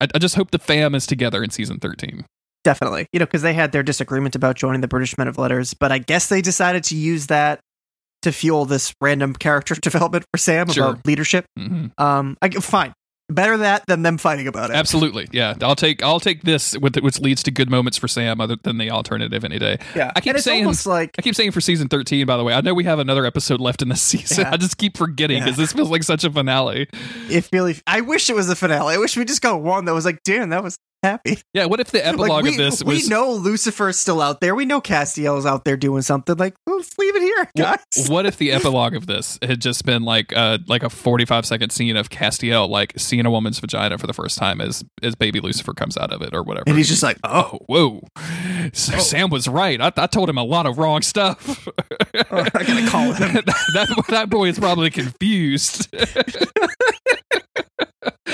[0.00, 2.24] I, I just hope the fam is together in season thirteen.
[2.64, 3.06] Definitely.
[3.12, 5.92] You know, because they had their disagreement about joining the British Men of Letters, but
[5.92, 7.60] I guess they decided to use that
[8.22, 10.90] to fuel this random character development for Sam Sure.
[10.90, 11.44] about leadership.
[11.58, 11.92] Mhm.
[12.00, 12.92] Um, I, fine.
[13.28, 14.76] Better that than them fighting about it.
[14.76, 15.54] Absolutely, yeah.
[15.60, 18.78] I'll take I'll take this, with which leads to good moments for Sam, other than
[18.78, 19.78] the alternative any day.
[19.96, 20.12] Yeah.
[20.14, 22.24] I keep saying- like I keep saying for season thirteen.
[22.26, 24.44] By the way, I know we have another episode left in the season.
[24.44, 24.50] Yeah.
[24.52, 26.86] I just keep forgetting because this feels like such a finale.
[27.28, 27.76] it really.
[27.86, 28.94] I wish it was a finale.
[28.94, 31.38] I wish we just got one that was like, damn, that was happy.
[31.54, 31.66] Yeah.
[31.66, 34.54] What if the epilogue like, we, of this we was know Lucifer's still out there.
[34.54, 36.36] We know Castiel's out there doing something.
[36.36, 37.78] Like, let's leave it here, guys.
[37.96, 41.24] What, what if the epilogue of this had just been like uh like a forty
[41.24, 44.84] five second scene of Castiel like seeing a woman's vagina for the first time as
[45.02, 47.58] as baby Lucifer comes out of it or whatever, And he's just like, oh, oh
[47.66, 48.00] whoa,
[48.72, 49.80] so Sam was right.
[49.80, 51.68] I, I told him a lot of wrong stuff.
[52.30, 53.34] I gotta call him.
[53.34, 55.88] that, that that boy is probably confused.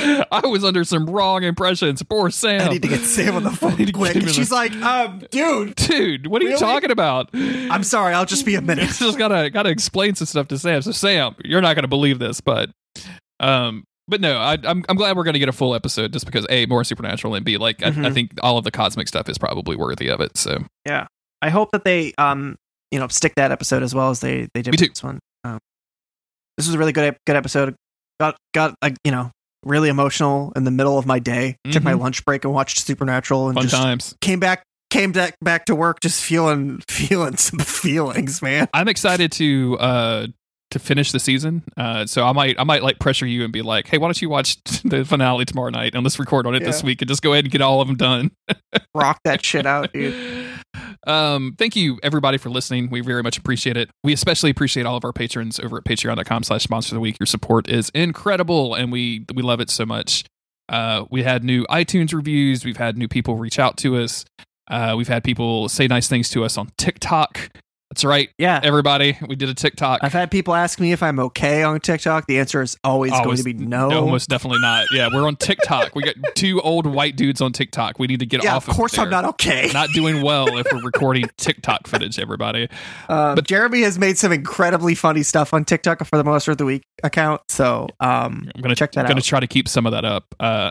[0.33, 2.03] I was under some wrong impressions.
[2.03, 2.63] Poor Sam.
[2.63, 4.15] I need to get Sam on the phone need quick.
[4.17, 7.31] And she's the- like, um, dude, Dude, what are you talking about?
[7.35, 8.15] I'm sorry.
[8.15, 8.91] I'll just be a minute.
[8.91, 10.83] just gotta gotta explain some stuff to Sam.
[10.83, 12.71] So Sam, you're not gonna believe this, but
[13.41, 16.47] um, but no, I, I'm I'm glad we're gonna get a full episode just because
[16.51, 18.15] a more supernatural and b like I, I Mhm.
[18.15, 20.37] think all of the cosmic stuff is probably worthy of it.
[20.37, 21.07] So yeah,
[21.41, 22.57] I hope that they, um,
[22.91, 24.89] you know, stick that episode as well as they they did Me too.
[24.89, 25.19] this one.
[25.45, 25.59] Um,
[26.57, 27.75] this was a really good good episode.
[28.21, 29.31] Got got like you know
[29.65, 31.57] really emotional in the middle of my day.
[31.71, 32.01] Took my Mhm.
[32.01, 34.15] lunch break and watched Supernatural and fun just times.
[34.21, 38.69] came back came back back to work just feeling feeling some feelings, man.
[38.75, 40.27] I'm excited to uh
[40.71, 41.63] to finish the season.
[41.77, 44.21] Uh, so I might I might like pressure you and be like, hey, why don't
[44.23, 47.21] you watch the finale tomorrow night and let's record on it this week and just
[47.23, 48.31] go ahead and get all of them done.
[48.95, 50.15] Rock that shit out, dude.
[51.07, 52.91] Um, thank you everybody for listening.
[52.91, 53.91] We very much appreciate it.
[54.05, 57.19] We especially appreciate all of our patrons over at patreon.com slash sponsor the week.
[57.19, 60.25] Your support is incredible and we we love it so much.
[60.69, 64.25] Uh, we had new iTunes reviews, we've had new people reach out to us.
[64.69, 67.51] Uh, we've had people say nice things to us on TikTok.
[67.93, 68.59] That's right, Yeah.
[68.63, 69.19] everybody.
[69.29, 70.01] We did a TikTok.
[70.03, 72.27] I've had people ask me if I'm okay on TikTok.
[72.27, 73.91] The answer is always, going to be no.
[73.91, 74.87] No, most definitely not.
[74.93, 75.95] Yeah, we're on TikTok.
[75.95, 77.99] we got two old white dudes on TikTok.
[77.99, 78.71] We need to get yeah, off of it.
[78.71, 79.69] Of course I'm not okay.
[79.75, 82.67] Not doing well if we're recording TikTok footage, everybody.
[83.11, 86.57] Uh, But- Jeremy has made some incredibly funny stuff on TikTok for the Monster of
[86.57, 87.43] the Week account.
[87.51, 90.35] So um, I'm gonna Check that I'm gonna try to keep some of that up.
[90.41, 90.71] Uh,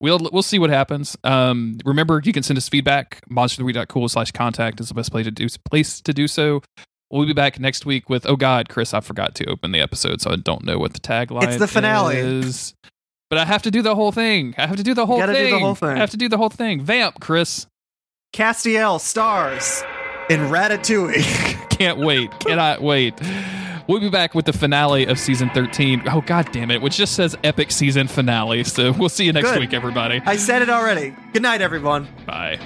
[0.00, 1.16] we'll we'll see what happens.
[1.24, 3.20] Um, remember, you can send us feedback.
[3.30, 6.62] Monstertheweek.cool slash contact is the best place to do place to do so.
[7.10, 8.26] We'll be back next week with.
[8.26, 11.00] Oh God, Chris, I forgot to open the episode, so I don't know what the
[11.00, 11.44] tagline.
[11.44, 12.16] It's the finale.
[12.16, 12.74] is.
[13.30, 14.54] But I have to do the whole thing.
[14.56, 15.52] I have to do the whole gotta do thing.
[15.52, 15.90] the whole thing.
[15.90, 16.80] I have to do the whole thing.
[16.80, 17.66] Vamp, Chris.
[18.32, 19.82] Castiel stars
[20.30, 21.70] in Ratatouille.
[21.78, 22.30] Can't wait.
[22.40, 23.14] Cannot wait.
[23.88, 26.02] We'll be back with the finale of season 13.
[26.08, 26.82] Oh, god damn it.
[26.82, 28.62] Which just says epic season finale.
[28.64, 29.60] So we'll see you next Good.
[29.60, 30.20] week, everybody.
[30.26, 31.14] I said it already.
[31.32, 32.06] Good night, everyone.
[32.26, 32.58] Bye.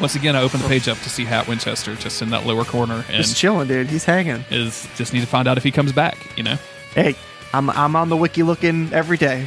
[0.00, 2.64] Once again, I opened the page up to see Hat Winchester just in that lower
[2.64, 3.88] corner, and Just chilling, dude.
[3.88, 4.44] He's hanging.
[4.50, 6.16] is just need to find out if he comes back.
[6.38, 6.56] You know,
[6.94, 7.14] Hey,
[7.52, 9.46] I'm I'm on the wiki looking every day.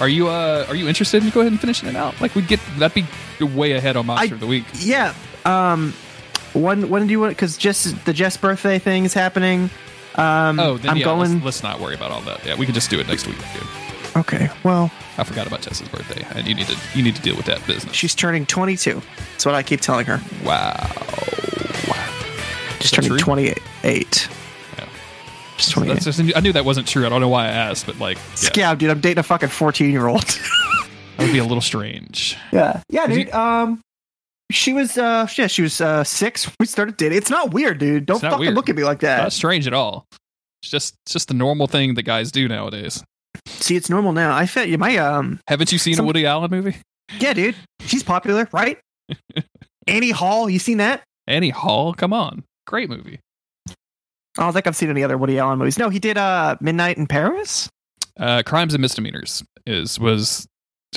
[0.00, 2.20] are you uh are you interested in go ahead and finishing it out?
[2.20, 4.64] Like we get that'd be way ahead on Monster I- of the Week.
[4.80, 5.14] Yeah.
[5.44, 5.92] Um,
[6.54, 7.30] when when do you want?
[7.32, 9.70] Because just the Jess birthday thing is happening.
[10.16, 11.32] Um, Oh, then I'm yeah, going.
[11.34, 12.44] Let's, let's not worry about all that.
[12.44, 13.36] Yeah, we can just do it next week.
[13.54, 13.62] Dude.
[14.16, 14.50] Okay.
[14.62, 17.46] Well, I forgot about Jess's birthday, and you need to you need to deal with
[17.46, 17.94] that business.
[17.94, 19.00] she's turning 22.
[19.32, 20.20] That's what I keep telling her.
[20.44, 20.74] wow.
[22.80, 23.18] She's that turning true?
[23.18, 24.28] 28.
[24.78, 24.88] Yeah.
[25.56, 25.92] She's 28.
[25.94, 27.06] That's just, I knew that wasn't true.
[27.06, 29.50] I don't know why I asked, but like, yeah, Yeah, dude, I'm dating a fucking
[29.50, 30.22] 14 year old.
[31.16, 32.36] that would be a little strange.
[32.52, 32.82] yeah.
[32.88, 33.30] Yeah, Is dude.
[33.30, 33.80] Um,
[34.50, 36.50] she was uh yeah, she was uh six.
[36.60, 37.16] We started dating.
[37.16, 38.04] It's not weird, dude.
[38.04, 38.54] Don't It's not fucking weird.
[38.54, 39.22] look at me like that.
[39.22, 40.06] Not strange at all.
[40.62, 43.02] It's just it's just the normal thing that guys do nowadays.
[43.46, 44.34] See, it's normal now.
[44.36, 46.76] I felt you my um Haven't you seen Some- a Woody Allen movie?
[47.18, 47.56] yeah, dude.
[47.80, 48.78] She's popular, right?
[49.86, 51.02] Annie Hall, you seen that?
[51.26, 53.18] Annie Hall, come on, great movie.
[53.68, 53.74] I
[54.44, 55.78] don't think I've seen any other Woody Allen movies.
[55.78, 57.68] No, he did uh Midnight in Paris.
[58.18, 60.46] Uh, Crimes and Misdemeanors is was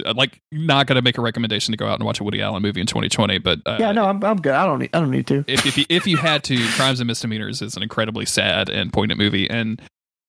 [0.06, 2.42] uh, like not going to make a recommendation to go out and watch a Woody
[2.42, 4.54] Allen movie in 2020, but uh, yeah, no, I'm I'm good.
[4.54, 5.44] I don't need I don't need to.
[5.48, 8.92] if if you, if you had to, Crimes and Misdemeanors is an incredibly sad and
[8.92, 9.82] poignant movie, and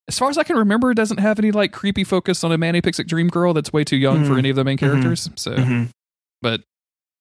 [0.08, 2.58] as far as I can remember, it doesn't have any like creepy focus on a
[2.58, 4.38] Manic Pixie dream girl that's way too young for Mhm.
[4.38, 4.80] any of the main Mhm.
[4.80, 5.28] characters.
[5.36, 5.88] So, Mhm.
[6.42, 6.62] but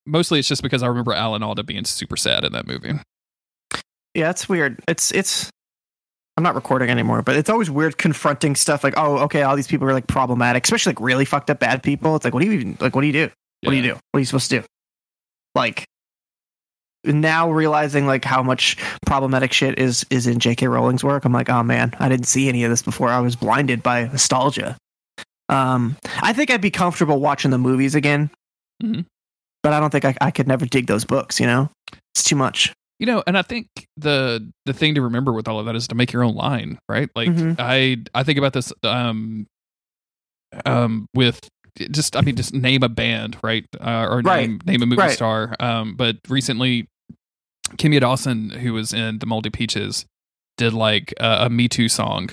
[0.06, 2.92] mostly it's just because I remember Alan Alda being super sad in that movie.
[4.14, 4.80] Yeah, it's weird.
[4.88, 5.50] It's it's.
[6.38, 9.66] I'm not recording anymore, but it's always weird confronting stuff like, oh, okay, all these
[9.66, 12.14] people are like problematic, especially like really fucked up bad people.
[12.14, 12.94] It's like, what do you even like?
[12.94, 13.30] What do you do?
[13.62, 13.94] What do you do?
[13.94, 14.66] What are you supposed to do?
[15.54, 15.86] Like
[17.06, 18.76] now realizing like how much
[19.06, 20.66] problematic shit is is in J.K.
[20.68, 23.08] Rowling's work, I'm like, oh man, I didn't see any of this before.
[23.08, 24.76] I was blinded by nostalgia.
[25.48, 28.30] Um, I think I'd be comfortable watching the movies again,
[28.82, 29.04] Mhm.
[29.62, 31.38] but I don't think I, I could never dig those books.
[31.38, 31.70] You know,
[32.14, 32.72] it's too much.
[32.98, 35.86] You know, and I think the the thing to remember with all of that is
[35.88, 37.10] to make your own line, right?
[37.14, 37.56] Like Mhm.
[37.58, 39.46] I I think about this um
[40.64, 41.46] um with
[41.90, 43.64] just I mean just name a band, right?
[43.78, 44.48] Uh, or Right.
[44.48, 45.10] name name a movie Right.
[45.12, 45.54] star.
[45.60, 46.88] Um but recently
[47.72, 50.06] Kimya Dawson who was in The Moldy Peaches
[50.56, 52.30] did like a, a Me Too song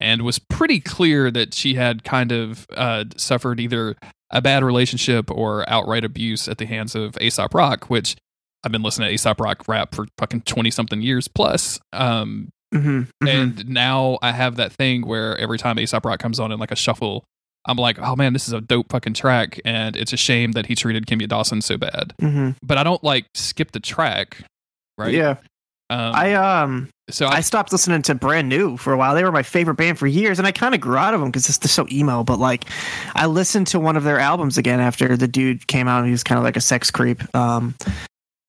[0.00, 3.96] and was pretty clear that she had kind of uh suffered either
[4.30, 8.16] a bad relationship or outright abuse at the hands of Aesop Rock, which
[8.64, 11.78] I've been listening to Aesop Rock rap for fucking 20 something years plus.
[11.92, 16.50] Um, Mm-hmm, and now I have that thing where every time Aesop Rock comes on
[16.52, 17.22] in like a shuffle,
[17.66, 19.60] I'm like, oh man, this is a dope fucking track.
[19.66, 22.14] And it's a shame that he treated Kimya Dawson so bad.
[22.18, 24.42] hmm But I don't like skip the track.
[25.02, 25.14] Right.
[25.14, 25.36] Yeah,
[25.90, 29.14] Um, I um so I I, stopped listening to Brand New for a while.
[29.14, 31.30] They were my favorite band for years, and I kind of grew out of them
[31.30, 32.24] because they're so emo.
[32.24, 32.64] But like,
[33.14, 35.98] I listened to one of their albums again after the dude came out.
[35.98, 37.22] and He was kind of like a sex creep.
[37.36, 37.74] Um,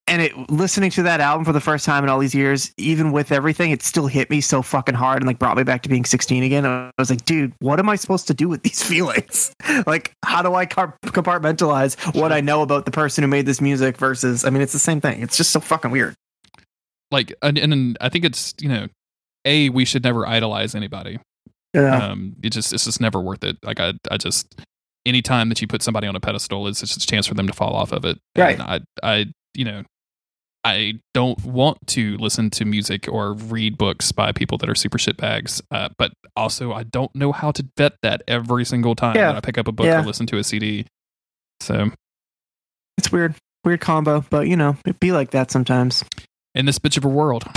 [0.06, 3.12] and it listening to that album for the first time in all these years, even
[3.14, 5.90] with everything, it still hit me so fucking hard and like brought me back to
[5.90, 6.66] being 16 again.
[6.66, 9.54] I was like, dude, what am I supposed to do with these feelings?
[9.88, 13.62] like, how do I car- compartmentalize what I know about the person who made this
[13.62, 14.44] music versus?
[14.46, 15.22] I mean, it's the same thing.
[15.22, 16.16] It's just so fucking weird.
[17.14, 18.88] Like, and, and I think it's, you know,
[19.46, 21.20] A, we should never idolize anybody.
[21.76, 22.10] Yeah.
[22.10, 24.62] um it just it's just never worth it like i i just
[25.08, 27.54] anytime that you put somebody on a pedestal it's just a chance for them to
[27.54, 28.60] fall off of it Right.
[28.60, 29.26] and i i
[29.56, 29.82] you know
[30.64, 35.00] i don't want to listen to music or read books by people that are super
[35.00, 39.16] shit bags uh, but also i don't know how to vet that every single time
[39.16, 39.32] Yeah.
[39.32, 40.04] that i pick up a book Yeah.
[40.04, 40.86] or listen to a cd
[41.60, 41.90] so
[43.00, 43.34] It's weird.
[43.66, 46.04] Weird combo, but you know, it be like that sometimes.
[46.56, 47.44] In this bitch of a world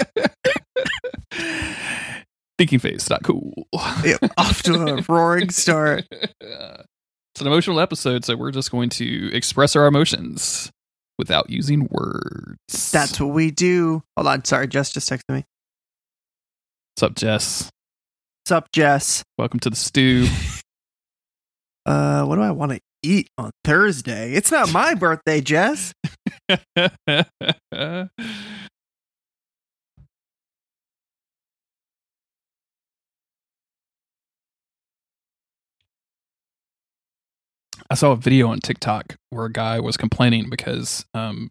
[2.60, 3.66] thinking face not cool
[4.36, 6.04] Off to a roaring start.
[6.12, 10.70] it's an emotional episode, so we're just going to express our emotions
[11.16, 12.90] without using words.
[12.92, 14.02] That's what we do.
[14.14, 15.46] Hold on, sorry, Jess just texted me.
[16.94, 17.70] what's up, Jess.
[18.42, 19.24] What's up, Jess?
[19.38, 20.26] Welcome to the stew.
[21.86, 24.34] Uh, what do I want to eat on Thursday?
[24.34, 25.94] It's not my birthday, Jess.
[37.90, 41.50] I saw a video on TikTok where a guy was complaining because um,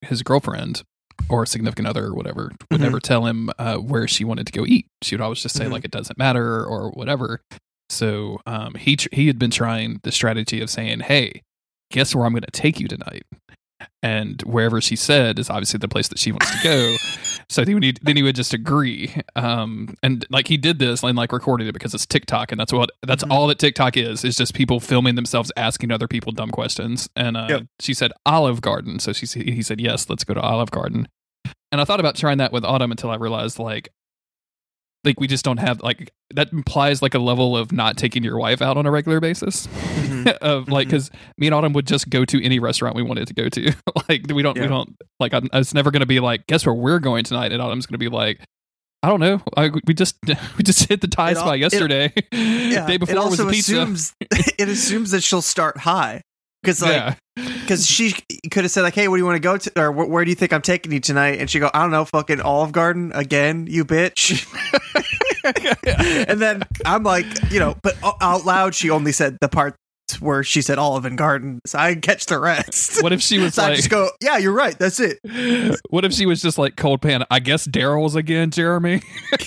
[0.00, 0.82] his girlfriend
[1.28, 2.84] or significant other or whatever would Mhm.
[2.84, 4.86] never tell him uh, where she wanted to go eat.
[5.02, 5.72] She would always just say Mhm.
[5.72, 7.40] like it doesn't matter or whatever.
[7.90, 11.42] So um, he tr- he had been trying the strategy of saying, "Hey,
[11.90, 13.24] guess where I'm going to take you tonight?"
[14.02, 16.96] And wherever she said is obviously the place that she wants to go.
[17.48, 19.14] so then he, would, then he would just agree.
[19.36, 22.72] Um, and like he did this and like recorded it because it's TikTok, and that's
[22.72, 23.30] what that's Mhm.
[23.32, 27.08] all that TikTok is is just people filming themselves asking other people dumb questions.
[27.16, 27.62] And uh, Yep.
[27.80, 31.08] she said Olive Garden, so she he said yes, let's go to Olive Garden.
[31.72, 33.88] And I thought about trying that with Autumn until I realized like
[35.04, 38.38] like we just don't have like that implies like a level of not taking your
[38.38, 40.28] wife out on a regular basis mm-hmm.
[40.40, 40.96] of like mm-hmm.
[40.96, 43.72] because me and Autumn would just go to any restaurant we wanted to go to.
[44.08, 46.74] like we don't we don't like I'm, it's never going to be like guess where
[46.74, 48.40] we're going tonight, and Autumn's going to be like
[49.02, 49.42] I don't know.
[49.54, 50.16] I, we just
[50.56, 52.12] we just hit the tie It al- spot it- yesterday.
[52.32, 53.74] Yeah, Day before it was also a pizza.
[53.74, 56.22] assumes it assumes that she'll start high
[56.62, 57.14] because like yeah.
[57.36, 58.12] Because she
[58.50, 60.24] could have said like, "Hey, where do you want to go to, or wh- where
[60.24, 62.72] do you think I'm taking you tonight?" And she go, "I don't know, fucking Olive
[62.72, 64.46] Garden again, you bitch."
[66.28, 69.76] and then I'm like, you know, but out loud, she only said the part
[70.20, 73.02] where she said Olive and Garden, so I catch the rest.
[73.02, 74.78] What if she was so I just go, "Yeah, you're right.
[74.78, 75.18] That's it."
[75.90, 77.24] What if she was just like cold pan?
[77.30, 79.00] I guess Daryl's again, Jeremy.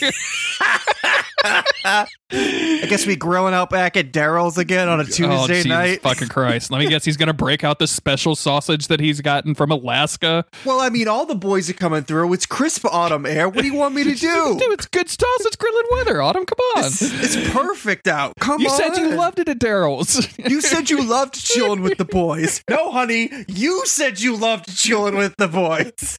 [1.83, 6.01] I guess we growing out back at Daryl's again on a oh, Tuesday oh, night.
[6.01, 6.71] fucking Christ!
[6.71, 10.45] Let me guess, he's gonna break out the special sausage that he's gotten from Alaska.
[10.65, 12.33] Well, I mean, all the boys are coming through.
[12.33, 13.47] It's crisp autumn air.
[13.47, 14.57] What do you want me to do?
[14.59, 16.21] Dude, it's good sausage grilling weather.
[16.21, 16.85] Autumn, come on.
[16.85, 18.33] It's, it's perfect out.
[18.39, 18.79] Come you on.
[18.79, 20.27] You said you loved it at Daryl's.
[20.49, 22.61] You said you loved chilling with the boys.
[22.69, 26.17] No, honey, you said you loved chilling with the boys.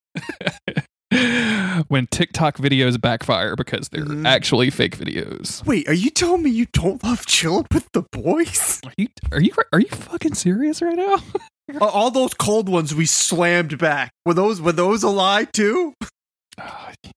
[1.88, 4.26] when TikTok videos backfire because they're Mhm.
[4.26, 5.64] actually fake videos.
[5.66, 8.80] Wait, are you telling me you don't love chilling with the boys?
[8.84, 11.16] Are you are you are you fucking serious right now?
[11.82, 14.10] Uh, All those cold ones we slammed back.
[14.24, 15.92] Were those were those a lie too?
[17.04, 17.10] You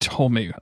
[0.00, 0.52] told me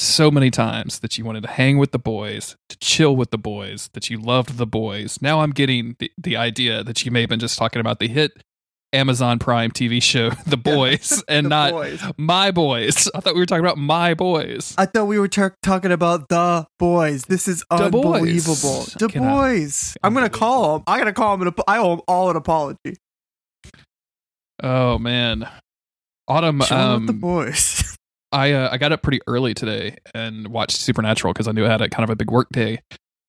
[0.00, 3.38] so many times that you wanted to hang with the boys, to chill with the
[3.38, 5.18] boys, that you loved the boys.
[5.20, 8.08] Now I'm getting the, the idea that you may have been just talking about the
[8.08, 8.32] hit
[8.92, 12.02] Amazon Prime TV show, The Boys, and The not boys.
[12.16, 13.08] My Boys.
[13.14, 14.74] I thought we were talking about My Boys.
[14.78, 17.22] I thought we were talking about the boys.
[17.24, 17.80] This is boys.
[17.80, 18.86] unbelievable.
[18.98, 19.96] The Can boys.
[20.02, 20.84] I'm gonna call them.
[20.86, 21.48] I gotta call them.
[21.48, 22.96] An, I owe them all an apology.
[24.62, 25.48] Oh man.
[26.26, 27.79] Autumn with the um, boys.
[28.32, 31.68] I uh, I got up pretty early today and watched Supernatural because I knew I
[31.68, 32.80] had a kind of a big work day,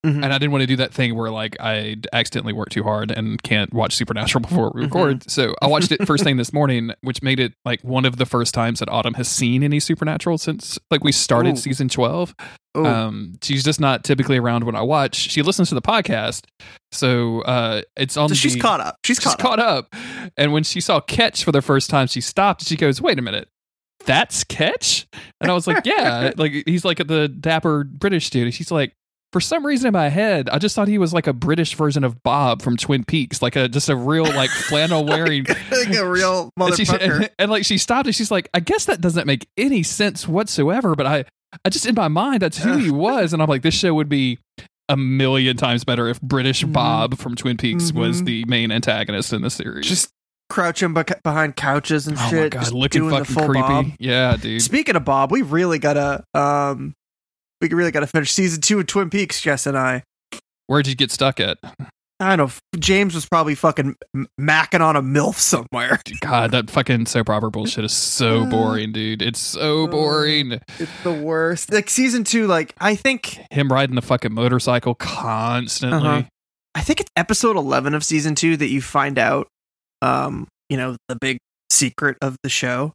[0.06, 0.24] Mhm.
[0.24, 3.10] and I didn't want to do that thing where like I accidentally work too hard
[3.12, 5.30] and can't watch Supernatural before we record.
[5.30, 8.26] So I watched it first thing this morning, which made it like one of the
[8.26, 11.58] first times that Autumn has seen any Supernatural since like we started Ooh.
[11.58, 12.36] season twelve.
[12.78, 12.86] Ooh.
[12.86, 15.16] Um, she's just not typically around when I watch.
[15.16, 16.46] She listens to the podcast,
[16.92, 18.30] so uh, it's on.
[18.30, 18.96] so she's the- caught up.
[19.04, 19.94] She's she's caught, caught up.
[20.38, 23.22] And when she saw Ketch for the first time, she stopped she goes, Wait a
[23.22, 23.50] minute.
[24.06, 25.08] That's Ketch?
[25.40, 26.32] And I was like, Yeah.
[26.38, 28.54] like he's like the dapper British dude.
[28.54, 28.94] She's like,
[29.32, 32.04] for some reason in my head, I just thought he was like a British version
[32.04, 36.06] of Bob from Twin Peaks, like a just a real like flannel wearing like a
[36.10, 37.16] real and, motherfucker.
[37.22, 40.28] and, and, like she stopped and she's like, I guess that doesn't make any sense
[40.28, 40.96] whatsoever.
[40.96, 41.26] But I,
[41.64, 44.10] I just in my mind that's who he was, and I'm like, this show would
[44.10, 44.38] be
[44.90, 46.74] a million times better if British Mhm.
[46.74, 48.26] Bob from Twin Peaks was Mhm.
[48.26, 49.88] the main antagonist in the series.
[49.88, 50.10] just
[50.52, 52.52] crouching behind couches and oh shit.
[52.52, 53.62] god, looking fucking creepy.
[53.62, 53.86] Bob.
[54.00, 54.62] Yeah, dude.
[54.62, 56.94] Speaking of Bob, we really gotta um,
[57.62, 59.40] we really gotta finish season two of Twin Peaks.
[59.40, 60.04] Jess and I.
[60.68, 61.58] Where'd you get stuck at?
[62.20, 62.80] I don't know.
[62.80, 63.96] James was probably fucking
[64.40, 66.00] macking on a milf somewhere.
[66.20, 69.22] God, that fucking soap opera bullshit is so boring, dude.
[69.22, 70.60] It's so uh, boring.
[70.78, 71.72] It's the worst.
[71.72, 76.10] Like season two, like I think Him riding the fucking motorcycle constantly.
[76.10, 76.24] Uh-huh.
[76.76, 79.48] I think it's episode eleven of season two that you find out,
[80.02, 81.38] um, you know, the big
[81.70, 82.94] secret of the show.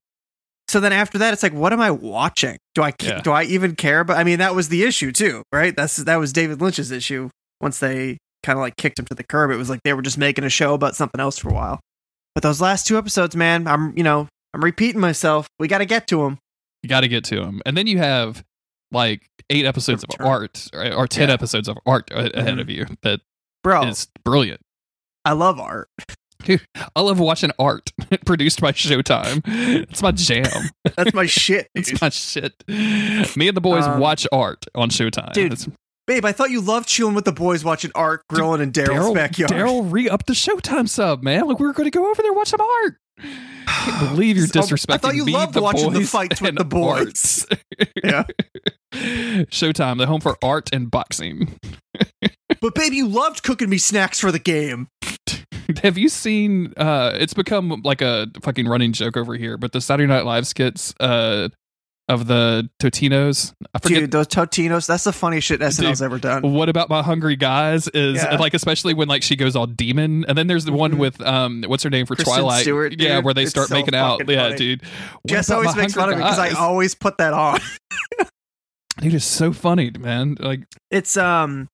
[0.69, 2.59] So then after that, it's like, what am I watching?
[2.74, 3.20] Do I Yeah.
[3.20, 4.03] do I even care?
[4.05, 5.74] But I mean, that was the issue too, right?
[5.77, 7.31] That's that was David Lynch's issue.
[7.61, 10.03] Once they kind of like kicked him to the curb, it was like they were
[10.03, 11.81] just making a show about something else for a while.
[12.35, 15.47] But those last two episodes, man, I'm you know I'm repeating myself.
[15.61, 16.39] We got to get to them.
[16.83, 17.62] You got to get to him.
[17.65, 18.43] And then you have
[18.93, 20.93] like eight episodes of art right?
[20.93, 21.35] or 10 Yeah.
[21.35, 22.61] episodes of art ahead Mhm.
[22.61, 23.20] of you that
[23.62, 23.83] bro.
[23.87, 24.61] is brilliant.
[25.24, 25.89] I love art.
[26.94, 27.93] I love watching art
[28.27, 29.43] produced by Showtime.
[29.47, 30.70] It's my jam.
[30.97, 31.89] That's my shit, dude.
[31.89, 32.55] It's my shit.
[32.68, 35.32] Me and the boys Um, watch art on Showtime.
[35.32, 35.73] dude,
[36.06, 39.51] Babe, I thought you loved chilling with the boys watching art, grilling in Daryl's backyard.
[39.51, 41.47] Daryl re upped the Showtime sub, man.
[41.48, 42.97] Like we were going to go over there and watch some art.
[43.18, 43.24] I
[43.66, 46.64] can't believe you're disrespecting I thought you me, loved the watching the fights with the
[46.64, 47.47] boys.
[48.05, 48.24] Yeah.
[48.94, 51.59] Showtime, the home for art and boxing.
[52.60, 54.89] But babe, you loved cooking me snacks for the game.
[55.82, 56.72] Have you seen?
[56.76, 59.56] uh It's become like a fucking running joke over here.
[59.56, 61.48] But the Saturday Night Live skits uh
[62.09, 63.52] of the Totinos.
[63.74, 63.98] I forget.
[63.98, 66.43] Dude, those Totinos, that's the funniest shit SNL's ever done.
[66.52, 67.88] What about my hungry guys?
[67.88, 68.36] Is Yeah.
[68.36, 70.98] like especially when like she goes all demon, and then there's the one Mhm.
[70.98, 72.62] with um what's her name for Kristen Twilight?
[72.62, 73.24] Stewart, yeah, dude.
[73.24, 74.20] where they It's start so making out.
[74.20, 74.82] fucking Yeah, dude.
[75.22, 77.59] What Jess always makes fun of me because I always put that on.
[79.01, 80.36] Dude, it's so funny, man.
[80.38, 80.60] Like
[80.93, 81.68] It's um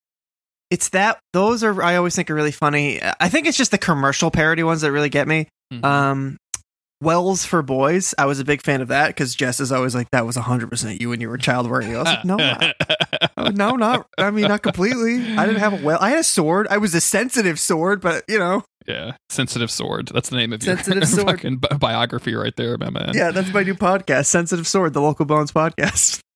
[0.73, 2.99] it's that those are I always think are really funny.
[3.19, 5.47] I think it's just the commercial parody ones that really get me.
[5.71, 5.85] mhm.
[5.85, 6.37] Um
[7.01, 10.07] Wells for Boys, I was a big fan of that because Jess is always like,
[10.11, 11.95] that was 100% you when you were a child wearing it.
[11.95, 12.75] I was like, no, not,
[13.57, 15.15] no, not, I mean, not completely.
[15.35, 16.65] I didn't have a well, I had a sword.
[16.69, 20.11] I was a sensitive sword, but you know, Yeah, sensitive sword.
[20.13, 21.27] That's the name of your Sensitive Sword.
[21.27, 23.11] fucking bi- biography right there, my man.
[23.13, 26.21] Yeah, that's my new podcast, Sensitive Sword, the Local Bones podcast.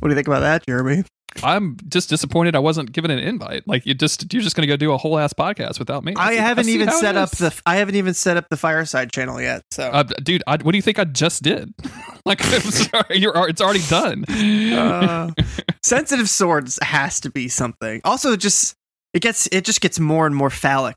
[0.00, 1.04] What do you think about that, Jeremy?
[1.42, 3.66] I'm just disappointed I wasn't given an invite.
[3.66, 6.14] Like you just you're just gonna go do a whole ass podcast without me.
[6.16, 9.40] I haven't see even set up the I haven't even set up the Fireside channel
[9.40, 9.62] yet.
[9.70, 11.72] So Uh, dude, I, what do you think I just did?
[12.24, 14.24] like, I'm sorry, you're, it's already done.
[14.26, 15.30] Uh,
[15.82, 18.00] sensitive swords has to be something.
[18.04, 18.74] Also, just
[19.14, 20.96] it gets it just gets more and more phallic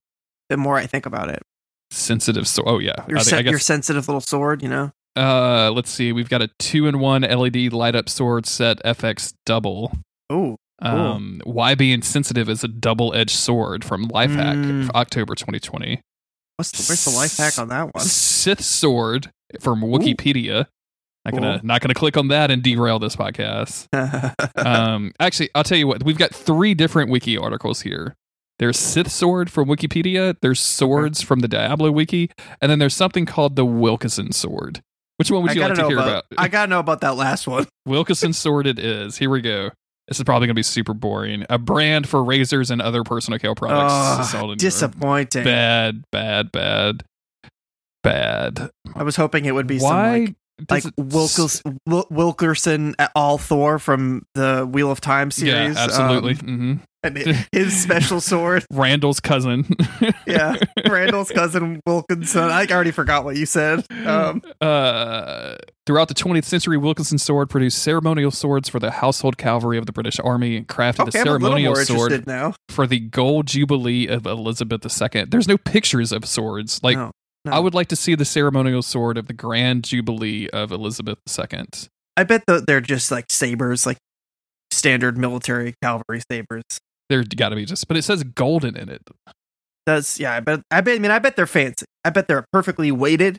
[0.49, 1.41] the more I think about it.
[1.91, 2.47] Sensitive.
[2.47, 3.05] So, oh yeah.
[3.07, 4.91] Your I, I sen- your sensitive little sword, you know.
[5.15, 6.11] Uh, let's see.
[6.11, 9.93] We've got a two in one LED light up sword set FX double.
[10.29, 14.89] Oh, Um, why being sensitive is a double edged sword from Lifehack, Mm.
[14.91, 16.01] October 2020.
[16.57, 18.03] what's the, where's the life hack on that one?
[18.03, 19.31] Sith sword
[19.61, 20.67] from Wikipedia.
[21.23, 23.87] Not gonna not gonna click on that and derail this podcast.
[24.63, 26.03] um, actually, I'll tell you what.
[26.03, 28.13] We've got three different wiki articles here.
[28.59, 30.35] There's Sith sword from Wikipedia.
[30.41, 32.29] There's swords from the Diablo wiki,
[32.61, 34.81] and then there's something called the Wilkinson sword.
[35.17, 36.23] Which one would you like to hear about, about?
[36.37, 37.65] I gotta know about that last one.
[37.87, 39.17] Wilkinson sword it is.
[39.17, 39.71] Here we go.
[40.07, 41.45] This is probably gonna be super boring.
[41.49, 44.29] A brand for razors and other personal care products.
[44.31, 44.57] Sold in Europe.
[44.59, 45.43] disappointing.
[45.43, 47.03] Bad, bad, bad,
[48.03, 48.69] bad.
[48.95, 50.25] I was hoping it would be Why?
[50.27, 50.35] some
[50.69, 55.75] like, like it- Wilkers, Wil- Wilkerson at all Thor from the Wheel of Time series.
[55.75, 56.33] Yeah, absolutely.
[56.33, 56.73] um, hmm
[57.03, 58.65] and his special sword.
[58.73, 59.65] Randall's cousin.
[60.27, 60.55] Yeah,
[60.89, 62.41] Randall's cousin Wilkinson.
[62.45, 63.85] I already forgot what you said.
[64.05, 65.55] Um, uh,
[65.85, 69.91] throughout the 20th century, Wilkinson sword produced ceremonial swords for the household cavalry of the
[69.91, 72.53] British Army and crafted okay, a ceremonial sword now.
[72.69, 75.25] for the gold jubilee of Elizabeth II.
[75.25, 76.81] There's no pictures of swords.
[76.83, 77.11] Like, No,
[77.45, 77.51] no.
[77.51, 81.65] I would like to see the ceremonial sword of the grand jubilee of Elizabeth II.
[82.17, 83.97] I bet that they're just like sabers, like
[84.71, 86.63] standard military cavalry sabers.
[87.09, 89.01] There got to be just, but it says golden in it.
[89.85, 90.33] Does yeah?
[90.33, 90.61] I bet.
[90.71, 90.95] I bet.
[90.95, 91.85] I mean, I bet they're fancy.
[92.03, 93.37] I bet they're perfectly weighted,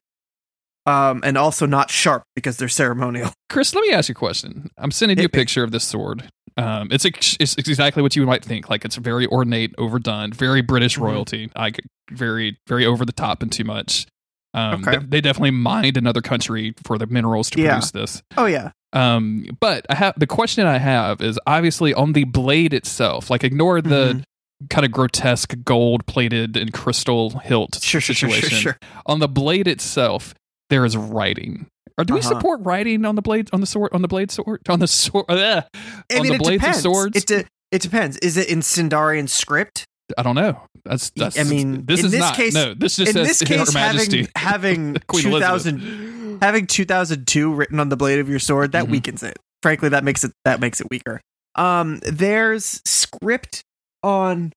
[0.86, 3.30] um, and also not sharp because they're ceremonial.
[3.50, 4.70] Chris, let me ask you a question.
[4.78, 5.28] I'm sending you a me.
[5.28, 6.28] picture of this sword.
[6.56, 8.70] Um, it's, ex- it's exactly what you might think.
[8.70, 11.02] Like it's very ornate, overdone, very British Mhm.
[11.02, 11.50] royalty.
[11.56, 11.80] Like
[12.10, 14.06] very, very over the top and too much.
[14.54, 14.92] Um, Okay.
[14.98, 17.72] th- they definitely mined another country for the minerals to Yeah.
[17.74, 18.22] produce this.
[18.38, 18.70] Oh yeah.
[18.94, 23.28] Um, but I have the question I have is obviously on the blade itself.
[23.28, 24.22] Like ignore the
[24.62, 24.68] Mhm.
[24.70, 28.48] kind of grotesque gold plated and crystal hilt sure, situation.
[28.48, 28.78] sure, sure.
[29.04, 30.32] On the blade itself,
[30.70, 31.66] there is writing.
[31.98, 32.28] Or do we Uh-huh.
[32.28, 35.24] support writing on the blade on the sword on the blade sword on the sword?
[35.30, 36.78] ugh, I on mean, the it blades depends.
[36.78, 37.16] of swords?
[37.16, 38.16] It de- it depends.
[38.18, 39.84] Is it in Sindarin script?
[40.16, 40.60] I don't know.
[40.84, 41.38] That's that's.
[41.38, 42.36] I mean, this in is this not.
[42.36, 46.66] case- no, this just in says this case, Her Majesty having having two thousand having
[46.66, 48.90] two thousand two written on the blade of your sword that Mhm.
[48.90, 49.38] weakens it.
[49.62, 51.20] Frankly, that makes it that makes it weaker.
[51.56, 53.62] Um, there's script
[54.02, 54.52] on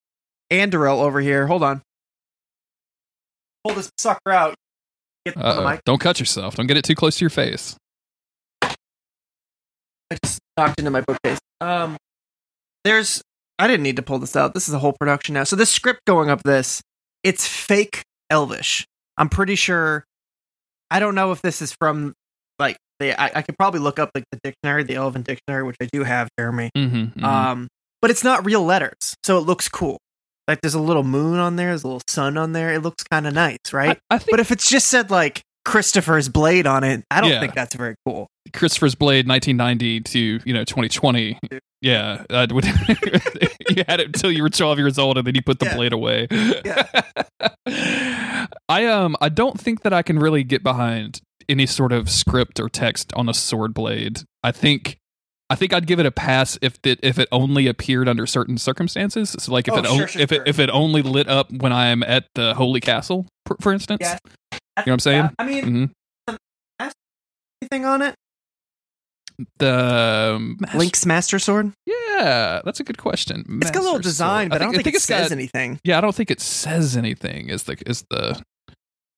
[0.52, 1.48] Andúril over here.
[1.48, 1.82] Hold on.
[3.64, 4.56] Pull this sucker out.
[5.26, 5.84] Get the mic.
[5.86, 6.56] Don't cut yourself.
[6.56, 7.76] Don't get it too close to your face.
[8.62, 11.40] I just knocked into my bookcase.
[11.62, 11.98] Um,
[12.84, 13.22] there's.
[13.60, 14.54] I didn't need to pull this out.
[14.54, 15.44] This is a whole production now.
[15.44, 16.82] So this script going up this,
[17.24, 18.86] it's fake Elvish.
[19.18, 20.06] I'm pretty sure.
[20.90, 22.14] I don't know if this is from
[22.58, 23.20] like the.
[23.20, 26.04] I, I could probably look up like the dictionary, the Elven dictionary, which I do
[26.04, 26.72] have, Jeremy.
[26.76, 27.68] Mm-hmm, Um,
[28.02, 30.00] but it's not real letters, so it looks cool.
[30.50, 32.74] Like there's a little moon on there, there's a little sun on there.
[32.74, 33.98] It looks kind of nice, right?
[34.10, 37.30] I, I think but if it's just said like Christopher's blade on it, I don't
[37.30, 37.40] Yeah.
[37.40, 38.28] think that's very cool.
[38.52, 41.38] Christopher's Blade, 1990 to you know 2020.
[41.82, 42.66] Yeah, uh, would-
[43.70, 45.76] you had it until you were 12 years old, and then you put the Yeah.
[45.76, 46.28] blade away.
[46.66, 47.02] Yeah.
[48.68, 52.60] I um I don't think that I can really get behind any sort of script
[52.60, 54.22] or text on a sword blade.
[54.44, 54.98] I think
[55.50, 58.58] I think I'd give it a pass if it if it only appeared under certain
[58.58, 59.36] circumstances.
[59.40, 60.42] So like if Oh, it sure, on- sure, if sure.
[60.44, 64.02] it if it only lit up when I'm at the Holy Castle, for, for instance.
[64.02, 64.18] Yeah.
[64.54, 65.30] You know what I'm saying?
[65.40, 65.64] I mean,
[66.28, 66.36] hmm
[67.62, 68.16] anything on it?
[69.58, 71.72] The um, Link's Master Sword.
[71.86, 73.46] Yeah, that's a good question.
[73.62, 74.50] It's got a little design, Sword.
[74.52, 75.80] but I, don't think, it it's says got- anything.
[75.84, 77.50] Yeah, I don't think it says anything.
[77.50, 78.42] Is the is the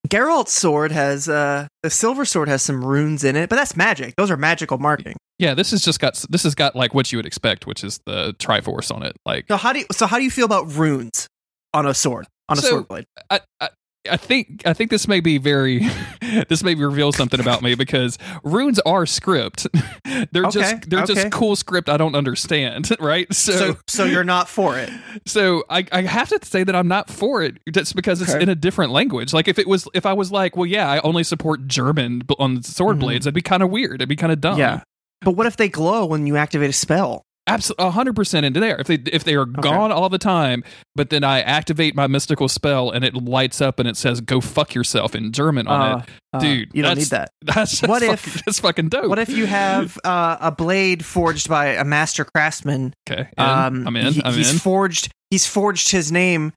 [0.08, 4.16] Geralt's sword has uh the silver sword has some runes in it, but that's magic.
[4.16, 5.16] Those are magical marking.
[5.42, 5.54] Yeah?
[5.54, 8.34] This has just got this has got like what you would expect, which is the
[8.36, 9.16] Triforce on it.
[9.26, 11.28] Like So how do you so how do you feel about runes
[11.74, 13.06] on a sword on a So- sword blade?
[13.30, 13.70] I, I
[14.10, 15.88] I think I think this may be very
[16.50, 19.68] this may reveal something about me because runes are script.
[20.32, 21.14] they're Okay, just they're okay.
[21.14, 23.32] just cool script I don't understand, right?
[23.32, 24.90] So So so you're not for it.
[25.28, 27.60] So I, I have to say that I'm not for it.
[27.72, 28.42] That's because it's Okay.
[28.42, 29.34] in a different language.
[29.34, 32.64] Like if it was, if I was like, well, yeah, I only support German on
[32.64, 33.02] sword Mhm.
[33.02, 33.96] blades, that'd be kind of weird.
[34.02, 34.58] It'd be kind of dumb.
[34.58, 34.82] Yeah.
[35.22, 37.24] But what if they glow when you activate a spell?
[37.48, 38.80] absolutely hundred percent into there.
[38.80, 40.64] If they if they are gone all the time,
[40.96, 44.40] but then I activate my mystical spell and it lights up and it says "Go
[44.42, 46.70] fuck yourself" in German on Uh, it, uh, dude.
[46.74, 47.32] you don't need that.
[47.42, 49.10] That's, that's What fucking, if- that's fucking dope?
[49.10, 52.94] What if you have uh, a blade forged by a master craftsman?
[53.10, 53.44] okay, in.
[53.44, 54.14] Um, I'm in.
[54.14, 54.60] he- I'm he's in.
[54.60, 55.12] forged.
[55.32, 56.54] He's forged his name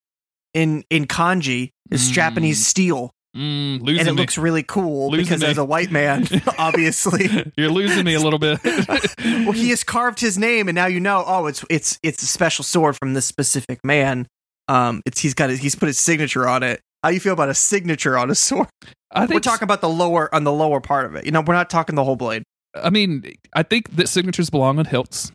[0.53, 2.13] in in kanji, is Mm.
[2.13, 4.13] Japanese steel, Mm, and it me.
[4.13, 5.49] looks really cool Losing because me.
[5.49, 6.27] as a white man,
[6.59, 7.53] obviously.
[7.57, 8.61] You're losing me a little bit.
[8.65, 11.25] well, he has carved his name, and now you know.
[11.27, 14.29] Oh, it's it's it's a special sword from this specific man.
[14.69, 16.81] Um, it's he's got his, he's put his signature on it.
[17.03, 18.69] How do you feel about a signature on a sword?
[19.13, 21.25] I think We're talking about the lower on the lower part of it.
[21.27, 22.45] You know, we're not talking the whole blade.
[22.75, 25.31] I mean, I think that signatures belong on hilts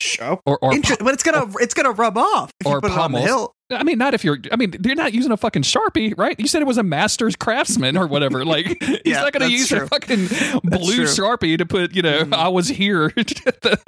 [0.00, 0.40] Show.
[0.44, 2.98] or or Inter- but it's gonna it's gonna rub off if or you put it
[2.98, 3.50] on the pommels.
[3.70, 4.38] I mean, not if you're.
[4.52, 6.38] I mean, you're not using a fucking sharpie, right?
[6.38, 8.44] You said it was a master's craftsman or whatever.
[8.46, 9.82] Like, he's Yeah, not going to use true.
[9.82, 10.26] a fucking
[10.62, 11.94] blue sharpie to put.
[11.96, 12.32] You know, Mhm.
[12.34, 13.26] I was here at
[13.62, 13.78] the,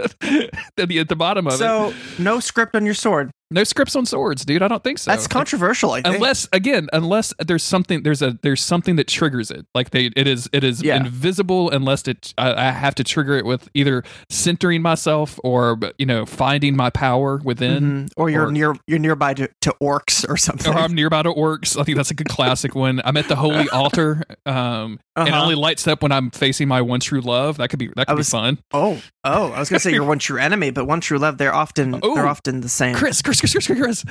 [0.77, 1.59] at the, at the bottom of it.
[1.59, 3.31] So no script on your sword.
[3.51, 4.63] No scripts on swords, dude.
[4.63, 5.11] I don't think so.
[5.11, 5.93] That's controversial.
[5.93, 6.17] I think.
[6.17, 10.27] unless again unless there's something there's a there's something that triggers it like they it
[10.27, 10.97] is it is Yeah.
[10.97, 16.05] invisible unless it I, I have to trigger it with either centering myself or you
[16.05, 18.11] know finding my power within Mhm.
[18.19, 20.71] or you're or- near you're nearby to, to orcs or something.
[20.75, 21.81] or I'm nearby to orcs.
[21.81, 23.01] I think that's a good classic one.
[23.05, 25.43] I'm at the holy altar, um, and it Uh-huh.
[25.43, 27.57] only lights up when I'm facing my one true love.
[27.57, 28.59] That could be that could was- be fun.
[28.75, 31.39] oh, oh, I was gonna say you're one true enemy, but one true love.
[31.39, 32.15] They're often Oh.
[32.15, 32.95] they're often the same.
[32.95, 34.05] Chris, Chris, It's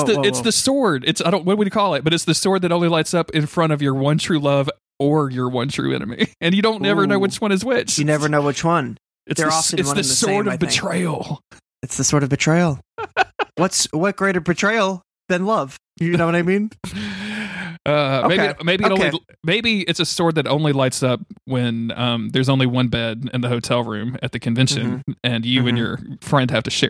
[0.00, 0.44] Whoa, the whoa, it's whoa.
[0.44, 1.04] the sword.
[1.06, 2.04] It's I don't what would you call it?
[2.04, 4.68] But it's the sword that only lights up in front of your one true love
[4.98, 7.98] or your one true enemy, and you don't never know which one is which.
[7.98, 8.96] You never know which one.
[9.26, 11.40] It's they're the, often it's the the sword same, of betrayal.
[11.82, 12.80] It's the sword of betrayal.
[13.56, 15.76] What's what greater betrayal than love?
[16.00, 16.70] You know what I mean?
[17.86, 18.36] Uh, Okay.
[18.38, 19.06] maybe maybe it Okay.
[19.08, 23.28] only maybe it's a sword that only lights up when um, there's only one bed
[23.34, 25.78] in the hotel room at the convention, and you and Mhm.
[25.78, 26.88] your friend have to share.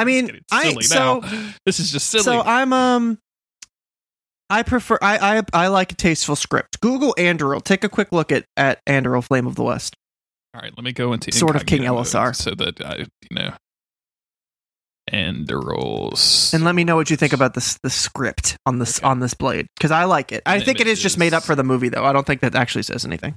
[0.00, 1.52] I mean, I silly so now.
[1.66, 2.24] This is just silly.
[2.24, 3.18] so I'm um.
[4.48, 6.80] I prefer I, I I like a tasteful script.
[6.80, 7.62] Google Andúril.
[7.62, 9.94] Take a quick look at at Andúril, Flame of the West.
[10.54, 12.34] All right, let me go into sort of King Elessar.
[12.34, 13.52] so that I, you know,
[15.06, 16.52] and the rolls.
[16.54, 19.06] And let me know what you think about this the script on this Okay.
[19.06, 20.42] on this blade because I like it.
[20.46, 22.04] I And think it is just made up for the movie though.
[22.04, 23.34] I don't think that actually says anything.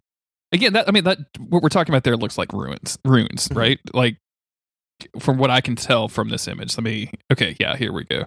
[0.52, 3.56] Again, that I mean that what we're talking about there looks like ruins, runes, Mhm.
[3.58, 3.80] right?
[3.94, 4.18] Like
[5.20, 6.78] from what I can tell from this image.
[6.78, 7.12] Let me.
[7.32, 8.26] Okay, yeah, here we go.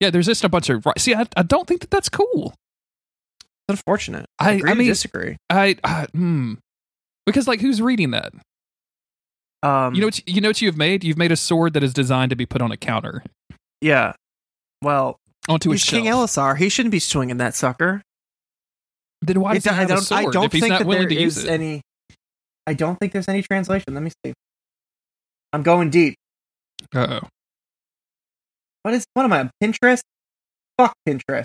[0.00, 0.84] Yeah, there's just a bunch of.
[0.98, 2.54] See, I, I don't think that that's cool.
[3.68, 4.26] It's unfortunate.
[4.38, 5.36] I- Agree I mean- disagree.
[5.48, 6.54] I, I hmm.
[7.26, 8.32] Because like, who's reading that?
[9.62, 10.26] Um, You know what?
[10.28, 11.04] You know what you've made?
[11.04, 13.22] You've made a sword that is designed to be put on a counter
[13.82, 14.12] yeah.
[14.82, 15.16] Well,
[15.48, 16.02] onto a he's shelf.
[16.02, 16.56] King Elessar.
[16.56, 18.02] He shouldn't be swinging that sucker.
[19.22, 20.12] then why It- does he I have a don't.
[20.12, 21.50] I sword don't if he's think not that willing to use it?
[21.50, 21.82] any.
[22.66, 23.92] I don't think there's any translation.
[23.94, 24.32] Let me see.
[25.52, 26.14] I'm going deep.
[26.94, 27.20] Oh,
[28.82, 29.04] What is?
[29.14, 29.50] What am I?
[29.62, 30.00] Pinterest?
[30.78, 31.44] Fuck Pinterest.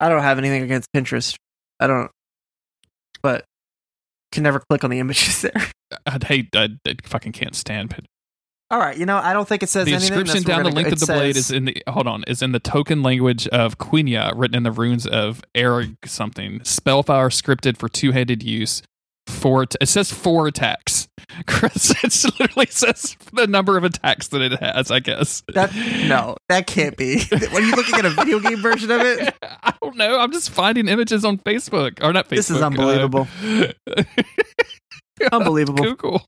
[0.00, 1.34] I don't have anything against Pinterest.
[1.80, 2.10] I don't.
[3.22, 3.44] But
[4.32, 5.70] can never click on the images there.
[6.06, 6.48] I'd hate.
[6.54, 8.06] I, I fucking can't stand it.
[8.70, 10.08] All right, you know I don't think it says the anything.
[10.18, 10.92] inscription That's down the length go.
[10.92, 13.78] of the It blade is in the hold on is in the Tolkien language of
[13.78, 16.62] Quenya, written in the runes of Erg something.
[16.64, 18.82] Spellfire scripted for two handed use.
[19.28, 19.66] Four.
[19.66, 21.06] T- it says four attacks.
[21.46, 24.90] Chris, it literally says the number of attacks that it has.
[24.90, 25.74] I guess That
[26.08, 27.22] no, that can't be.
[27.52, 30.18] When you looking at a video game version of it, I don't know.
[30.18, 32.36] I'm just finding images on Facebook or not Facebook.
[32.36, 33.28] This is unbelievable.
[33.46, 33.72] uh,
[35.32, 35.84] unbelievable.
[35.84, 36.26] Google.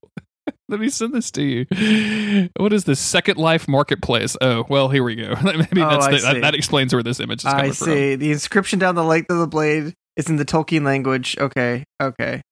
[0.68, 2.48] Let me send this to you.
[2.56, 4.36] What is this Second Life Marketplace?
[4.40, 5.34] Oh, well, here we go.
[5.42, 7.86] Maybe Oh, that's the, that, that explains where this image is coming I from.
[7.88, 8.14] see.
[8.16, 11.36] The inscription down the length of the blade is in the Tolkien language.
[11.38, 12.42] Okay, okay.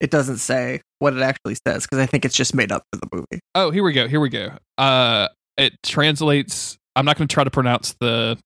[0.00, 3.00] It doesn't say what it actually says because I think it's just made up for
[3.00, 3.40] the movie.
[3.54, 4.08] Oh, here we go.
[4.08, 4.50] Here we go.
[4.76, 6.76] Uh, it translates.
[6.94, 8.38] I'm not going to try to pronounce the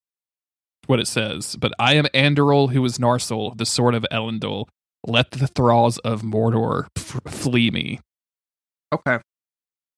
[0.86, 4.66] what it says, but I am Andúril, who is Narsil, the sword of Elendil.
[5.06, 8.01] Let the thralls of Mordor f- flee me.
[8.93, 9.18] Okay,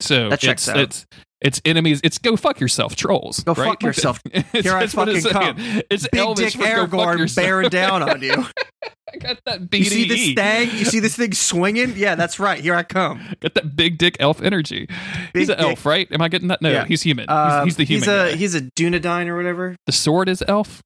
[0.02, 0.76] So That checks it's, out.
[0.78, 1.06] it's
[1.40, 2.00] it's enemies.
[2.04, 3.40] It's go fuck yourself, trolls.
[3.40, 3.68] Go right?
[3.70, 4.20] fuck yourself.
[4.32, 5.82] It's- Here I fucking saying.
[5.90, 8.34] It's big Elvish dick for go fuck Aragorn bearing down on you.
[9.14, 9.78] I got that BDE.
[9.78, 10.70] You see this thing?
[10.78, 11.94] You see this thing swinging?
[11.96, 12.60] Yeah, that's right.
[12.60, 13.20] Here I come.
[13.40, 14.86] Got that big dick elf energy.
[15.34, 16.06] he's Big an elf, right?
[16.12, 16.62] Am I getting that?
[16.62, 16.84] No, Yeah.
[16.86, 17.28] he's human.
[17.28, 18.00] Um, he's, he's the human.
[18.02, 18.36] He's a guy.
[18.36, 19.76] he's a Dunedain or whatever.
[19.86, 20.80] the sword is elf.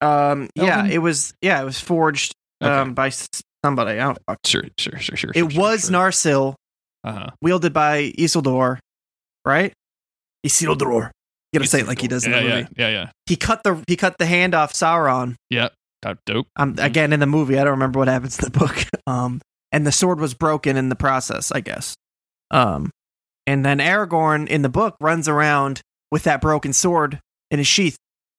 [0.00, 2.32] Um, yeah, it was yeah, it was forged
[2.62, 2.72] Okay.
[2.72, 3.10] um by
[3.64, 3.92] somebody.
[3.98, 4.38] I don't fuck.
[4.44, 5.32] Sure, sure, sure, sure.
[5.34, 6.54] It was Narsil,
[7.06, 7.30] Uh huh.
[7.40, 8.78] wielded by Isildur,
[9.44, 9.72] right?
[10.44, 11.10] Isildur.
[11.52, 12.68] You gotta say it like he does in yeah, the yeah, movie.
[12.76, 15.36] yeah, yeah, He cut the he cut the hand off Sauron.
[15.50, 15.68] yeah.
[16.02, 16.46] Top dope.
[16.56, 18.76] Um, again in the movie, I don't remember what happens in the book.
[19.06, 19.40] Um,
[19.72, 21.96] and the sword was broken in the process, I guess.
[22.50, 22.90] Um,
[23.46, 25.80] and then Aragorn in the book runs around
[26.10, 27.18] with that broken sword
[27.50, 27.96] in his sheath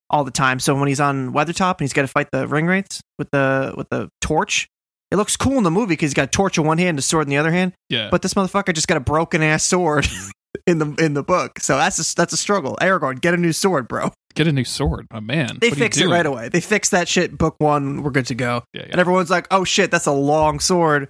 [0.10, 0.60] all the time.
[0.60, 3.74] So when he's on Weathertop and he's got to fight the ring wraiths with the
[3.76, 4.68] with the torch,
[5.12, 7.00] it looks cool in the movie because he's got a torch in one hand, and
[7.00, 7.74] a sword in the other hand.
[7.90, 8.10] Yeah.
[8.12, 10.08] But this motherfucker just got a broken ass sword
[10.68, 11.60] in the in the book.
[11.60, 12.78] So that's a, that's a struggle.
[12.82, 14.12] Aragorn, get a new sword, bro.
[14.36, 15.58] Get a new sword, my man.
[15.60, 16.50] They fix it right away.
[16.50, 17.38] They fix that shit.
[17.38, 18.64] Book one, we're good to go.
[18.74, 18.88] Yeah, yeah.
[18.92, 21.10] And everyone's like, "Oh shit, that's a long sword.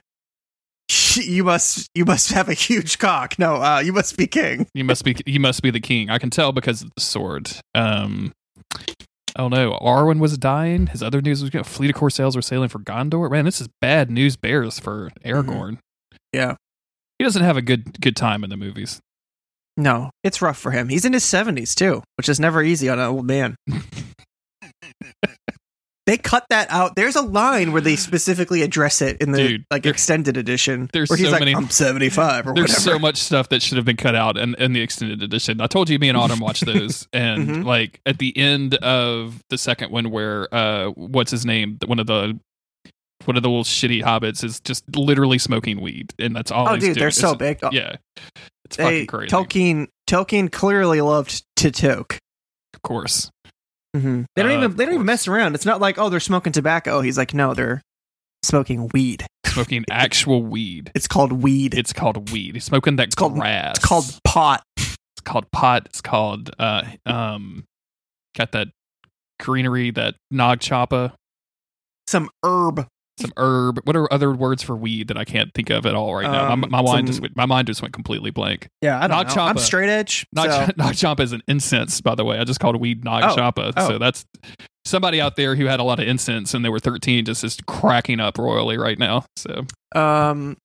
[1.17, 3.39] You must you must have a huge cock.
[3.39, 6.11] No, uh, you must be king." You must be you must be the king.
[6.11, 7.51] I can tell because of the sword.
[7.73, 8.33] Um
[9.37, 10.87] Oh no, Arwen was dying.
[10.87, 13.29] His other news was fleet of Corsairs were sailing for Gondor.
[13.29, 15.29] Man, this is bad news bears for mm-hmm.
[15.29, 15.77] Aragorn.
[16.33, 16.55] Yeah.
[17.19, 18.99] He doesn't have a good good time in the movies.
[19.75, 20.89] No, it's rough for him.
[20.89, 23.55] He's in his seventies too, which is never easy on an old man.
[26.07, 26.95] they cut that out.
[26.95, 30.89] There's a line where they specifically address it in the Dude, like there- extended edition,
[30.93, 33.61] there's where he's so like, many- "I'm 75 or There's whatever." so much stuff that
[33.61, 35.61] should have been cut out in, in the extended edition.
[35.61, 37.65] I told you me and Autumn watched those and Mhm.
[37.65, 41.77] like at the end of the second one where uh what's his name?
[41.85, 42.39] One of the
[43.25, 46.73] one of the little shitty hobbits is just literally smoking weed and that's all oh,
[46.73, 46.93] dude, doing.
[46.99, 47.59] they're so big.
[47.61, 47.97] Oh, Yeah.
[48.65, 49.29] It's they, fucking crazy.
[49.35, 52.17] Tolkien Tolkien clearly loved to toke.
[52.73, 53.29] of course.
[53.97, 54.21] Mm-hmm.
[54.35, 55.55] They don't Uh, even they don't of even mess around.
[55.55, 57.01] It's not like oh they're smoking tobacco.
[57.01, 57.81] He's like no they're
[58.43, 59.25] smoking weed.
[59.45, 60.91] Smoking actual weed.
[60.95, 61.73] It's called weed.
[61.73, 62.55] It's called weed.
[62.55, 63.77] He's smoking that called- grass.
[63.77, 64.63] It's called pot.
[64.77, 65.85] it's called pot.
[65.87, 67.63] It's called uh um
[68.37, 68.67] got that
[69.39, 71.13] greenery, that nog choppa,
[72.07, 72.87] Some herb.
[73.19, 73.79] Some herb.
[73.85, 76.51] What are other words for weed that I can't think of at all right now?
[76.51, 78.67] Um, my, my mind just went, my mind just went completely blank.
[78.81, 79.43] Yeah, I don't know.
[79.43, 80.25] I'm straight edge.
[80.33, 80.73] Nog, so-
[81.07, 82.37] choppa is an incense, by the way.
[82.37, 83.35] I just called weed nog Oh.
[83.35, 83.73] choppa.
[83.75, 83.87] Oh.
[83.87, 84.25] So that's
[84.85, 87.57] somebody out there who had a lot of incense and they were 13 just is
[87.67, 89.25] cracking up royally right now.
[89.35, 89.65] So
[89.95, 90.57] Um,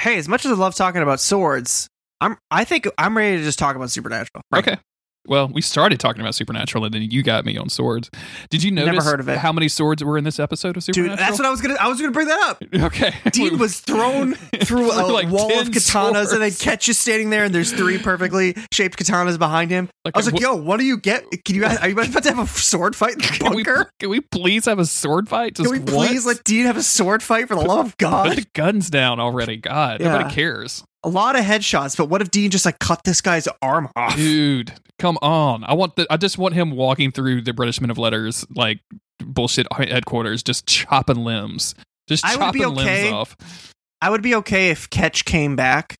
[0.00, 1.88] hey, as much as I love talking about swords,
[2.20, 4.42] I'm I think I'm ready to just talk about supernatural.
[4.50, 4.66] Right.
[4.66, 4.78] Okay.
[5.26, 8.10] Well, we started talking about Supernatural, and then you got me on swords.
[8.48, 9.38] Did you Never notice heard of it.
[9.38, 11.16] how many swords were in this episode of Supernatural?
[11.16, 12.62] dude, that's what I was gonna I was gonna bring that up.
[12.90, 13.14] Okay.
[13.30, 14.34] Dean was thrown
[14.64, 16.62] through a Like wall 10 of katanas, and then swords.
[16.62, 19.90] catch you standing there, and there's three perfectly shaped katanas behind him.
[20.04, 21.24] Like, I was like, what- "Yo, what do you get?
[21.44, 21.64] Can you?
[21.66, 23.90] Are you about to have a sword fight in the Can we, bunker?
[24.00, 25.54] can we please have a sword fight?
[25.54, 26.38] Just Can we please once?
[26.38, 28.36] let Dean have a sword fight for the love of Put God?
[28.38, 29.58] the guns down already.
[29.58, 30.12] God, Yeah.
[30.12, 30.82] nobody cares.
[31.02, 34.16] A lot of headshots, but what if Dean just like cut this guy's arm off?
[34.16, 35.64] Dude, come on.
[35.64, 38.80] I want the I just want him walking through the British Men of Letters like
[39.18, 41.74] bullshit headquarters, just chopping limbs.
[42.08, 43.02] Just I would chopping be okay.
[43.04, 43.72] limbs off.
[44.02, 45.94] I would be okay if Ketch came back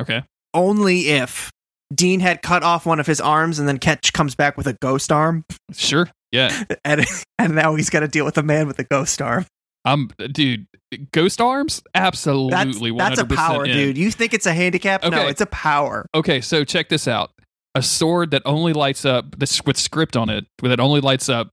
[0.00, 0.22] Okay.
[0.54, 1.50] only if
[1.94, 4.74] Dean had cut off one of his arms and then Ketch comes back with a
[4.74, 6.08] ghost arm, Sure.
[6.32, 6.64] Yeah.
[6.84, 7.04] and
[7.38, 9.46] and now he's got to deal with a man with a ghost arm.
[9.86, 10.66] I'm dude,
[11.12, 11.82] ghost arms?
[11.94, 13.72] That's Absolutely 100% that's a power, in.
[13.72, 13.96] dude.
[13.98, 15.02] You think it's a handicap?
[15.02, 15.28] No, Okay.
[15.30, 16.06] it's a power.
[16.14, 17.30] Okay, so check this out.
[17.74, 21.50] A sword that only lights up this with script on it, that only lights up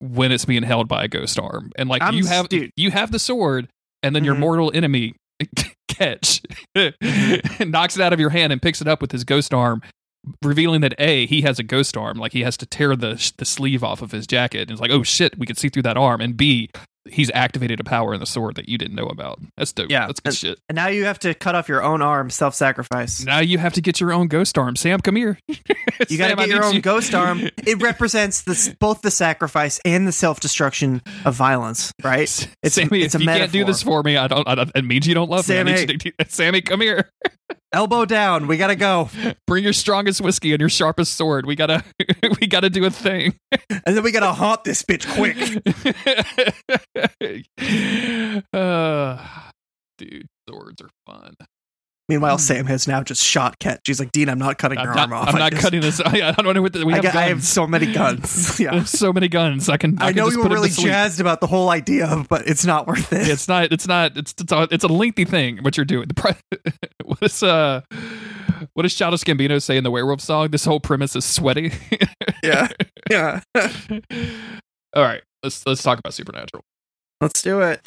[0.00, 1.70] when it's being held by a ghost arm.
[1.76, 2.70] And like I'm you have dude.
[2.76, 3.68] you have the sword
[4.02, 4.40] and then your Mhm.
[4.40, 5.14] mortal enemy
[5.88, 6.40] Ketch
[7.60, 9.82] knocks it out of your hand and picks it up with his ghost arm
[10.42, 13.44] revealing that a he has a ghost arm like he has to tear the the
[13.44, 15.96] sleeve off of his jacket and it's like oh shit we can see through that
[15.96, 16.70] arm and b
[17.08, 20.06] he's activated a power in the sword that you didn't know about that's dope Yeah,
[20.06, 23.24] that's good and- shit And now you have to cut off your own arm, self-sacrifice.
[23.24, 24.76] now you have to get your own ghost arm.
[24.76, 25.38] Sam, come here.
[26.08, 27.48] You got to get your own you- ghost arm.
[27.58, 32.22] It represents the, both the sacrifice and the self-destruction of violence, right?
[32.62, 34.46] It's- Sammy, it's if you can't do this for me, I don't.
[34.48, 35.54] I don't it means you don't love me.
[35.54, 35.80] Sammy.
[35.80, 37.08] you to- Sammy, come here.
[37.72, 38.46] Elbow down.
[38.46, 39.08] We got to go.
[39.46, 41.46] Bring your strongest whiskey and your sharpest sword.
[41.46, 41.82] We gotta.
[42.40, 43.34] we gotta do a thing.
[43.70, 45.36] And then we got to haunt this bitch quick.
[48.52, 49.26] uh,
[49.98, 51.34] dude, swords are fun.
[52.12, 53.80] Meanwhile, Sam has now just shot Ketch.
[53.86, 55.28] She's like, Dean, I'm not cutting I'm your not, arm off.
[55.30, 55.98] I'm not just- cutting this.
[56.04, 57.04] I, I don't know what the, we I, have.
[57.04, 58.60] got- I have so many guns.
[58.60, 58.84] Yeah.
[58.84, 59.70] so many guns.
[59.70, 59.98] I can.
[59.98, 62.66] I, I, can know just you were really jazzed about the whole idea, but it's
[62.66, 63.28] not worth it.
[63.28, 66.14] it's not it's not it's it's a, it's a lengthy thing what you're doing the
[66.14, 66.32] pre-
[67.04, 67.80] what's uh
[68.74, 71.72] what does Childish Gambino say in the werewolf song this whole premise is sweaty
[72.44, 72.68] yeah.
[73.10, 73.40] Yeah.
[74.94, 76.62] all right let's let's talk about supernatural
[77.22, 77.80] Let's do it.